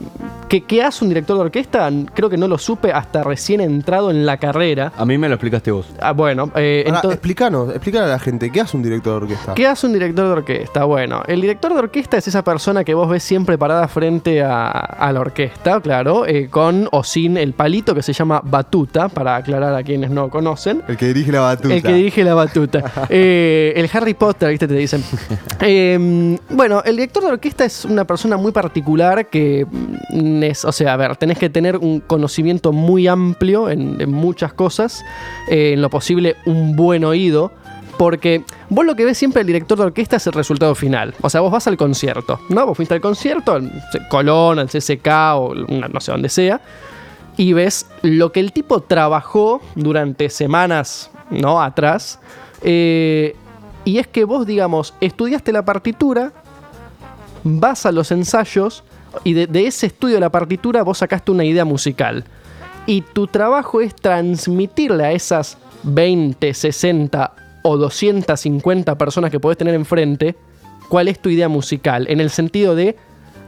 ¿qué, 0.53 0.61
qué 0.61 0.83
hace 0.83 1.03
un 1.03 1.09
director 1.09 1.35
de 1.39 1.45
orquesta? 1.45 1.91
Creo 2.13 2.29
que 2.29 2.37
no 2.37 2.47
lo 2.47 2.59
supe 2.59 2.93
hasta 2.93 3.23
recién 3.25 3.63
entrado 3.63 4.11
en 4.11 4.27
la 4.27 4.37
carrera. 4.37 4.93
A 4.99 5.07
mí 5.07 5.17
me 5.17 5.27
lo 5.27 5.37
explicaste 5.37 5.71
vos. 5.71 5.87
Ah, 5.99 6.13
bueno, 6.13 6.51
eh, 6.57 6.85
Ahora, 6.87 7.15
explícanos, 7.15 7.71
explícale 7.71 8.05
a 8.05 8.09
la 8.09 8.19
gente, 8.19 8.51
¿qué 8.51 8.61
hace 8.61 8.77
un 8.77 8.83
director 8.83 9.13
de 9.13 9.25
orquesta? 9.25 9.55
¿Qué 9.55 9.67
hace 9.67 9.87
un 9.87 9.95
director 9.95 10.27
de 10.27 10.33
orquesta? 10.33 10.85
Bueno, 10.85 11.23
el 11.27 11.41
director 11.41 11.73
de 11.73 11.79
orquesta 11.79 12.19
es 12.19 12.29
esa 12.29 12.45
persona 12.45 12.85
que 12.85 12.93
vos 12.93 13.09
ves 13.09 13.23
siempre 13.23 13.57
parada 13.57 13.89
frente 13.89 14.43
a, 14.43 14.69
a 14.69 15.11
la 15.13 15.21
orquesta, 15.21 15.81
claro, 15.81 16.27
eh, 16.27 16.49
con 16.51 16.87
o 16.93 17.03
sin 17.03 17.39
el 17.39 17.55
palito 17.55 17.95
que 17.95 18.03
se 18.03 18.13
llama 18.13 18.43
batuta, 18.45 19.09
para 19.09 19.37
aclarar 19.37 19.75
a 19.75 19.83
quienes 19.83 20.11
no 20.11 20.29
conocen. 20.29 20.83
El 20.87 20.99
que 20.99 21.07
dirige 21.07 21.33
la 21.33 21.41
batuta. 21.41 21.75
El 21.75 21.83
que 21.83 21.95
dirige 21.95 22.25
la 22.25 22.35
batuta. 22.35 22.83
Eh, 23.09 23.73
el 23.77 23.91
Harry 23.93 24.15
Potter, 24.15 24.51
¿viste? 24.51 24.69
Te 24.69 24.75
dicen. 24.75 25.03
Eh, 25.65 26.37
bueno, 26.51 26.83
el 26.85 26.97
director 26.97 27.23
de 27.23 27.31
orquesta 27.31 27.65
es 27.65 27.85
una 27.85 28.05
persona 28.05 28.37
muy 28.37 28.51
particular 28.51 29.27
que 29.27 29.65
mm, 29.65 30.42
es, 30.43 30.65
o 30.65 30.73
sea, 30.73 30.95
a 30.95 30.97
ver, 30.97 31.17
tenés 31.17 31.39
que 31.39 31.51
tener 31.51 31.77
un 31.77 32.01
conocimiento 32.01 32.73
muy 32.73 33.07
amplio 33.07 33.71
en, 33.71 34.11
muchas 34.11 34.53
cosas, 34.53 35.05
eh, 35.49 35.73
en 35.75 35.83
lo 35.83 35.91
posible 35.91 36.37
un 36.47 36.77
buen 36.77 37.05
oído. 37.05 37.53
Porque 37.99 38.43
vos 38.71 38.87
lo 38.87 38.97
que 38.97 39.05
ves 39.05 39.19
siempre 39.19 39.43
el 39.43 39.47
director 39.47 39.79
de 39.79 39.85
orquesta 39.85 40.17
es 40.17 40.27
el 40.27 40.33
resultado 40.33 40.75
final. 40.75 41.15
O 41.21 41.31
sea, 41.31 41.41
vos 41.41 41.53
vas 41.53 41.67
al 41.69 41.77
concierto, 41.77 42.41
¿no? 42.49 42.67
Vos 42.67 42.77
fuiste 42.77 42.95
al 42.95 43.01
concierto, 43.01 43.53
al 43.53 43.71
Colón, 44.09 44.59
al 44.59 44.69
CSK 44.69 45.07
o 45.35 45.55
no 45.55 46.01
sé 46.01 46.11
dónde 46.11 46.29
sea 46.29 46.61
y 47.37 47.53
ves 47.53 47.87
lo 48.03 48.33
que 48.33 48.41
el 48.41 48.53
tipo 48.53 48.81
trabajó 48.81 49.61
durante 49.75 50.31
semanas 50.31 51.11
¿no? 51.31 51.63
atrás. 51.63 52.19
eh, 52.63 53.37
y 53.85 53.99
es 53.99 54.07
que 54.07 54.25
vos, 54.25 54.47
digamos, 54.47 54.95
estudiaste 55.01 55.53
la 55.53 55.65
partitura, 55.65 56.33
vas 57.43 57.85
a 57.85 57.91
los 57.91 58.13
ensayos 58.13 58.85
y 59.25 59.35
de, 59.35 59.67
ese 59.67 59.87
estudio 59.87 60.17
de 60.17 60.21
la 60.21 60.31
partitura 60.31 60.83
vos 60.83 60.99
sacaste 60.99 61.31
una 61.31 61.45
idea 61.45 61.65
musical. 61.65 62.25
Y 62.87 63.03
tu 63.03 63.27
trabajo 63.27 63.81
es 63.81 63.95
transmitirle 63.95 65.05
a 65.05 65.13
esas 65.13 65.59
20, 65.85 66.53
60 66.53 67.33
o 67.63 67.77
250 67.77 68.99
personas 68.99 69.31
que 69.31 69.39
podés 69.39 69.59
tener 69.59 69.75
enfrente 69.75 70.35
cuál 70.89 71.09
es 71.09 71.21
tu 71.21 71.29
idea 71.29 71.49
musical. 71.49 72.07
En 72.09 72.21
el 72.21 72.31
sentido 72.31 72.75
de 72.75 72.97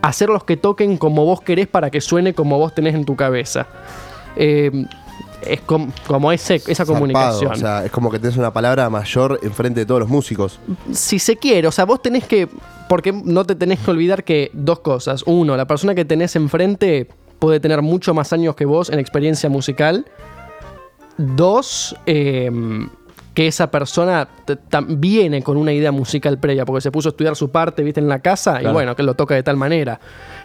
hacerlos 0.02 0.44
que 0.44 0.56
toquen 0.56 0.96
como 0.96 1.24
vos 1.24 1.40
querés 1.40 1.66
para 1.66 1.90
que 1.90 2.00
suene 2.00 2.34
como 2.34 2.58
vos 2.58 2.74
tenés 2.74 2.94
en 2.94 3.04
tu 3.04 3.16
cabeza. 3.16 3.66
Eh, 4.36 4.86
es 5.46 5.60
com- 5.60 5.90
como 6.06 6.32
ese, 6.32 6.54
esa 6.56 6.74
Zarpado, 6.74 6.94
comunicación. 6.98 7.52
O 7.52 7.56
sea, 7.56 7.84
es 7.84 7.90
como 7.90 8.10
que 8.10 8.18
tenés 8.18 8.36
una 8.36 8.52
palabra 8.52 8.88
mayor 8.90 9.38
enfrente 9.42 9.80
de 9.80 9.86
todos 9.86 10.00
los 10.00 10.08
músicos. 10.08 10.58
si 10.92 11.18
se 11.18 11.36
quiere, 11.36 11.68
o 11.68 11.72
sea, 11.72 11.84
vos 11.84 12.00
tenés 12.02 12.24
que. 12.26 12.48
Porque 12.88 13.12
no 13.12 13.44
te 13.44 13.54
tenés 13.54 13.78
que 13.80 13.90
olvidar 13.90 14.24
que 14.24 14.50
dos 14.52 14.80
cosas. 14.80 15.22
Uno, 15.26 15.56
la 15.56 15.66
persona 15.66 15.94
que 15.94 16.04
tenés 16.04 16.36
enfrente 16.36 17.08
puede 17.38 17.60
tener 17.60 17.82
mucho 17.82 18.14
más 18.14 18.32
años 18.32 18.54
que 18.56 18.64
vos 18.66 18.90
en 18.90 18.98
experiencia 18.98 19.48
musical. 19.50 20.06
Dos, 21.16 21.94
eh, 22.06 22.50
que 23.34 23.48
esa 23.48 23.68
persona 23.70 24.28
viene 24.86 25.42
con 25.42 25.56
una 25.56 25.72
idea 25.72 25.90
musical 25.90 26.38
previa, 26.38 26.64
porque 26.64 26.80
se 26.80 26.92
puso 26.92 27.08
a 27.08 27.10
estudiar 27.10 27.34
su 27.34 27.50
parte, 27.50 27.82
viste, 27.82 27.98
en 28.00 28.08
la 28.08 28.20
casa, 28.20 28.62
y 28.62 28.66
bueno, 28.72 28.94
que 28.94 29.02
lo 29.02 29.14
toca 29.14 29.34
de 29.34 29.42
tal 29.42 29.56
manera. 29.56 29.98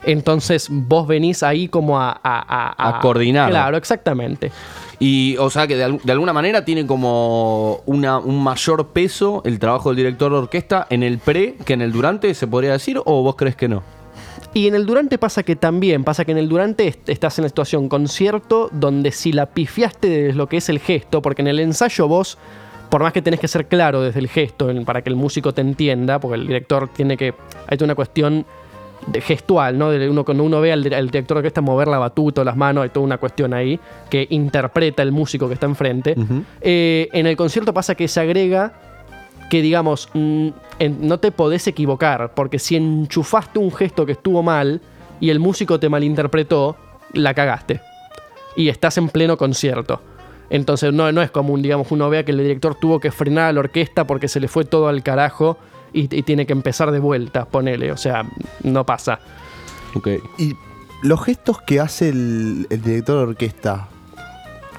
Entonces 0.03 0.67
vos 0.71 1.07
venís 1.07 1.43
ahí 1.43 1.67
como 1.67 1.99
a... 1.99 2.19
A, 2.23 2.97
A 2.97 2.99
coordinar. 2.99 3.49
Claro, 3.51 3.77
exactamente. 3.77 4.51
Y, 4.97 5.37
o 5.37 5.49
sea, 5.49 5.67
que 5.67 5.75
de, 5.75 5.83
al- 5.83 5.99
de 6.03 6.11
alguna 6.11 6.33
manera 6.33 6.65
tiene 6.65 6.85
como 6.87 7.81
una, 7.85 8.17
un 8.17 8.41
mayor 8.43 8.87
peso 8.87 9.41
el 9.45 9.59
trabajo 9.59 9.89
del 9.89 9.97
director 9.97 10.31
de 10.31 10.37
orquesta 10.39 10.87
en 10.89 11.03
el 11.03 11.19
pre 11.19 11.55
que 11.65 11.73
en 11.73 11.81
el 11.81 11.91
durante, 11.91 12.33
¿se 12.33 12.47
podría 12.47 12.71
decir? 12.71 12.99
¿O 13.05 13.21
vos 13.23 13.35
crees 13.35 13.55
que 13.55 13.67
no? 13.67 13.83
Y 14.53 14.67
en 14.67 14.73
el 14.73 14.85
durante 14.87 15.19
pasa 15.19 15.43
que 15.43 15.55
también, 15.55 16.03
pasa 16.03 16.25
que 16.25 16.31
en 16.31 16.39
el 16.39 16.49
durante 16.49 16.87
est- 16.87 17.07
estás 17.07 17.37
en 17.37 17.43
la 17.43 17.49
situación 17.49 17.87
concierto 17.87 18.69
donde 18.71 19.11
si 19.11 19.31
la 19.31 19.45
pifiaste 19.45 20.09
de 20.09 20.33
lo 20.33 20.47
que 20.49 20.57
es 20.57 20.69
el 20.69 20.79
gesto, 20.79 21.21
porque 21.21 21.43
en 21.43 21.49
el 21.49 21.59
ensayo 21.59 22.07
vos, 22.07 22.37
por 22.89 23.01
más 23.03 23.13
que 23.13 23.21
tenés 23.21 23.39
que 23.39 23.47
ser 23.47 23.67
claro 23.67 24.01
desde 24.01 24.19
el 24.19 24.27
gesto 24.27 24.69
para 24.85 25.01
que 25.01 25.09
el 25.09 25.15
músico 25.15 25.53
te 25.53 25.61
entienda, 25.61 26.19
porque 26.19 26.35
el 26.35 26.47
director 26.47 26.87
tiene 26.89 27.17
que, 27.17 27.33
hay 27.67 27.77
toda 27.77 27.85
una 27.87 27.95
cuestión 27.95 28.45
de 29.07 29.21
gestual, 29.21 29.77
¿no? 29.77 29.89
De 29.91 30.09
uno, 30.09 30.25
cuando 30.25 30.43
uno 30.43 30.59
ve 30.59 30.73
al, 30.73 30.83
di- 30.83 30.93
al 30.93 31.05
director 31.07 31.35
de 31.35 31.39
orquesta 31.39 31.61
mover 31.61 31.87
la 31.87 31.97
batuta 31.99 32.41
o 32.41 32.43
las 32.43 32.57
manos, 32.57 32.83
hay 32.83 32.89
toda 32.89 33.05
una 33.05 33.17
cuestión 33.17 33.53
ahí 33.53 33.79
que 34.09 34.27
interpreta 34.29 35.01
el 35.03 35.11
músico 35.11 35.47
que 35.47 35.53
está 35.53 35.67
enfrente. 35.67 36.15
Eh, 36.61 37.07
en 37.13 37.25
el 37.27 37.37
concierto 37.37 37.73
pasa 37.73 37.95
que 37.95 38.07
se 38.07 38.19
agrega 38.19 38.73
que 39.49 39.61
digamos, 39.63 40.09
mm, 40.13 40.47
en- 40.79 41.07
no 41.07 41.17
te 41.19 41.31
podés 41.31 41.65
equivocar, 41.67 42.33
porque 42.35 42.59
si 42.59 42.75
enchufaste 42.75 43.57
un 43.57 43.71
gesto 43.71 44.05
que 44.05 44.11
estuvo 44.11 44.43
mal 44.43 44.81
y 45.19 45.29
el 45.31 45.39
músico 45.39 45.79
te 45.79 45.89
malinterpretó, 45.89 46.75
la 47.13 47.33
cagaste. 47.33 47.81
Y 48.55 48.69
estás 48.69 48.97
en 48.97 49.09
pleno 49.09 49.37
concierto. 49.37 50.01
Entonces 50.49 50.93
no, 50.93 51.11
no 51.11 51.21
es 51.21 51.31
común, 51.31 51.61
digamos, 51.61 51.91
uno 51.91 52.09
vea 52.09 52.23
que 52.23 52.31
el 52.31 52.39
director 52.39 52.75
tuvo 52.75 52.99
que 52.99 53.11
frenar 53.11 53.49
a 53.49 53.53
la 53.53 53.59
orquesta 53.59 54.05
porque 54.07 54.27
se 54.27 54.39
le 54.39 54.47
fue 54.47 54.65
todo 54.65 54.87
al 54.87 55.03
carajo 55.03 55.57
y, 55.93 56.13
y 56.15 56.23
tiene 56.23 56.45
que 56.45 56.53
empezar 56.53 56.91
de 56.91 56.99
vuelta, 56.99 57.45
ponele. 57.45 57.91
O 57.91 57.97
sea, 57.97 58.25
no 58.63 58.85
pasa. 58.85 59.19
Ok. 59.95 60.07
Y 60.37 60.55
los 61.01 61.23
gestos 61.23 61.61
que 61.61 61.79
hace 61.79 62.09
el, 62.09 62.67
el 62.69 62.81
director 62.81 63.17
de 63.17 63.23
orquesta, 63.23 63.89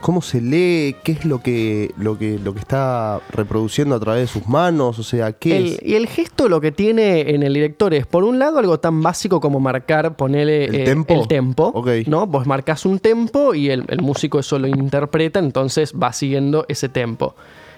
¿cómo 0.00 0.22
se 0.22 0.40
lee? 0.40 0.96
¿Qué 1.04 1.12
es 1.12 1.24
lo 1.24 1.42
que, 1.42 1.92
lo 1.96 2.18
que, 2.18 2.38
lo 2.38 2.52
que 2.54 2.60
está 2.60 3.20
reproduciendo 3.30 3.94
a 3.94 4.00
través 4.00 4.22
de 4.22 4.26
sus 4.40 4.48
manos? 4.48 4.98
O 4.98 5.02
sea, 5.02 5.32
¿qué 5.32 5.56
El- 5.56 5.66
es? 5.66 5.82
y 5.82 5.94
el 5.94 6.06
gesto 6.08 6.48
lo 6.48 6.60
que 6.60 6.72
tiene 6.72 7.30
en 7.34 7.42
el 7.42 7.54
director 7.54 7.92
es, 7.94 8.06
por 8.06 8.24
un 8.24 8.38
lado, 8.38 8.58
algo 8.58 8.80
tan 8.80 9.02
básico 9.02 9.40
como 9.40 9.60
marcar, 9.60 10.16
ponerle 10.16 10.64
¿El 10.64 10.84
tempo? 10.84 11.14
el 11.14 11.28
tempo. 11.28 11.84
¿no? 12.06 12.26
Vos 12.26 12.46
marcas 12.46 12.84
un 12.86 12.98
tempo 12.98 13.54
y 13.54 13.70
el, 13.70 13.84
el 13.88 14.00
músico 14.02 14.38
eso 14.38 14.58
lo 14.58 14.66
interpreta, 14.66 15.38
entonces 15.38 15.92
va 16.00 16.12
siguiendo 16.12 16.64
ese 16.68 16.88
tempo. 16.88 17.34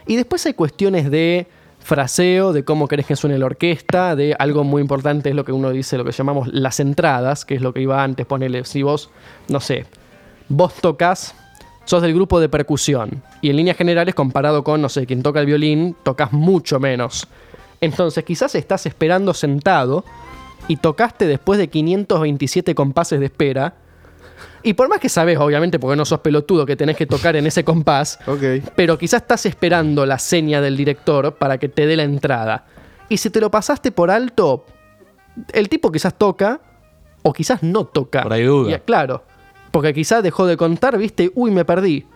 Y 0.07 0.17
después 0.17 0.45
hay 0.47 0.55
cuestiones 0.55 1.11
de 1.11 1.47
fraseo, 1.79 2.53
de 2.53 2.65
cómo 2.65 2.87
querés 2.87 3.07
que 3.07 3.17
suene 3.17 3.39
la 3.39 3.47
orquesta, 3.47 4.15
de 4.15 4.37
algo 4.39 4.63
muy 4.63 4.81
importante 4.83 5.31
es 5.31 5.35
lo 5.35 5.45
que 5.45 5.51
uno 5.53 5.71
dice, 5.71 5.99
lo 5.99 6.05
que 6.05 6.13
llamamos 6.13 6.49
las 6.53 6.79
entradas, 6.79 7.45
que 7.45 7.57
es 7.57 7.61
lo 7.61 7.73
que 7.75 7.81
iba 7.81 8.03
antes, 8.05 8.25
ponerle, 8.25 8.65
si 8.65 8.83
vos, 8.83 9.11
no 9.49 9.59
sé, 9.59 9.87
vos 10.49 10.75
tocas, 10.81 11.35
sos 11.85 12.03
del 12.03 12.15
grupo 12.15 12.41
de 12.41 12.49
percusión, 12.49 13.23
y 13.41 13.51
en 13.51 13.57
líneas 13.57 13.77
generales 13.77 14.15
comparado 14.15 14.63
con, 14.65 14.81
no 14.81 14.89
sé, 14.89 15.07
quien 15.07 15.23
toca 15.23 15.41
el 15.41 15.47
violín, 15.47 15.97
tocas 16.03 16.33
mucho 16.33 16.79
menos. 16.81 17.27
Entonces 17.81 18.23
quizás 18.25 18.55
estás 18.55 18.87
esperando 18.87 19.35
sentado 19.35 20.05
y 20.69 20.77
tocaste 20.77 21.27
después 21.27 21.59
de 21.59 21.69
527 21.69 22.75
compases 22.75 23.19
de 23.19 23.27
espera. 23.27 23.75
Y 24.63 24.75
por 24.75 24.89
más 24.89 25.01
que 25.01 25.09
sabes, 25.09 25.39
obviamente, 25.39 25.81
porque 25.81 25.97
no 25.97 26.05
sos 26.05 26.21
pelotudo, 26.21 26.65
que 26.65 26.77
tenés 26.77 26.97
que 26.97 27.07
tocar 27.07 27.35
en 27.35 27.47
ese 27.49 27.65
compás, 27.65 28.21
Ok. 28.29 28.43
pero 28.77 28.97
quizás 28.97 29.23
estás 29.23 29.45
esperando 29.47 30.07
la 30.07 30.21
seña 30.21 30.61
del 30.61 30.77
director 30.77 31.35
para 31.35 31.59
que 31.59 31.69
te 31.69 31.87
dé 31.87 31.97
la 31.97 32.05
entrada. 32.05 32.67
Y 33.09 33.17
si 33.17 33.31
te 33.31 33.41
lo 33.41 33.51
pasaste 33.51 33.91
por 33.91 34.11
alto, 34.13 34.65
el 35.53 35.69
tipo 35.69 35.91
quizás 35.91 36.15
toca 36.17 36.61
o 37.23 37.33
quizás 37.33 37.65
no 37.65 37.85
toca. 37.87 38.23
Por 38.23 38.33
ahí 38.33 38.45
duda. 38.45 38.77
Y, 38.77 38.79
claro, 38.81 39.25
porque 39.73 39.93
quizás 39.93 40.23
dejó 40.23 40.47
de 40.47 40.57
contar, 40.57 40.97
viste, 40.97 41.33
uy, 41.35 41.51
me 41.51 41.65
perdí. 41.65 42.07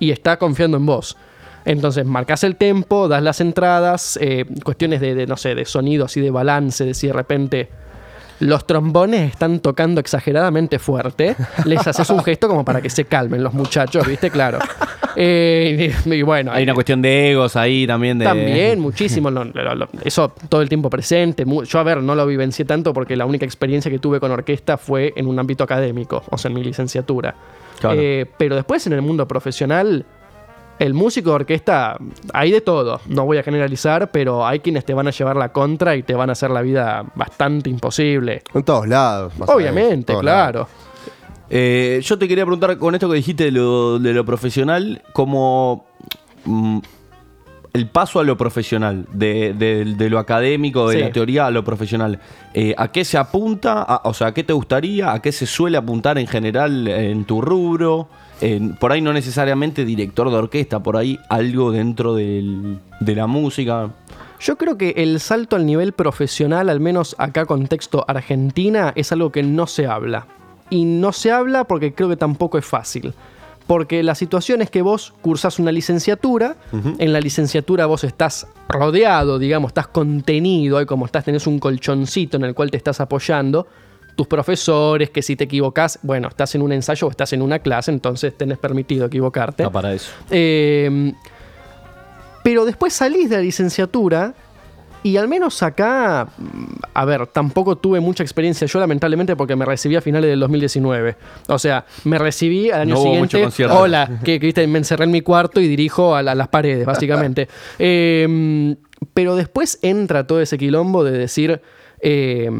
Y 0.00 0.10
está 0.10 0.36
confiando 0.38 0.78
en 0.78 0.86
vos. 0.86 1.16
Entonces, 1.64 2.04
marcas 2.04 2.42
el 2.42 2.56
tempo, 2.56 3.06
das 3.06 3.22
las 3.22 3.40
entradas, 3.40 4.18
eh, 4.20 4.46
cuestiones 4.64 5.00
de, 5.00 5.14
de, 5.14 5.28
no 5.28 5.36
sé, 5.36 5.54
de 5.54 5.64
sonidos 5.64 6.16
y 6.16 6.20
de 6.20 6.32
balance, 6.32 6.84
de 6.84 6.94
si 6.94 7.06
de 7.06 7.12
repente 7.12 7.68
los 8.42 8.66
trombones 8.66 9.30
están 9.30 9.60
tocando 9.60 10.00
exageradamente 10.00 10.78
fuerte, 10.78 11.36
les 11.64 11.86
haces 11.86 12.10
un 12.10 12.22
gesto 12.24 12.48
como 12.48 12.64
para 12.64 12.80
que 12.80 12.90
se 12.90 13.04
calmen 13.04 13.42
los 13.42 13.54
muchachos, 13.54 14.06
¿viste? 14.06 14.30
Claro. 14.30 14.58
Eh, 15.14 15.92
y, 16.06 16.12
y 16.14 16.22
bueno, 16.22 16.52
Hay 16.52 16.62
una 16.64 16.74
cuestión 16.74 17.02
de 17.02 17.30
egos 17.32 17.54
ahí 17.56 17.86
también. 17.86 18.18
De... 18.18 18.24
también, 18.24 18.80
muchísimo. 18.80 19.30
lo- 19.30 19.44
lo- 19.44 19.74
lo- 19.74 19.88
eso 20.04 20.32
todo 20.48 20.62
el 20.62 20.68
tiempo 20.68 20.88
presente. 20.90 21.44
Yo, 21.64 21.78
a 21.78 21.82
ver, 21.82 22.02
no 22.02 22.14
lo 22.14 22.26
vivencié 22.26 22.64
tanto 22.64 22.92
porque 22.92 23.14
la 23.16 23.26
única 23.26 23.44
experiencia 23.44 23.90
que 23.90 23.98
tuve 23.98 24.18
con 24.20 24.30
orquesta 24.30 24.76
fue 24.76 25.12
en 25.16 25.26
un 25.26 25.38
ámbito 25.38 25.64
académico, 25.64 26.22
o 26.30 26.38
sea, 26.38 26.48
en 26.48 26.54
mi 26.54 26.64
licenciatura. 26.64 27.34
Claro. 27.80 27.96
Eh, 28.00 28.26
pero 28.38 28.54
después 28.56 28.86
en 28.86 28.94
el 28.94 29.02
mundo 29.02 29.26
profesional, 29.28 30.04
El 30.78 30.94
músico 30.94 31.30
de 31.30 31.36
orquesta, 31.36 31.96
hay 32.32 32.50
de 32.50 32.60
todo, 32.60 33.00
no 33.06 33.24
voy 33.24 33.38
a 33.38 33.42
generalizar, 33.42 34.10
pero 34.10 34.44
hay 34.46 34.60
quienes 34.60 34.84
te 34.84 34.94
van 34.94 35.06
a 35.06 35.10
llevar 35.10 35.36
la 35.36 35.52
contra 35.52 35.94
y 35.94 36.02
te 36.02 36.14
van 36.14 36.28
a 36.28 36.32
hacer 36.32 36.50
la 36.50 36.62
vida 36.62 37.04
bastante 37.14 37.70
imposible. 37.70 38.42
En 38.52 38.64
todos 38.64 38.88
lados. 38.88 39.32
más 39.38 39.48
o 39.48 39.56
menos, 39.56 39.72
Obviamente, 39.72 40.12
todos 40.12 40.22
claro. 40.22 40.60
lados. 40.60 40.68
Eh, 41.50 42.00
yo 42.02 42.18
te 42.18 42.26
quería 42.26 42.44
preguntar 42.44 42.78
con 42.78 42.94
esto 42.94 43.08
que 43.08 43.16
dijiste 43.16 43.44
de 43.44 43.50
lo, 43.52 43.98
de 43.98 44.12
lo 44.14 44.24
profesional, 44.24 45.02
como 45.12 45.84
mm, 46.46 46.78
el 47.72 47.86
paso 47.86 48.20
a 48.20 48.24
lo 48.24 48.36
profesional, 48.36 49.06
de, 49.12 49.54
de- 49.54 49.84
de 49.96 50.10
lo 50.10 50.18
académico, 50.18 50.88
de 50.90 50.96
Sí. 50.96 51.02
la 51.02 51.10
teoría 51.12 51.46
a 51.46 51.50
lo 51.50 51.64
profesional. 51.64 52.18
Eh, 52.52 52.74
¿A 52.76 52.88
qué 52.92 53.04
se 53.04 53.16
apunta? 53.16 53.82
A- 53.82 54.02
o 54.04 54.12
sea, 54.12 54.26
¿a 54.28 54.34
qué 54.34 54.44
te 54.44 54.52
gustaría? 54.52 55.12
¿A 55.12 55.22
qué 55.22 55.32
se 55.32 55.46
suele 55.46 55.78
apuntar 55.78 56.18
en 56.18 56.26
general 56.26 56.86
en 56.86 57.24
tu 57.24 57.40
rubro? 57.40 58.08
En- 58.42 58.74
por 58.76 58.92
ahí 58.92 59.00
no 59.00 59.12
necesariamente 59.12 59.84
director 59.86 60.28
de 60.30 60.36
orquesta, 60.36 60.82
por 60.82 60.96
ahí 60.98 61.18
algo 61.30 61.70
dentro 61.72 62.14
del- 62.14 62.78
de 63.00 63.14
la 63.14 63.26
música. 63.26 63.88
Yo 64.40 64.58
creo 64.58 64.76
que 64.76 64.90
el 64.96 65.18
salto 65.20 65.56
al 65.56 65.64
nivel 65.64 65.92
profesional, 65.92 66.68
al 66.68 66.80
menos 66.80 67.14
acá 67.18 67.46
contexto 67.46 68.04
Argentina, 68.08 68.92
es 68.96 69.12
algo 69.12 69.30
que 69.32 69.42
no 69.44 69.66
se 69.66 69.86
habla. 69.86 70.26
Y 70.68 70.84
no 70.84 71.12
se 71.12 71.30
habla 71.30 71.64
porque 71.64 71.94
creo 71.94 72.08
que 72.08 72.16
tampoco 72.16 72.58
es 72.58 72.64
fácil. 72.66 73.14
Porque 73.72 74.02
la 74.02 74.14
situación 74.14 74.60
es 74.60 74.68
que 74.68 74.82
vos 74.82 75.14
cursás 75.22 75.58
una 75.58 75.72
licenciatura, 75.72 76.56
en 76.98 77.10
la 77.10 77.20
licenciatura 77.20 77.86
vos 77.86 78.04
estás 78.04 78.46
rodeado, 78.68 79.38
digamos, 79.38 79.70
estás 79.70 79.86
contenido, 79.86 80.76
ahí 80.76 80.84
como 80.84 81.06
estás, 81.06 81.24
tenés 81.24 81.46
un 81.46 81.58
colchoncito 81.58 82.36
en 82.36 82.44
el 82.44 82.54
cual 82.54 82.70
te 82.70 82.76
estás 82.76 83.00
apoyando. 83.00 83.66
Tus 84.14 84.26
profesores, 84.26 85.08
que 85.08 85.22
si 85.22 85.36
te 85.36 85.44
equivocás, 85.44 85.98
bueno, 86.02 86.28
estás 86.28 86.54
en 86.54 86.60
un 86.60 86.70
ensayo 86.70 87.06
o 87.06 87.10
estás 87.10 87.32
en 87.32 87.40
una 87.40 87.60
clase, 87.60 87.90
entonces 87.90 88.36
tenés 88.36 88.58
permitido 88.58 89.06
equivocarte. 89.06 89.62
Está 89.62 89.72
para 89.72 89.94
eso. 89.94 90.12
Eh, 90.30 91.14
pero 92.44 92.66
después 92.66 92.92
salís 92.92 93.30
de 93.30 93.36
la 93.36 93.42
licenciatura 93.42 94.34
y 95.02 95.16
al 95.16 95.28
menos 95.28 95.62
acá, 95.62 96.26
mm, 96.38 96.64
a 96.94 97.04
ver, 97.04 97.26
tampoco 97.26 97.76
tuve 97.76 98.00
mucha 98.00 98.22
experiencia 98.22 98.66
yo 98.66 98.78
lamentablemente 98.80 99.34
porque 99.36 99.56
me 99.56 99.64
recibí 99.64 99.96
a 99.96 100.00
finales 100.00 100.30
del 100.30 100.40
2019. 100.40 101.16
O 101.48 101.58
sea, 101.58 101.84
me 102.04 102.18
recibí 102.18 102.70
al 102.70 102.82
año 102.82 102.94
No 102.94 103.00
hubo 103.00 103.08
mucho 103.14 103.30
siguiente. 103.36 103.42
concierto. 103.44 103.78
Hola, 103.78 104.20
que, 104.24 104.38
que, 104.40 104.66
me 104.66 104.78
encerré 104.78 105.04
en 105.04 105.10
mi 105.10 105.20
cuarto 105.22 105.60
y 105.60 105.68
dirijo 105.68 106.14
a, 106.14 106.22
la- 106.22 106.32
a 106.32 106.34
las 106.34 106.48
paredes, 106.48 106.86
básicamente. 106.86 107.48
Eh, 107.78 108.76
pero 109.14 109.34
después 109.36 109.78
entra 109.82 110.26
todo 110.26 110.40
ese 110.40 110.56
quilombo 110.58 111.02
de 111.04 111.12
decir... 111.12 111.60
eh, 112.00 112.50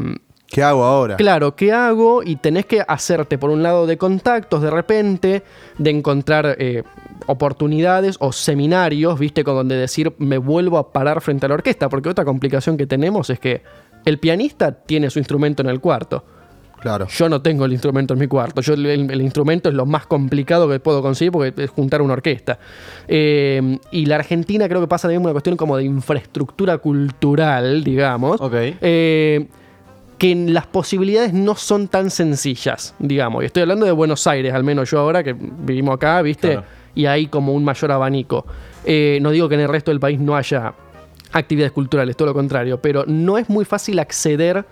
¿Qué 0.47 0.61
hago 0.61 0.83
ahora? 0.83 1.15
Claro, 1.15 1.55
¿qué 1.55 1.71
hago? 1.71 2.21
Y 2.21 2.35
tenés 2.35 2.67
que 2.67 2.83
hacerte, 2.87 3.39
por 3.39 3.49
un 3.49 3.63
lado, 3.63 3.87
de 3.87 3.97
contactos 3.97 4.61
de 4.61 4.69
repente, 4.69 5.41
de 5.79 5.89
encontrar 5.89 6.55
eh, 6.59 6.83
oportunidades 7.27 8.17
o 8.19 8.31
seminarios, 8.31 9.19
¿viste? 9.19 9.43
Con 9.43 9.55
donde 9.55 9.75
decir, 9.75 10.13
me 10.17 10.37
vuelvo 10.37 10.77
a 10.77 10.91
parar 10.91 11.21
frente 11.21 11.45
a 11.45 11.49
la 11.49 11.55
orquesta. 11.55 11.89
Porque 11.89 12.09
otra 12.09 12.25
complicación 12.25 12.77
que 12.77 12.87
tenemos 12.87 13.29
es 13.29 13.39
que 13.39 13.61
el 14.05 14.19
pianista 14.19 14.71
tiene 14.71 15.09
su 15.09 15.19
instrumento 15.19 15.61
en 15.61 15.69
el 15.69 15.79
cuarto. 15.79 16.23
Claro. 16.83 17.07
Yo 17.07 17.29
no 17.29 17.41
tengo 17.41 17.63
el 17.63 17.71
instrumento 17.71 18.13
en 18.13 18.19
mi 18.19 18.27
cuarto. 18.27 18.59
Yo, 18.61 18.73
el, 18.73 18.85
el 18.85 19.21
instrumento 19.21 19.69
es 19.69 19.75
lo 19.75 19.85
más 19.85 20.05
complicado 20.05 20.67
que 20.67 20.81
puedo 20.81 21.01
conseguir 21.01 21.31
porque 21.31 21.63
es 21.63 21.69
juntar 21.69 22.01
una 22.01 22.11
orquesta. 22.11 22.59
Eh, 23.07 23.79
y 23.91 24.05
la 24.05 24.15
Argentina 24.15 24.67
creo 24.67 24.81
que 24.81 24.87
pasa 24.87 25.03
también 25.03 25.21
una 25.21 25.31
cuestión 25.31 25.55
como 25.55 25.77
de 25.77 25.85
infraestructura 25.85 26.79
cultural, 26.79 27.85
digamos. 27.85 28.41
Ok. 28.41 28.53
Eh, 28.53 29.47
que 30.17 30.35
las 30.35 30.67
posibilidades 30.67 31.33
no 31.33 31.55
son 31.55 31.87
tan 31.87 32.09
sencillas, 32.09 32.95
digamos. 32.99 33.43
Y 33.43 33.45
estoy 33.45 33.61
hablando 33.61 33.85
de 33.85 33.93
Buenos 33.93 34.27
Aires, 34.27 34.53
al 34.53 34.65
menos 34.65 34.91
yo 34.91 34.99
ahora 34.99 35.23
que 35.23 35.33
vivimos 35.33 35.95
acá, 35.95 36.21
¿viste? 36.21 36.51
Claro. 36.51 36.82
Y 36.95 37.05
hay 37.05 37.27
como 37.27 37.53
un 37.53 37.63
mayor 37.63 37.91
abanico. 37.91 38.45
Eh, 38.85 39.19
no 39.21 39.31
digo 39.31 39.49
que 39.49 39.55
en 39.55 39.61
el 39.61 39.69
resto 39.69 39.91
del 39.91 39.99
país 39.99 40.19
no 40.19 40.35
haya 40.35 40.73
actividades 41.31 41.71
culturales, 41.71 42.15
todo 42.15 42.27
lo 42.27 42.33
contrario, 42.33 42.79
pero 42.81 43.05
no 43.07 43.37
es 43.37 43.49
muy 43.49 43.65
fácil 43.65 43.99
acceder 43.99 44.65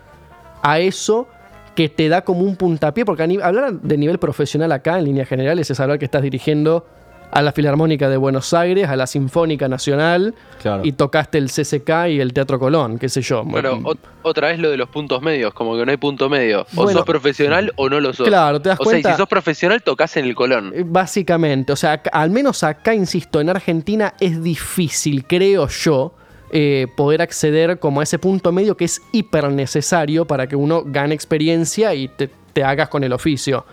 a 0.61 0.79
eso 0.79 1.27
que 1.75 1.89
te 1.89 2.09
da 2.09 2.21
como 2.23 2.41
un 2.41 2.55
puntapié, 2.55 3.05
porque 3.05 3.23
hablar 3.41 3.73
de 3.73 3.97
nivel 3.97 4.19
profesional 4.19 4.71
acá, 4.71 4.99
en 4.99 5.05
líneas 5.05 5.27
generales, 5.27 5.71
es 5.71 5.79
hablar 5.79 5.97
que 5.97 6.05
estás 6.05 6.21
dirigiendo 6.21 6.85
a 7.31 7.41
la 7.41 7.51
Filarmónica 7.53 8.09
de 8.09 8.17
Buenos 8.17 8.53
Aires, 8.53 8.89
a 8.89 8.95
la 8.95 9.07
Sinfónica 9.07 9.67
Nacional, 9.67 10.35
Claro. 10.61 10.81
y 10.85 10.91
tocaste 10.91 11.37
el 11.37 11.49
CCK 11.49 12.09
y 12.09 12.19
el 12.19 12.33
Teatro 12.33 12.59
Colón, 12.59 12.99
qué 12.99 13.07
sé 13.09 13.21
yo. 13.21 13.43
Bueno, 13.43 13.77
ot- 13.81 13.97
otra 14.23 14.49
vez 14.49 14.59
lo 14.59 14.69
de 14.69 14.77
los 14.77 14.89
puntos 14.89 15.21
medios, 15.21 15.53
como 15.53 15.77
que 15.77 15.85
no 15.85 15.91
hay 15.91 15.97
punto 15.97 16.29
medio. 16.29 16.61
O 16.75 16.83
Bueno. 16.83 16.99
sos 16.99 17.05
profesional 17.05 17.71
o 17.77 17.89
no 17.89 17.99
lo 17.99 18.13
sos. 18.13 18.27
Claro, 18.27 18.61
te 18.61 18.69
das 18.69 18.79
o 18.79 18.83
sea, 18.83 18.91
y 18.91 19.01
cuenta- 19.01 19.11
si 19.13 19.17
sos 19.17 19.29
profesional, 19.29 19.81
tocas 19.81 20.15
en 20.17 20.25
el 20.25 20.35
Colón. 20.35 20.73
Eh, 20.75 20.83
Básicamente, 20.85 21.71
o 21.73 21.75
sea, 21.75 22.01
al 22.11 22.29
menos 22.31 22.63
acá, 22.63 22.93
insisto, 22.93 23.39
en 23.39 23.49
Argentina 23.49 24.13
es 24.19 24.43
difícil, 24.43 25.25
creo 25.25 25.67
yo, 25.67 26.13
eh, 26.53 26.87
poder 26.97 27.21
acceder 27.21 27.79
como 27.79 28.01
a 28.01 28.03
ese 28.03 28.19
punto 28.19 28.51
medio 28.51 28.75
que 28.75 28.83
es 28.85 29.01
hiper 29.13 29.49
necesario 29.51 30.25
para 30.25 30.47
que 30.47 30.57
uno 30.57 30.83
gane 30.85 31.15
experiencia 31.15 31.93
y 31.95 32.09
te, 32.09 32.29
te 32.51 32.63
hagas 32.65 32.89
con 32.89 33.05
el 33.05 33.13
oficio. 33.13 33.65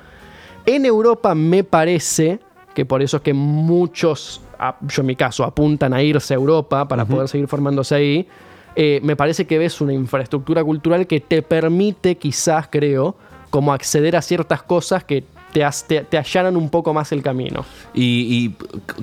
En 0.65 0.85
Europa 0.85 1.35
me 1.35 1.65
parece 1.65 2.39
que 2.75 2.85
por 2.85 3.03
eso 3.03 3.17
es 3.19 3.23
que 3.23 3.33
muchos, 3.35 4.41
a- 4.59 4.77
yo 4.83 5.01
en 5.03 5.07
mi 5.07 5.17
caso, 5.17 5.45
apuntan 5.45 5.93
a 5.93 6.03
irse 6.03 6.35
a 6.35 6.37
Europa 6.37 6.87
para 6.89 7.05
poder 7.05 7.29
seguir 7.29 7.49
formándose 7.49 7.95
ahí. 7.95 8.29
eh, 8.81 9.01
me 9.03 9.17
parece 9.17 9.45
que 9.45 9.59
ves 9.59 9.81
una 9.81 9.93
infraestructura 9.93 10.63
cultural 10.63 11.07
que 11.09 11.19
te 11.19 11.43
permite, 11.43 12.17
quizás 12.17 12.69
creo, 12.71 13.17
como 13.51 13.73
acceder 13.73 14.15
a 14.15 14.23
ciertas 14.23 14.63
cosas 14.63 15.03
que 15.03 15.25
te, 15.53 15.65
te- 15.89 16.03
te 16.03 16.19
allanan 16.19 16.57
un 16.57 16.69
poco 16.71 16.93
más 16.95 17.11
el 17.11 17.21
camino. 17.23 17.65
¿Y, 17.95 18.05
y 18.31 18.57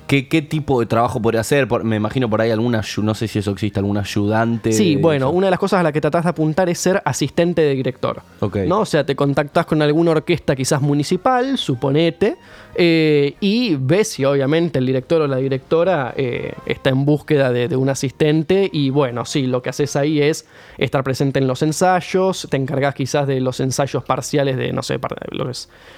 qué, 0.08 0.30
qué 0.30 0.42
tipo 0.44 0.80
de 0.80 0.86
trabajo 0.86 1.20
podría 1.22 1.42
hacer? 1.42 1.68
Por- 1.68 1.84
me 1.84 1.96
imagino 1.98 2.30
por 2.30 2.40
ahí 2.40 2.52
alguna, 2.52 2.84
no 3.02 3.16
sé 3.16 3.28
si 3.28 3.40
eso 3.40 3.52
existe, 3.52 3.80
algún 3.80 3.98
ayudante. 3.98 4.72
Sí, 4.72 4.96
bueno, 4.96 5.26
eso. 5.30 5.36
una 5.36 5.48
de 5.48 5.52
las 5.52 5.60
cosas 5.60 5.80
a 5.82 5.84
las 5.84 5.92
que 5.92 6.00
tratás 6.00 6.24
de 6.24 6.30
apuntar 6.30 6.70
es 6.70 6.80
ser 6.80 7.02
asistente 7.04 7.62
de 7.64 7.74
director. 7.76 8.22
Ok. 8.40 8.58
¿no? 8.68 8.82
O 8.82 8.86
sea, 8.86 9.04
te 9.06 9.16
contactás 9.16 9.66
con 9.66 9.82
alguna 9.82 10.12
orquesta 10.12 10.56
quizás 10.56 10.80
municipal, 10.82 11.58
suponete, 11.58 12.38
eh, 12.78 13.36
y 13.40 13.76
ves 13.76 14.10
si 14.10 14.26
obviamente 14.26 14.80
el 14.80 14.86
director 14.86 15.22
o 15.22 15.28
la 15.28 15.38
directora 15.38 16.14
eh, 16.18 16.54
está 16.66 16.90
en 16.90 17.06
búsqueda 17.06 17.52
de, 17.52 17.74
un 17.76 17.88
asistente 17.88 18.70
y 18.72 18.90
bueno, 18.90 19.26
sí, 19.26 19.48
lo 19.48 19.62
que 19.62 19.70
haces 19.70 19.96
ahí 19.96 20.22
es 20.22 20.46
estar 20.78 21.04
presente 21.04 21.40
en 21.40 21.48
los 21.48 21.62
ensayos, 21.62 22.48
te 22.50 22.58
encargas 22.58 22.94
quizás 22.94 23.28
de 23.28 23.40
los 23.40 23.62
ensayos 23.62 24.04
parciales 24.04 24.58
de, 24.58 24.74
no 24.74 24.84
sé, 24.84 25.00
lo 25.32 25.50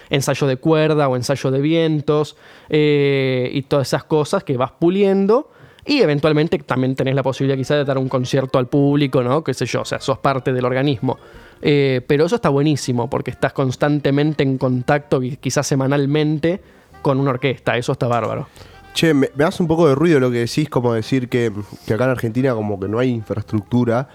ensayo 0.10 0.48
de 0.48 0.58
cuerda 0.58 1.08
o 1.08 1.16
ensayo 1.16 1.50
de 1.50 1.62
vientos 1.62 2.38
eh, 2.70 3.50
y 3.52 3.64
todas 3.64 3.88
esas 3.88 4.04
cosas 4.04 4.44
que 4.44 4.56
vas 4.56 4.72
puliendo. 4.72 5.52
Y 5.86 6.02
eventualmente 6.02 6.60
también 6.60 6.96
tenés 6.96 7.16
la 7.16 7.24
posibilidad 7.24 7.58
quizás 7.58 7.78
de 7.78 7.86
dar 7.86 7.98
un 7.98 8.10
concierto 8.10 8.60
al 8.60 8.68
público, 8.68 9.24
¿no? 9.24 9.42
Qué 9.42 9.54
sé 9.54 9.66
yo, 9.66 9.82
o 9.82 9.86
sea, 9.86 10.02
sos 10.02 10.18
parte 10.18 10.52
del 10.52 10.66
organismo. 10.66 11.18
Eh, 11.62 12.02
pero 12.08 12.26
eso 12.26 12.36
está 12.36 12.50
buenísimo 12.50 13.10
porque 13.10 13.32
estás 13.32 13.54
constantemente 13.54 14.44
en 14.44 14.58
contacto, 14.58 15.22
quizás 15.40 15.66
semanalmente, 15.68 16.62
con 17.02 17.20
una 17.20 17.32
orquesta. 17.32 17.78
Eso 17.78 17.92
está 17.94 18.08
bárbaro. 18.08 18.48
Che, 18.94 19.14
me, 19.14 19.30
me 19.36 19.44
hace 19.44 19.62
un 19.62 19.68
poco 19.68 19.88
de 19.88 19.96
ruido 19.96 20.20
lo 20.20 20.32
que 20.32 20.40
decís, 20.40 20.70
como 20.70 20.94
decir 20.94 21.30
que, 21.30 21.52
que 21.86 21.94
acá 21.94 22.06
en 22.06 22.12
Argentina 22.12 22.54
como 22.54 22.80
que 22.80 22.88
no 22.88 23.00
hay 23.00 23.10
infraestructura, 23.10 24.10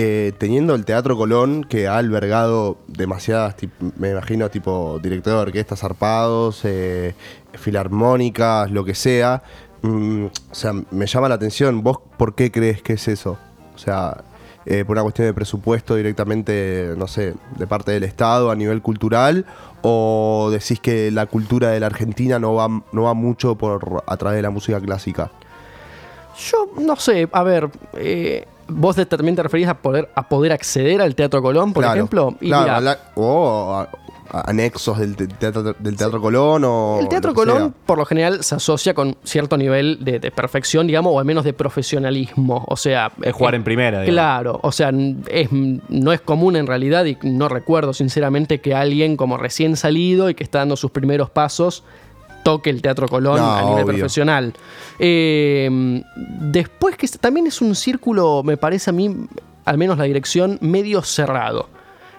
eh, 0.00 0.32
teniendo 0.38 0.76
el 0.76 0.84
Teatro 0.84 1.16
Colón 1.16 1.64
que 1.64 1.88
ha 1.88 1.98
albergado 1.98 2.78
demasiadas, 2.86 3.56
me 3.96 4.10
imagino, 4.10 4.48
tipo 4.48 5.00
director 5.02 5.32
de 5.32 5.40
orquestas 5.40 5.80
zarpados, 5.80 6.60
eh, 6.64 7.16
filarmónicas, 7.54 8.70
lo 8.70 8.84
que 8.84 8.94
sea. 8.94 9.42
Mm, 9.82 10.26
o 10.26 10.54
sea, 10.54 10.72
me 10.92 11.06
llama 11.06 11.28
la 11.28 11.34
atención. 11.34 11.82
¿Vos 11.82 11.98
por 12.16 12.36
qué 12.36 12.52
crees 12.52 12.80
que 12.80 12.92
es 12.92 13.08
eso? 13.08 13.38
O 13.74 13.78
sea, 13.78 14.22
eh, 14.70 14.84
por 14.84 14.94
una 14.96 15.02
cuestión 15.02 15.26
de 15.26 15.32
presupuesto 15.32 15.94
directamente, 15.94 16.92
no 16.96 17.06
sé, 17.06 17.32
de 17.56 17.66
parte 17.66 17.90
del 17.92 18.04
Estado 18.04 18.50
a 18.50 18.54
nivel 18.54 18.82
cultural, 18.82 19.46
o 19.80 20.48
decís 20.52 20.78
que 20.78 21.10
la 21.10 21.24
cultura 21.26 21.70
de 21.70 21.80
la 21.80 21.86
Argentina 21.86 22.38
no 22.38 22.52
va, 22.54 22.68
no 22.92 23.02
va 23.04 23.14
mucho 23.14 23.54
por 23.56 24.04
a 24.06 24.16
través 24.18 24.36
de 24.36 24.42
la 24.42 24.50
música 24.50 24.78
clásica. 24.80 25.30
Yo 26.50 26.68
no 26.80 26.96
sé, 26.96 27.28
a 27.32 27.42
ver, 27.42 27.70
eh, 27.94 28.46
vos 28.68 28.94
también 29.08 29.34
te 29.36 29.42
referís 29.42 29.66
a 29.68 29.74
poder, 29.74 30.08
a 30.14 30.28
poder 30.28 30.52
acceder 30.52 31.00
al 31.00 31.14
Teatro 31.14 31.40
Colón, 31.42 31.72
por 31.72 31.82
Claro, 31.82 31.96
ejemplo. 31.96 32.34
Y 32.40 32.48
claro, 32.48 32.62
mira, 32.64 32.76
habla- 32.76 32.98
o 33.16 33.74
a- 33.74 33.82
a- 33.82 33.88
anexos 34.30 34.98
del, 34.98 35.16
te- 35.16 35.26
teatro, 35.26 35.62
del 35.78 35.96
teatro 35.96 36.20
Colón 36.20 36.62
o. 36.64 36.98
El 37.00 37.08
Teatro 37.08 37.32
Colón, 37.34 37.58
sea. 37.58 37.86
por 37.86 37.98
lo 37.98 38.04
general, 38.04 38.42
se 38.44 38.54
asocia 38.54 38.94
con 38.94 39.16
cierto 39.24 39.56
nivel 39.56 39.98
de, 40.04 40.18
de 40.20 40.30
perfección, 40.30 40.86
digamos, 40.86 41.12
o 41.14 41.18
al 41.18 41.24
menos 41.24 41.44
de 41.44 41.52
profesionalismo. 41.52 42.64
O 42.68 42.76
sea. 42.76 43.12
Es 43.22 43.34
jugar 43.34 43.54
en 43.54 43.64
primera, 43.64 44.02
digamos. 44.02 44.12
Claro, 44.14 44.60
o 44.62 44.72
sea, 44.72 44.90
es, 45.28 45.48
no 45.52 46.12
es 46.12 46.20
común 46.20 46.56
en 46.56 46.66
realidad, 46.66 47.04
y 47.04 47.16
no 47.22 47.48
recuerdo 47.48 47.92
sinceramente 47.92 48.60
que 48.60 48.74
alguien 48.74 49.16
como 49.16 49.36
recién 49.36 49.76
salido 49.76 50.28
y 50.30 50.34
que 50.34 50.44
está 50.44 50.58
dando 50.58 50.76
sus 50.76 50.90
primeros 50.90 51.30
pasos 51.30 51.84
toque 52.44 52.70
el 52.70 52.80
Teatro 52.80 53.08
Colón 53.08 53.36
No, 53.38 53.52
a 53.56 53.62
nivel 53.62 53.84
obvio. 53.84 53.86
profesional. 53.96 54.54
Eh, 54.98 56.02
después 56.40 56.96
que 56.96 57.08
también 57.08 57.46
es 57.46 57.60
un 57.60 57.74
círculo, 57.74 58.42
me 58.44 58.56
parece 58.56 58.90
a 58.90 58.92
mí, 58.92 59.14
al 59.64 59.78
menos 59.78 59.98
la 59.98 60.04
dirección, 60.04 60.58
medio 60.60 61.02
cerrado. 61.02 61.68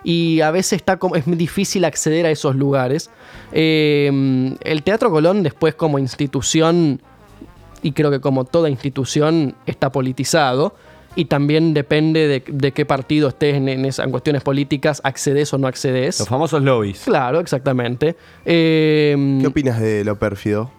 Y 0.04 0.41
a 0.41 0.52
veces 0.52 0.74
está 0.74 0.97
como, 0.97 1.16
es 1.16 1.26
difícil 1.26 1.86
acceder 1.86 2.26
a 2.26 2.32
esos 2.32 2.56
lugares. 2.56 3.10
Eh, 3.52 4.56
el 4.62 4.84
Teatro 4.84 5.12
Colón 5.12 5.43
después 5.43 5.76
como 5.76 6.00
institución 6.00 7.02
y 7.82 7.93
creo 7.93 8.12
que 8.12 8.20
como 8.20 8.45
toda 8.45 8.70
institución 8.70 9.56
está 9.66 9.91
politizado 9.91 10.76
y 11.16 11.26
también 11.26 11.74
depende 11.74 12.28
de, 12.28 12.43
de 12.45 12.72
qué 12.72 12.86
partido 12.86 13.30
estés 13.30 13.56
en, 13.56 13.68
en, 13.68 13.86
esas, 13.86 14.06
en 14.06 14.12
cuestiones 14.12 14.43
políticas, 14.43 15.02
accedes 15.04 15.54
o 15.54 15.58
no 15.58 15.68
accedes. 15.68 16.20
Los 16.20 16.30
famosos 16.30 16.62
lobbies. 16.62 17.02
Claro, 17.06 17.39
exactamente. 17.39 18.16
Eh, 18.45 19.38
¿Qué 19.41 19.47
opinas 19.47 19.80
de 19.80 20.04
lo 20.04 20.18
pérfido? 20.18 20.72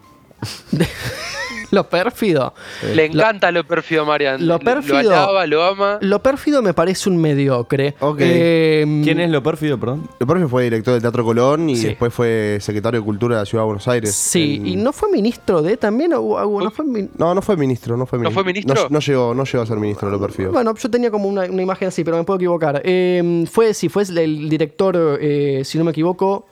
lo 1.76 1.88
pérfido. 1.88 2.54
Le 2.94 3.06
encanta 3.06 3.50
lo, 3.50 3.64
pérfido 3.64 4.02
a 4.02 4.04
Marian. 4.04 4.46
Lo 4.46 4.58
pérfido. 4.58 5.02
Lo 5.02 5.10
alaba, 5.10 5.46
lo 5.46 5.62
ama. 5.64 5.98
Lo 6.00 6.22
pérfido 6.22 6.62
me 6.62 6.74
parece 6.74 7.08
un 7.08 7.16
mediocre. 7.18 7.94
Eh, 8.18 9.00
¿Quién 9.04 9.20
es 9.20 9.30
lo 9.30 9.42
pérfido, 9.42 9.78
perdón? 9.78 10.08
Lo 10.18 10.26
pérfido 10.26 10.48
fue 10.48 10.64
director 10.64 10.94
del 10.94 11.02
Teatro 11.02 11.24
Colón 11.24 11.68
y 11.70 11.76
Sí. 11.76 11.86
después 11.88 12.12
fue 12.12 12.58
secretario 12.60 13.00
de 13.00 13.04
Cultura 13.04 13.36
de 13.36 13.42
la 13.42 13.46
Ciudad 13.46 13.62
de 13.62 13.66
Buenos 13.66 13.88
Aires. 13.88 14.14
Sí, 14.14 14.56
En- 14.56 14.66
y 14.66 14.76
no 14.76 14.92
fue 14.92 15.10
ministro 15.10 15.62
de 15.62 15.76
también. 15.76 16.12
o- 16.14 16.20
o- 16.20 16.60
no 16.62 16.70
fue 16.70 16.84
min- 16.84 17.10
No, 17.16 17.34
no 17.34 17.42
fue 17.42 17.56
ministro, 17.56 17.96
no 17.96 18.06
fue 18.06 18.18
¿No 18.18 18.22
ministro. 18.30 18.42
fue 18.42 18.52
ministro? 18.52 18.74
No, 18.74 18.88
no 18.90 18.98
llegó, 19.00 19.34
no 19.34 19.44
llegó 19.44 19.62
a 19.62 19.66
ser 19.66 19.76
ministro 19.76 20.10
lo 20.10 20.20
pérfido. 20.20 20.52
Bueno, 20.52 20.74
yo 20.74 20.90
tenía 20.90 21.10
como 21.10 21.28
una, 21.28 21.42
una 21.42 21.62
imagen 21.62 21.88
así, 21.88 22.02
pero 22.04 22.16
me 22.16 22.24
puedo 22.24 22.38
equivocar. 22.38 22.80
Eh, 22.84 23.44
fue, 23.50 23.74
sí, 23.74 23.88
fue 23.88 24.02
el 24.02 24.48
director, 24.48 25.18
eh, 25.20 25.62
si 25.64 25.78
no 25.78 25.84
me 25.84 25.90
equivoco, 25.90 26.46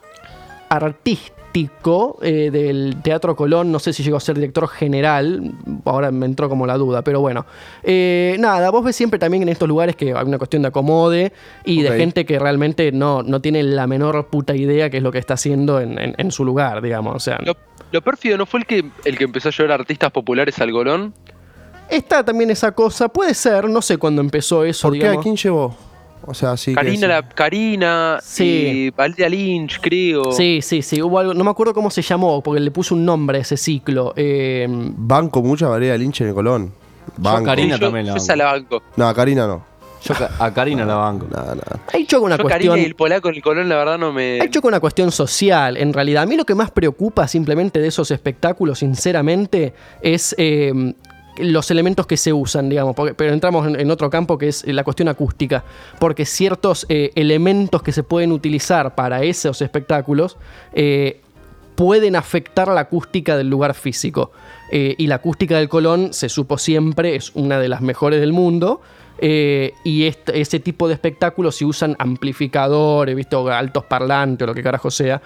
artístico 1.48 2.18
eh, 2.22 2.50
del 2.50 2.96
Teatro 3.02 3.34
Colón. 3.34 3.72
No 3.72 3.78
sé 3.78 3.92
si 3.92 4.02
llegó 4.02 4.16
a 4.16 4.20
ser 4.20 4.36
director 4.36 4.68
general. 4.68 5.52
Ahora 5.84 6.10
me 6.10 6.26
entró 6.26 6.48
como 6.48 6.66
la 6.66 6.76
duda, 6.76 7.02
pero 7.02 7.20
bueno. 7.20 7.46
Eh, 7.82 8.36
nada, 8.38 8.70
vos 8.70 8.84
ves 8.84 8.96
siempre 8.96 9.18
también 9.18 9.42
en 9.42 9.48
estos 9.48 9.68
lugares 9.68 9.96
que 9.96 10.12
hay 10.14 10.24
una 10.24 10.38
cuestión 10.38 10.62
de 10.62 10.68
acomode 10.68 11.32
y 11.64 11.82
de 11.82 11.96
gente 11.96 12.24
que 12.26 12.38
realmente 12.38 12.92
no, 12.92 13.22
no 13.22 13.40
tiene 13.40 13.62
la 13.62 13.86
menor 13.86 14.26
puta 14.28 14.54
idea 14.54 14.90
qué 14.90 14.98
es 14.98 15.02
lo 15.02 15.12
que 15.12 15.18
está 15.18 15.34
haciendo 15.34 15.80
en, 15.80 15.98
en- 15.98 16.14
en 16.18 16.30
su 16.30 16.44
lugar, 16.44 16.82
digamos. 16.82 17.16
O 17.16 17.20
sea, 17.20 17.38
Lo, 17.44 17.56
lo 17.92 18.02
pérfido 18.02 18.36
no 18.36 18.46
fue 18.46 18.60
el 18.60 18.66
que, 18.66 18.84
el 19.04 19.16
que 19.18 19.24
empezó 19.24 19.48
a 19.48 19.52
llevar 19.52 19.80
artistas 19.80 20.10
populares 20.10 20.58
al 20.60 20.72
Golón. 20.72 21.14
está 21.90 22.24
también 22.24 22.50
esa 22.50 22.72
cosa. 22.72 23.08
Puede 23.08 23.34
ser, 23.34 23.68
no 23.68 23.82
sé 23.82 23.96
cuándo 23.96 24.20
empezó 24.20 24.64
eso, 24.64 24.88
¿Por 24.88 24.98
qué? 24.98 25.08
¿A 25.08 25.16
quién 25.20 25.36
llevó? 25.36 25.76
O 26.28 26.34
sea, 26.34 26.56
sí. 26.56 26.72
que 26.72 26.74
Karina, 26.76 26.94
sí. 27.00 27.06
la, 27.06 27.28
Karina 27.28 28.18
Sí. 28.22 28.44
y 28.44 28.90
Valeria 28.90 29.28
Lynch, 29.28 29.80
creo. 29.80 30.30
Sí, 30.32 30.60
sí, 30.62 30.82
sí. 30.82 31.00
Hubo 31.00 31.18
algo, 31.18 31.32
no 31.34 31.42
me 31.42 31.50
acuerdo 31.50 31.72
cómo 31.72 31.90
se 31.90 32.02
llamó, 32.02 32.42
porque 32.42 32.60
le 32.60 32.70
puse 32.70 32.92
un 32.94 33.04
nombre 33.04 33.38
a 33.38 33.40
ese 33.40 33.56
ciclo. 33.56 34.12
Eh, 34.16 34.66
Banco 34.68 35.42
mucha 35.42 35.68
Valeria 35.68 35.96
Lynch 35.96 36.20
en 36.20 36.28
el 36.28 36.34
Colón. 36.34 36.72
Banco. 37.16 37.44
Karina 37.46 37.74
Sí, 37.76 37.80
yo, 37.80 37.86
también 37.86 38.06
la 38.06 38.10
yo 38.10 38.14
banco. 38.14 38.22
esa 38.24 38.36
la 38.36 38.44
banco. 38.44 38.82
No, 38.96 39.08
a 39.08 39.14
Karina 39.14 39.46
no. 39.46 39.64
Yo 40.04 40.14
a 40.38 40.54
Karina 40.54 40.84
la 40.84 40.94
banco. 40.94 41.26
Nada, 41.28 41.54
nada. 41.56 41.80
hay 41.92 42.06
choca 42.06 42.24
una 42.26 42.36
yo 42.36 42.42
cuestión. 42.44 42.72
Karina 42.74 42.86
y 42.86 42.86
el 42.86 42.94
polaco 42.94 43.28
en 43.30 43.34
el 43.34 43.42
Colón, 43.42 43.68
la 43.68 43.76
verdad, 43.76 43.98
no 43.98 44.12
me... 44.12 44.38
Hay 44.40 44.48
choca 44.50 44.68
una 44.68 44.78
cuestión 44.78 45.10
social, 45.10 45.76
en 45.76 45.92
realidad. 45.92 46.22
A 46.22 46.26
mí 46.26 46.36
lo 46.36 46.44
que 46.44 46.54
más 46.54 46.70
preocupa 46.70 47.26
simplemente 47.26 47.80
de 47.80 47.88
esos 47.88 48.10
espectáculos, 48.12 48.78
sinceramente, 48.78 49.74
es 50.00 50.34
eh, 50.38 50.94
los 51.40 51.70
elementos 51.70 52.06
que 52.06 52.16
se 52.16 52.32
usan, 52.32 52.68
digamos. 52.68 52.94
porque- 52.94 53.14
pero 53.14 53.32
entramos 53.32 53.66
en, 53.66 53.90
otro 53.90 54.10
campo 54.10 54.38
que 54.38 54.48
es 54.48 54.66
la 54.66 54.84
cuestión 54.84 55.08
acústica. 55.08 55.64
Porque 55.98 56.24
ciertos 56.24 56.86
eh, 56.88 57.10
elementos 57.14 57.82
que 57.82 57.92
se 57.92 58.02
pueden 58.02 58.32
utilizar 58.32 58.94
para 58.94 59.22
esos 59.22 59.62
espectáculos 59.62 60.36
eh, 60.72 61.20
pueden 61.74 62.16
afectar 62.16 62.68
la 62.68 62.80
acústica 62.80 63.36
del 63.36 63.48
lugar 63.48 63.74
físico. 63.74 64.32
Eh, 64.70 64.94
y 64.98 65.06
la 65.06 65.16
acústica 65.16 65.56
del 65.58 65.68
Colón, 65.68 66.12
se 66.12 66.28
supo 66.28 66.58
siempre, 66.58 67.14
es 67.16 67.30
una 67.34 67.58
de 67.60 67.68
las 67.68 67.80
mejores 67.80 68.20
del 68.20 68.32
mundo. 68.32 68.80
Y 69.20 70.04
este- 70.06 70.40
ese 70.40 70.60
tipo 70.60 70.86
de 70.86 70.94
espectáculos, 70.94 71.56
si 71.56 71.64
usan 71.64 71.96
amplificadores, 71.98 73.16
¿viste? 73.16 73.34
o 73.34 73.48
altos 73.48 73.84
parlantes 73.84 74.44
o 74.44 74.46
lo 74.46 74.54
que 74.54 74.62
carajo 74.62 74.90
sea, 74.92 75.20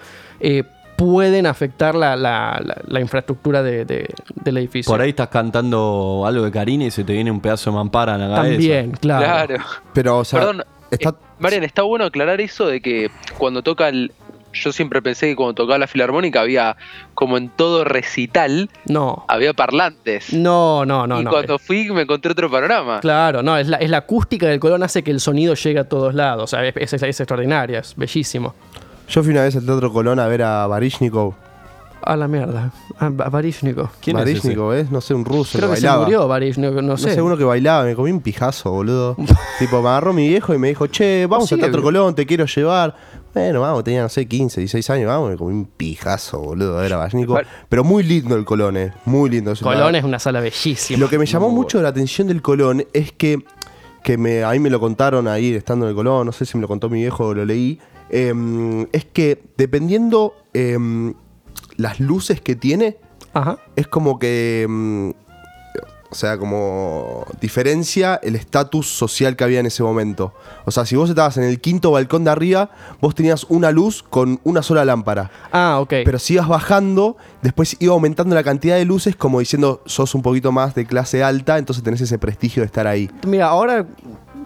pueden 1.05 1.45
afectar 1.45 1.95
la, 1.95 2.15
la- 2.15 2.61
la- 2.63 2.77
la 2.87 2.99
infraestructura 2.99 3.61
de- 3.63 3.85
de- 3.85 4.09
del 4.43 4.57
edificio. 4.57 4.91
Por 4.91 5.01
ahí 5.01 5.09
estás 5.09 5.27
cantando 5.29 6.23
algo 6.25 6.43
de 6.45 6.51
Karina 6.51 6.85
y 6.85 6.91
se 6.91 7.03
te 7.03 7.13
viene 7.13 7.31
un 7.31 7.39
pedazo 7.41 7.69
de 7.71 7.75
mampara 7.75 8.15
en 8.15 8.21
la 8.21 8.35
cabeza. 8.35 8.51
También, 8.53 8.91
claro. 8.91 9.23
Claro. 9.25 9.63
Pero, 9.93 10.17
o 10.19 10.25
sea, 10.25 10.39
Perdón, 10.39 10.63
está- 10.91 11.09
eh, 11.09 11.13
Marian, 11.39 11.63
está 11.63 11.81
bueno 11.83 12.05
aclarar 12.05 12.39
eso 12.41 12.67
de 12.67 12.81
que 12.81 13.11
cuando 13.37 13.61
toca 13.61 13.89
el... 13.89 14.11
Yo 14.55 14.71
siempre 14.71 15.01
pensé 15.01 15.25
que 15.29 15.35
cuando 15.35 15.55
tocaba 15.55 15.79
la 15.79 15.87
filarmónica 15.87 16.41
había, 16.41 16.77
como 17.15 17.37
en 17.39 17.49
todo 17.49 17.83
recital, 17.83 18.69
No, 18.85 19.25
había 19.27 19.51
parlantes. 19.55 20.31
no, 20.31 20.85
no, 20.85 21.07
no. 21.07 21.19
y 21.19 21.23
no. 21.23 21.31
cuando 21.31 21.57
fui 21.57 21.89
me 21.89 22.03
encontré 22.03 22.31
otro 22.33 22.51
panorama. 22.51 22.99
Claro, 22.99 23.41
no, 23.41 23.57
es 23.57 23.67
la, 23.67 23.77
es 23.77 23.89
la 23.89 23.97
acústica 23.97 24.45
del 24.45 24.59
Colón 24.59 24.83
hace 24.83 25.01
que 25.01 25.09
el 25.09 25.19
sonido 25.21 25.55
llegue 25.55 25.79
a 25.79 25.89
todos 25.89 26.13
lados. 26.13 26.43
O 26.43 26.47
sea, 26.47 26.63
es, 26.67 26.75
es- 26.93 27.01
es 27.01 27.19
extraordinaria, 27.19 27.79
es 27.79 27.95
bellísimo. 27.95 28.53
Yo 29.13 29.23
fui 29.23 29.31
una 29.31 29.43
vez 29.43 29.55
al 29.55 29.65
Teatro 29.65 29.91
Colón 29.93 30.19
a 30.19 30.27
ver 30.27 30.41
a 30.43 30.65
Barishnikov. 30.67 31.33
A 32.05 32.17
la 32.17 32.27
mierda. 32.27 32.69
A, 32.99 33.05
a 33.05 33.09
Baryshnikov. 33.29 33.87
¿Quién 34.01 34.17
es 34.17 34.23
ese? 34.23 34.31
Barishnikov, 34.33 34.73
es, 34.73 34.91
no 34.91 34.99
sé, 34.99 35.13
un 35.13 35.23
ruso 35.23 35.57
Creo 35.57 35.69
que 35.69 35.75
que 35.75 35.81
se 35.81 35.87
bailaba. 35.87 36.03
murió 36.03 36.27
Baryshnikov, 36.27 36.75
no 36.75 36.81
No 36.81 36.97
sé. 36.97 37.13
sé, 37.13 37.21
uno 37.21 37.37
que 37.37 37.45
bailaba, 37.45 37.85
me 37.85 37.95
comí 37.95 38.11
un 38.11 38.19
pijazo, 38.19 38.71
boludo. 38.71 39.15
tipo, 39.59 39.81
me 39.81 39.87
agarró 39.87 40.11
mi 40.11 40.27
viejo 40.27 40.53
y 40.53 40.57
me 40.57 40.67
dijo, 40.67 40.87
che, 40.87 41.25
vamos 41.27 41.49
al 41.53 41.59
Teatro 41.59 41.81
Colón, 41.81 42.13
te 42.13 42.25
quiero 42.25 42.45
llevar. 42.45 42.93
Bueno, 43.33 43.61
vamos, 43.61 43.85
tenía, 43.85 44.01
no 44.01 44.09
sé, 44.09 44.27
15, 44.27 44.59
16 44.59 44.89
años, 44.89 45.07
vamos, 45.07 45.29
me 45.29 45.37
comí 45.37 45.53
un 45.53 45.65
pijazo, 45.65 46.39
boludo, 46.39 46.83
era 46.83 46.97
Barishnikov. 46.97 47.35
Vale. 47.35 47.47
Pero 47.69 47.85
muy 47.85 48.03
lindo 48.03 48.35
el 48.35 48.43
Colón, 48.43 48.75
eh, 48.75 48.91
muy 49.05 49.29
lindo. 49.29 49.53
es 49.53 49.61
una- 49.61 49.71
Colón 49.73 49.95
es 49.95 50.03
una 50.03 50.19
sala 50.19 50.41
bellísima. 50.41 50.99
Lo 50.99 51.07
que 51.09 51.17
me 51.17 51.25
llamó 51.25 51.49
mucho 51.51 51.81
la 51.81 51.87
atención 51.87 52.27
del 52.27 52.41
Colón 52.41 52.85
es 52.91 53.13
que, 53.13 53.45
que 54.03 54.17
me, 54.17 54.43
a 54.43 54.51
mí 54.51 54.59
me 54.59 54.69
lo 54.69 54.81
contaron 54.81 55.29
ahí 55.29 55.53
estando 55.53 55.85
en 55.85 55.91
el 55.91 55.95
Colón, 55.95 56.25
no 56.25 56.33
sé 56.33 56.45
si 56.45 56.57
me 56.57 56.61
lo 56.63 56.67
contó 56.67 56.89
mi 56.89 56.99
viejo 56.99 57.27
o 57.27 57.33
lo 57.33 57.45
leí, 57.45 57.79
em, 58.09 58.87
es 58.91 59.05
que 59.05 59.43
dependiendo 59.57 60.33
em, 60.53 61.13
las 61.77 61.99
luces 61.99 62.41
que 62.41 62.55
tiene, 62.55 62.97
Ajá. 63.33 63.57
es 63.75 63.87
como 63.87 64.19
que, 64.19 64.63
em, 64.63 65.13
o 66.09 66.15
sea, 66.15 66.37
como 66.37 67.25
diferencia 67.41 68.19
el 68.21 68.35
estatus 68.35 68.87
social 68.87 69.35
que 69.35 69.43
había 69.43 69.59
en 69.59 69.65
ese 69.65 69.81
momento. 69.81 70.31
O 70.63 70.69
sea, 70.69 70.85
si 70.85 70.95
vos 70.95 71.09
estabas 71.09 71.37
en 71.37 71.43
el 71.43 71.59
quinto 71.59 71.89
balcón 71.89 72.23
de 72.23 72.29
arriba, 72.29 72.69
vos 73.01 73.15
tenías 73.15 73.45
una 73.49 73.71
luz 73.71 74.03
con 74.03 74.39
una 74.43 74.61
sola 74.61 74.85
lámpara. 74.85 75.31
Ah, 75.51 75.79
ok. 75.81 75.93
Pero 76.05 76.19
si 76.19 76.35
ibas 76.35 76.47
bajando, 76.47 77.17
después 77.41 77.75
iba 77.79 77.93
aumentando 77.93 78.35
la 78.35 78.43
cantidad 78.43 78.75
de 78.75 78.85
luces, 78.85 79.15
como 79.15 79.39
diciendo, 79.39 79.81
sos 79.87 80.13
un 80.13 80.21
poquito 80.21 80.51
más 80.51 80.75
de 80.75 80.85
clase 80.85 81.23
alta, 81.23 81.57
entonces 81.57 81.83
tenés 81.83 82.01
ese 82.01 82.19
prestigio 82.19 82.61
de 82.61 82.67
estar 82.67 82.85
ahí. 82.85 83.09
Mira, 83.25 83.47
ahora 83.47 83.87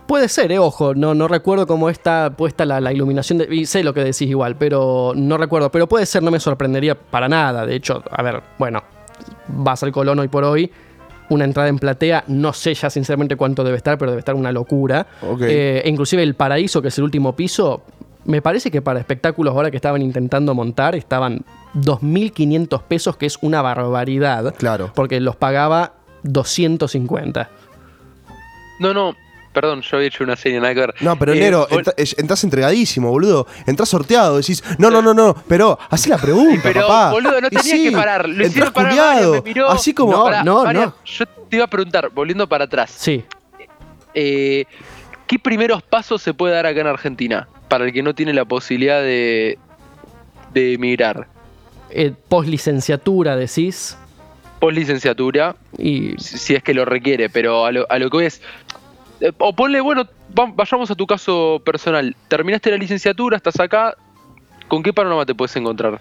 puede 0.08 0.30
ser, 0.30 0.52
eh, 0.52 0.60
ojo, 0.60 0.96
no, 0.96 1.14
no 1.14 1.28
recuerdo 1.28 1.68
cómo 1.68 1.90
está 1.90 2.32
puesta 2.36 2.66
la, 2.66 2.80
la 2.82 2.92
iluminación, 2.94 3.38
de- 3.40 3.54
y 3.54 3.66
sé 3.66 3.84
lo 3.84 3.94
que 3.94 4.00
decís 4.04 4.22
igual, 4.30 4.56
pero 4.56 5.14
no 5.16 5.38
recuerdo, 5.38 5.70
pero 5.72 5.88
puede 5.88 6.06
ser, 6.06 6.24
no 6.24 6.32
me 6.32 6.40
sorprendería 6.40 6.96
para 6.96 7.28
nada, 7.28 7.66
de 7.66 7.76
hecho, 7.76 8.04
a 8.10 8.24
ver, 8.24 8.42
bueno, 8.58 8.82
vas 9.48 9.84
al 9.84 9.92
Colón 9.92 10.20
hoy 10.20 10.28
por 10.28 10.44
hoy, 10.44 10.72
una 11.30 11.44
entrada 11.44 11.68
en 11.70 11.78
platea, 11.78 12.24
no 12.28 12.54
sé 12.54 12.74
ya 12.74 12.90
sinceramente 12.90 13.36
cuánto 13.36 13.64
debe 13.64 13.76
estar, 13.78 13.98
pero 13.98 14.12
debe 14.12 14.20
estar 14.20 14.34
una 14.36 14.52
locura. 14.54 15.06
Eh, 15.42 15.84
inclusive 15.86 16.24
el 16.24 16.36
Paraíso, 16.36 16.82
que 16.82 16.88
es 16.88 16.98
el 16.98 17.04
último 17.04 17.36
piso, 17.36 17.82
me 18.24 18.42
parece 18.42 18.72
que 18.72 18.82
para 18.82 19.00
espectáculos 19.00 19.54
ahora 19.54 19.70
que 19.70 19.76
estaban 19.76 20.02
intentando 20.02 20.54
montar, 20.56 20.96
estaban 20.96 21.44
2.500 21.74 22.82
pesos, 22.84 23.18
que 23.18 23.26
es 23.26 23.38
una 23.42 23.62
barbaridad. 23.62 24.56
Claro. 24.56 24.92
Porque 24.96 25.20
los 25.20 25.36
pagaba 25.36 25.96
250. 26.24 27.50
No, 28.80 28.94
no, 28.94 29.14
perdón, 29.62 29.82
yo 29.82 29.98
había 29.98 30.08
hecho 30.10 30.24
una 30.24 30.36
serie, 30.36 30.60
nada 30.60 30.72
que 30.76 30.82
ver. 30.82 30.94
No, 31.02 31.18
pero 31.18 31.34
Eh, 31.34 31.40
Nero, 31.40 31.68
entras 32.18 32.44
entregadísimo, 32.44 33.10
boludo. 33.10 33.48
Entras 33.66 33.90
sorteado, 33.90 34.38
decís, 34.38 34.64
no, 34.78 34.92
no, 34.92 35.02
no, 35.02 35.16
no, 35.16 35.34
pero 35.48 35.80
hacé 35.90 36.10
la 36.10 36.20
pregunta, 36.20 36.60
Pero, 36.62 36.82
papá. 36.82 37.10
boludo, 37.12 37.42
no 37.42 37.50
tenía 37.50 37.64
sí, 37.64 37.90
que 37.90 37.92
parar. 37.92 38.30
Lo 38.30 38.46
hicieron 38.46 38.72
parar 38.72 38.94
me 39.32 39.42
miró. 39.42 39.68
Así 39.72 39.96
como. 39.96 40.12
No, 40.12 40.44
no, 40.44 40.72
no. 40.74 40.96
Yo 41.04 41.26
te 41.26 41.56
iba 41.56 41.66
a 41.66 41.70
preguntar, 41.70 42.10
volviendo 42.14 42.48
para 42.48 42.66
atrás. 42.66 42.94
Sí. 42.96 43.24
eh, 44.14 44.66
¿Qué 45.26 45.40
primeros 45.40 45.82
pasos 45.82 46.22
se 46.22 46.34
puede 46.36 46.54
dar 46.54 46.68
acá 46.68 46.80
en 46.82 46.88
Argentina 46.88 47.48
para 47.68 47.86
el 47.86 47.92
que 47.94 48.04
no 48.04 48.14
tiene 48.14 48.32
la 48.34 48.46
posibilidad 48.46 49.02
de, 49.02 49.58
de 50.54 50.74
emigrar? 50.74 51.28
Eh, 51.90 52.14
post 52.30 52.48
licenciatura, 52.48 53.36
decís. 53.36 53.98
Post 54.60 54.76
licenciatura, 54.78 55.56
Y 55.78 56.14
si, 56.18 56.38
si 56.38 56.56
es 56.56 56.64
que 56.64 56.74
lo 56.74 56.86
requiere, 56.86 57.30
pero 57.30 57.66
a 57.66 57.72
lo, 57.72 57.86
a 57.90 57.98
lo 58.00 58.10
que 58.10 58.18
voy 58.18 58.26
es. 58.26 58.42
Eh, 59.22 59.32
o 59.40 59.54
ponle, 59.54 59.82
bueno, 59.82 60.04
va- 60.38 60.52
vayamos 60.56 60.90
a 60.92 60.96
tu 60.96 61.06
caso 61.08 61.62
personal. 61.66 62.16
Terminaste 62.28 62.72
la 62.72 62.78
licenciatura, 62.78 63.38
estás 63.38 63.60
acá. 63.60 63.96
¿Con 64.68 64.84
qué 64.84 64.92
panorama 64.94 65.26
te 65.26 65.34
puedes 65.36 65.56
encontrar? 65.56 66.00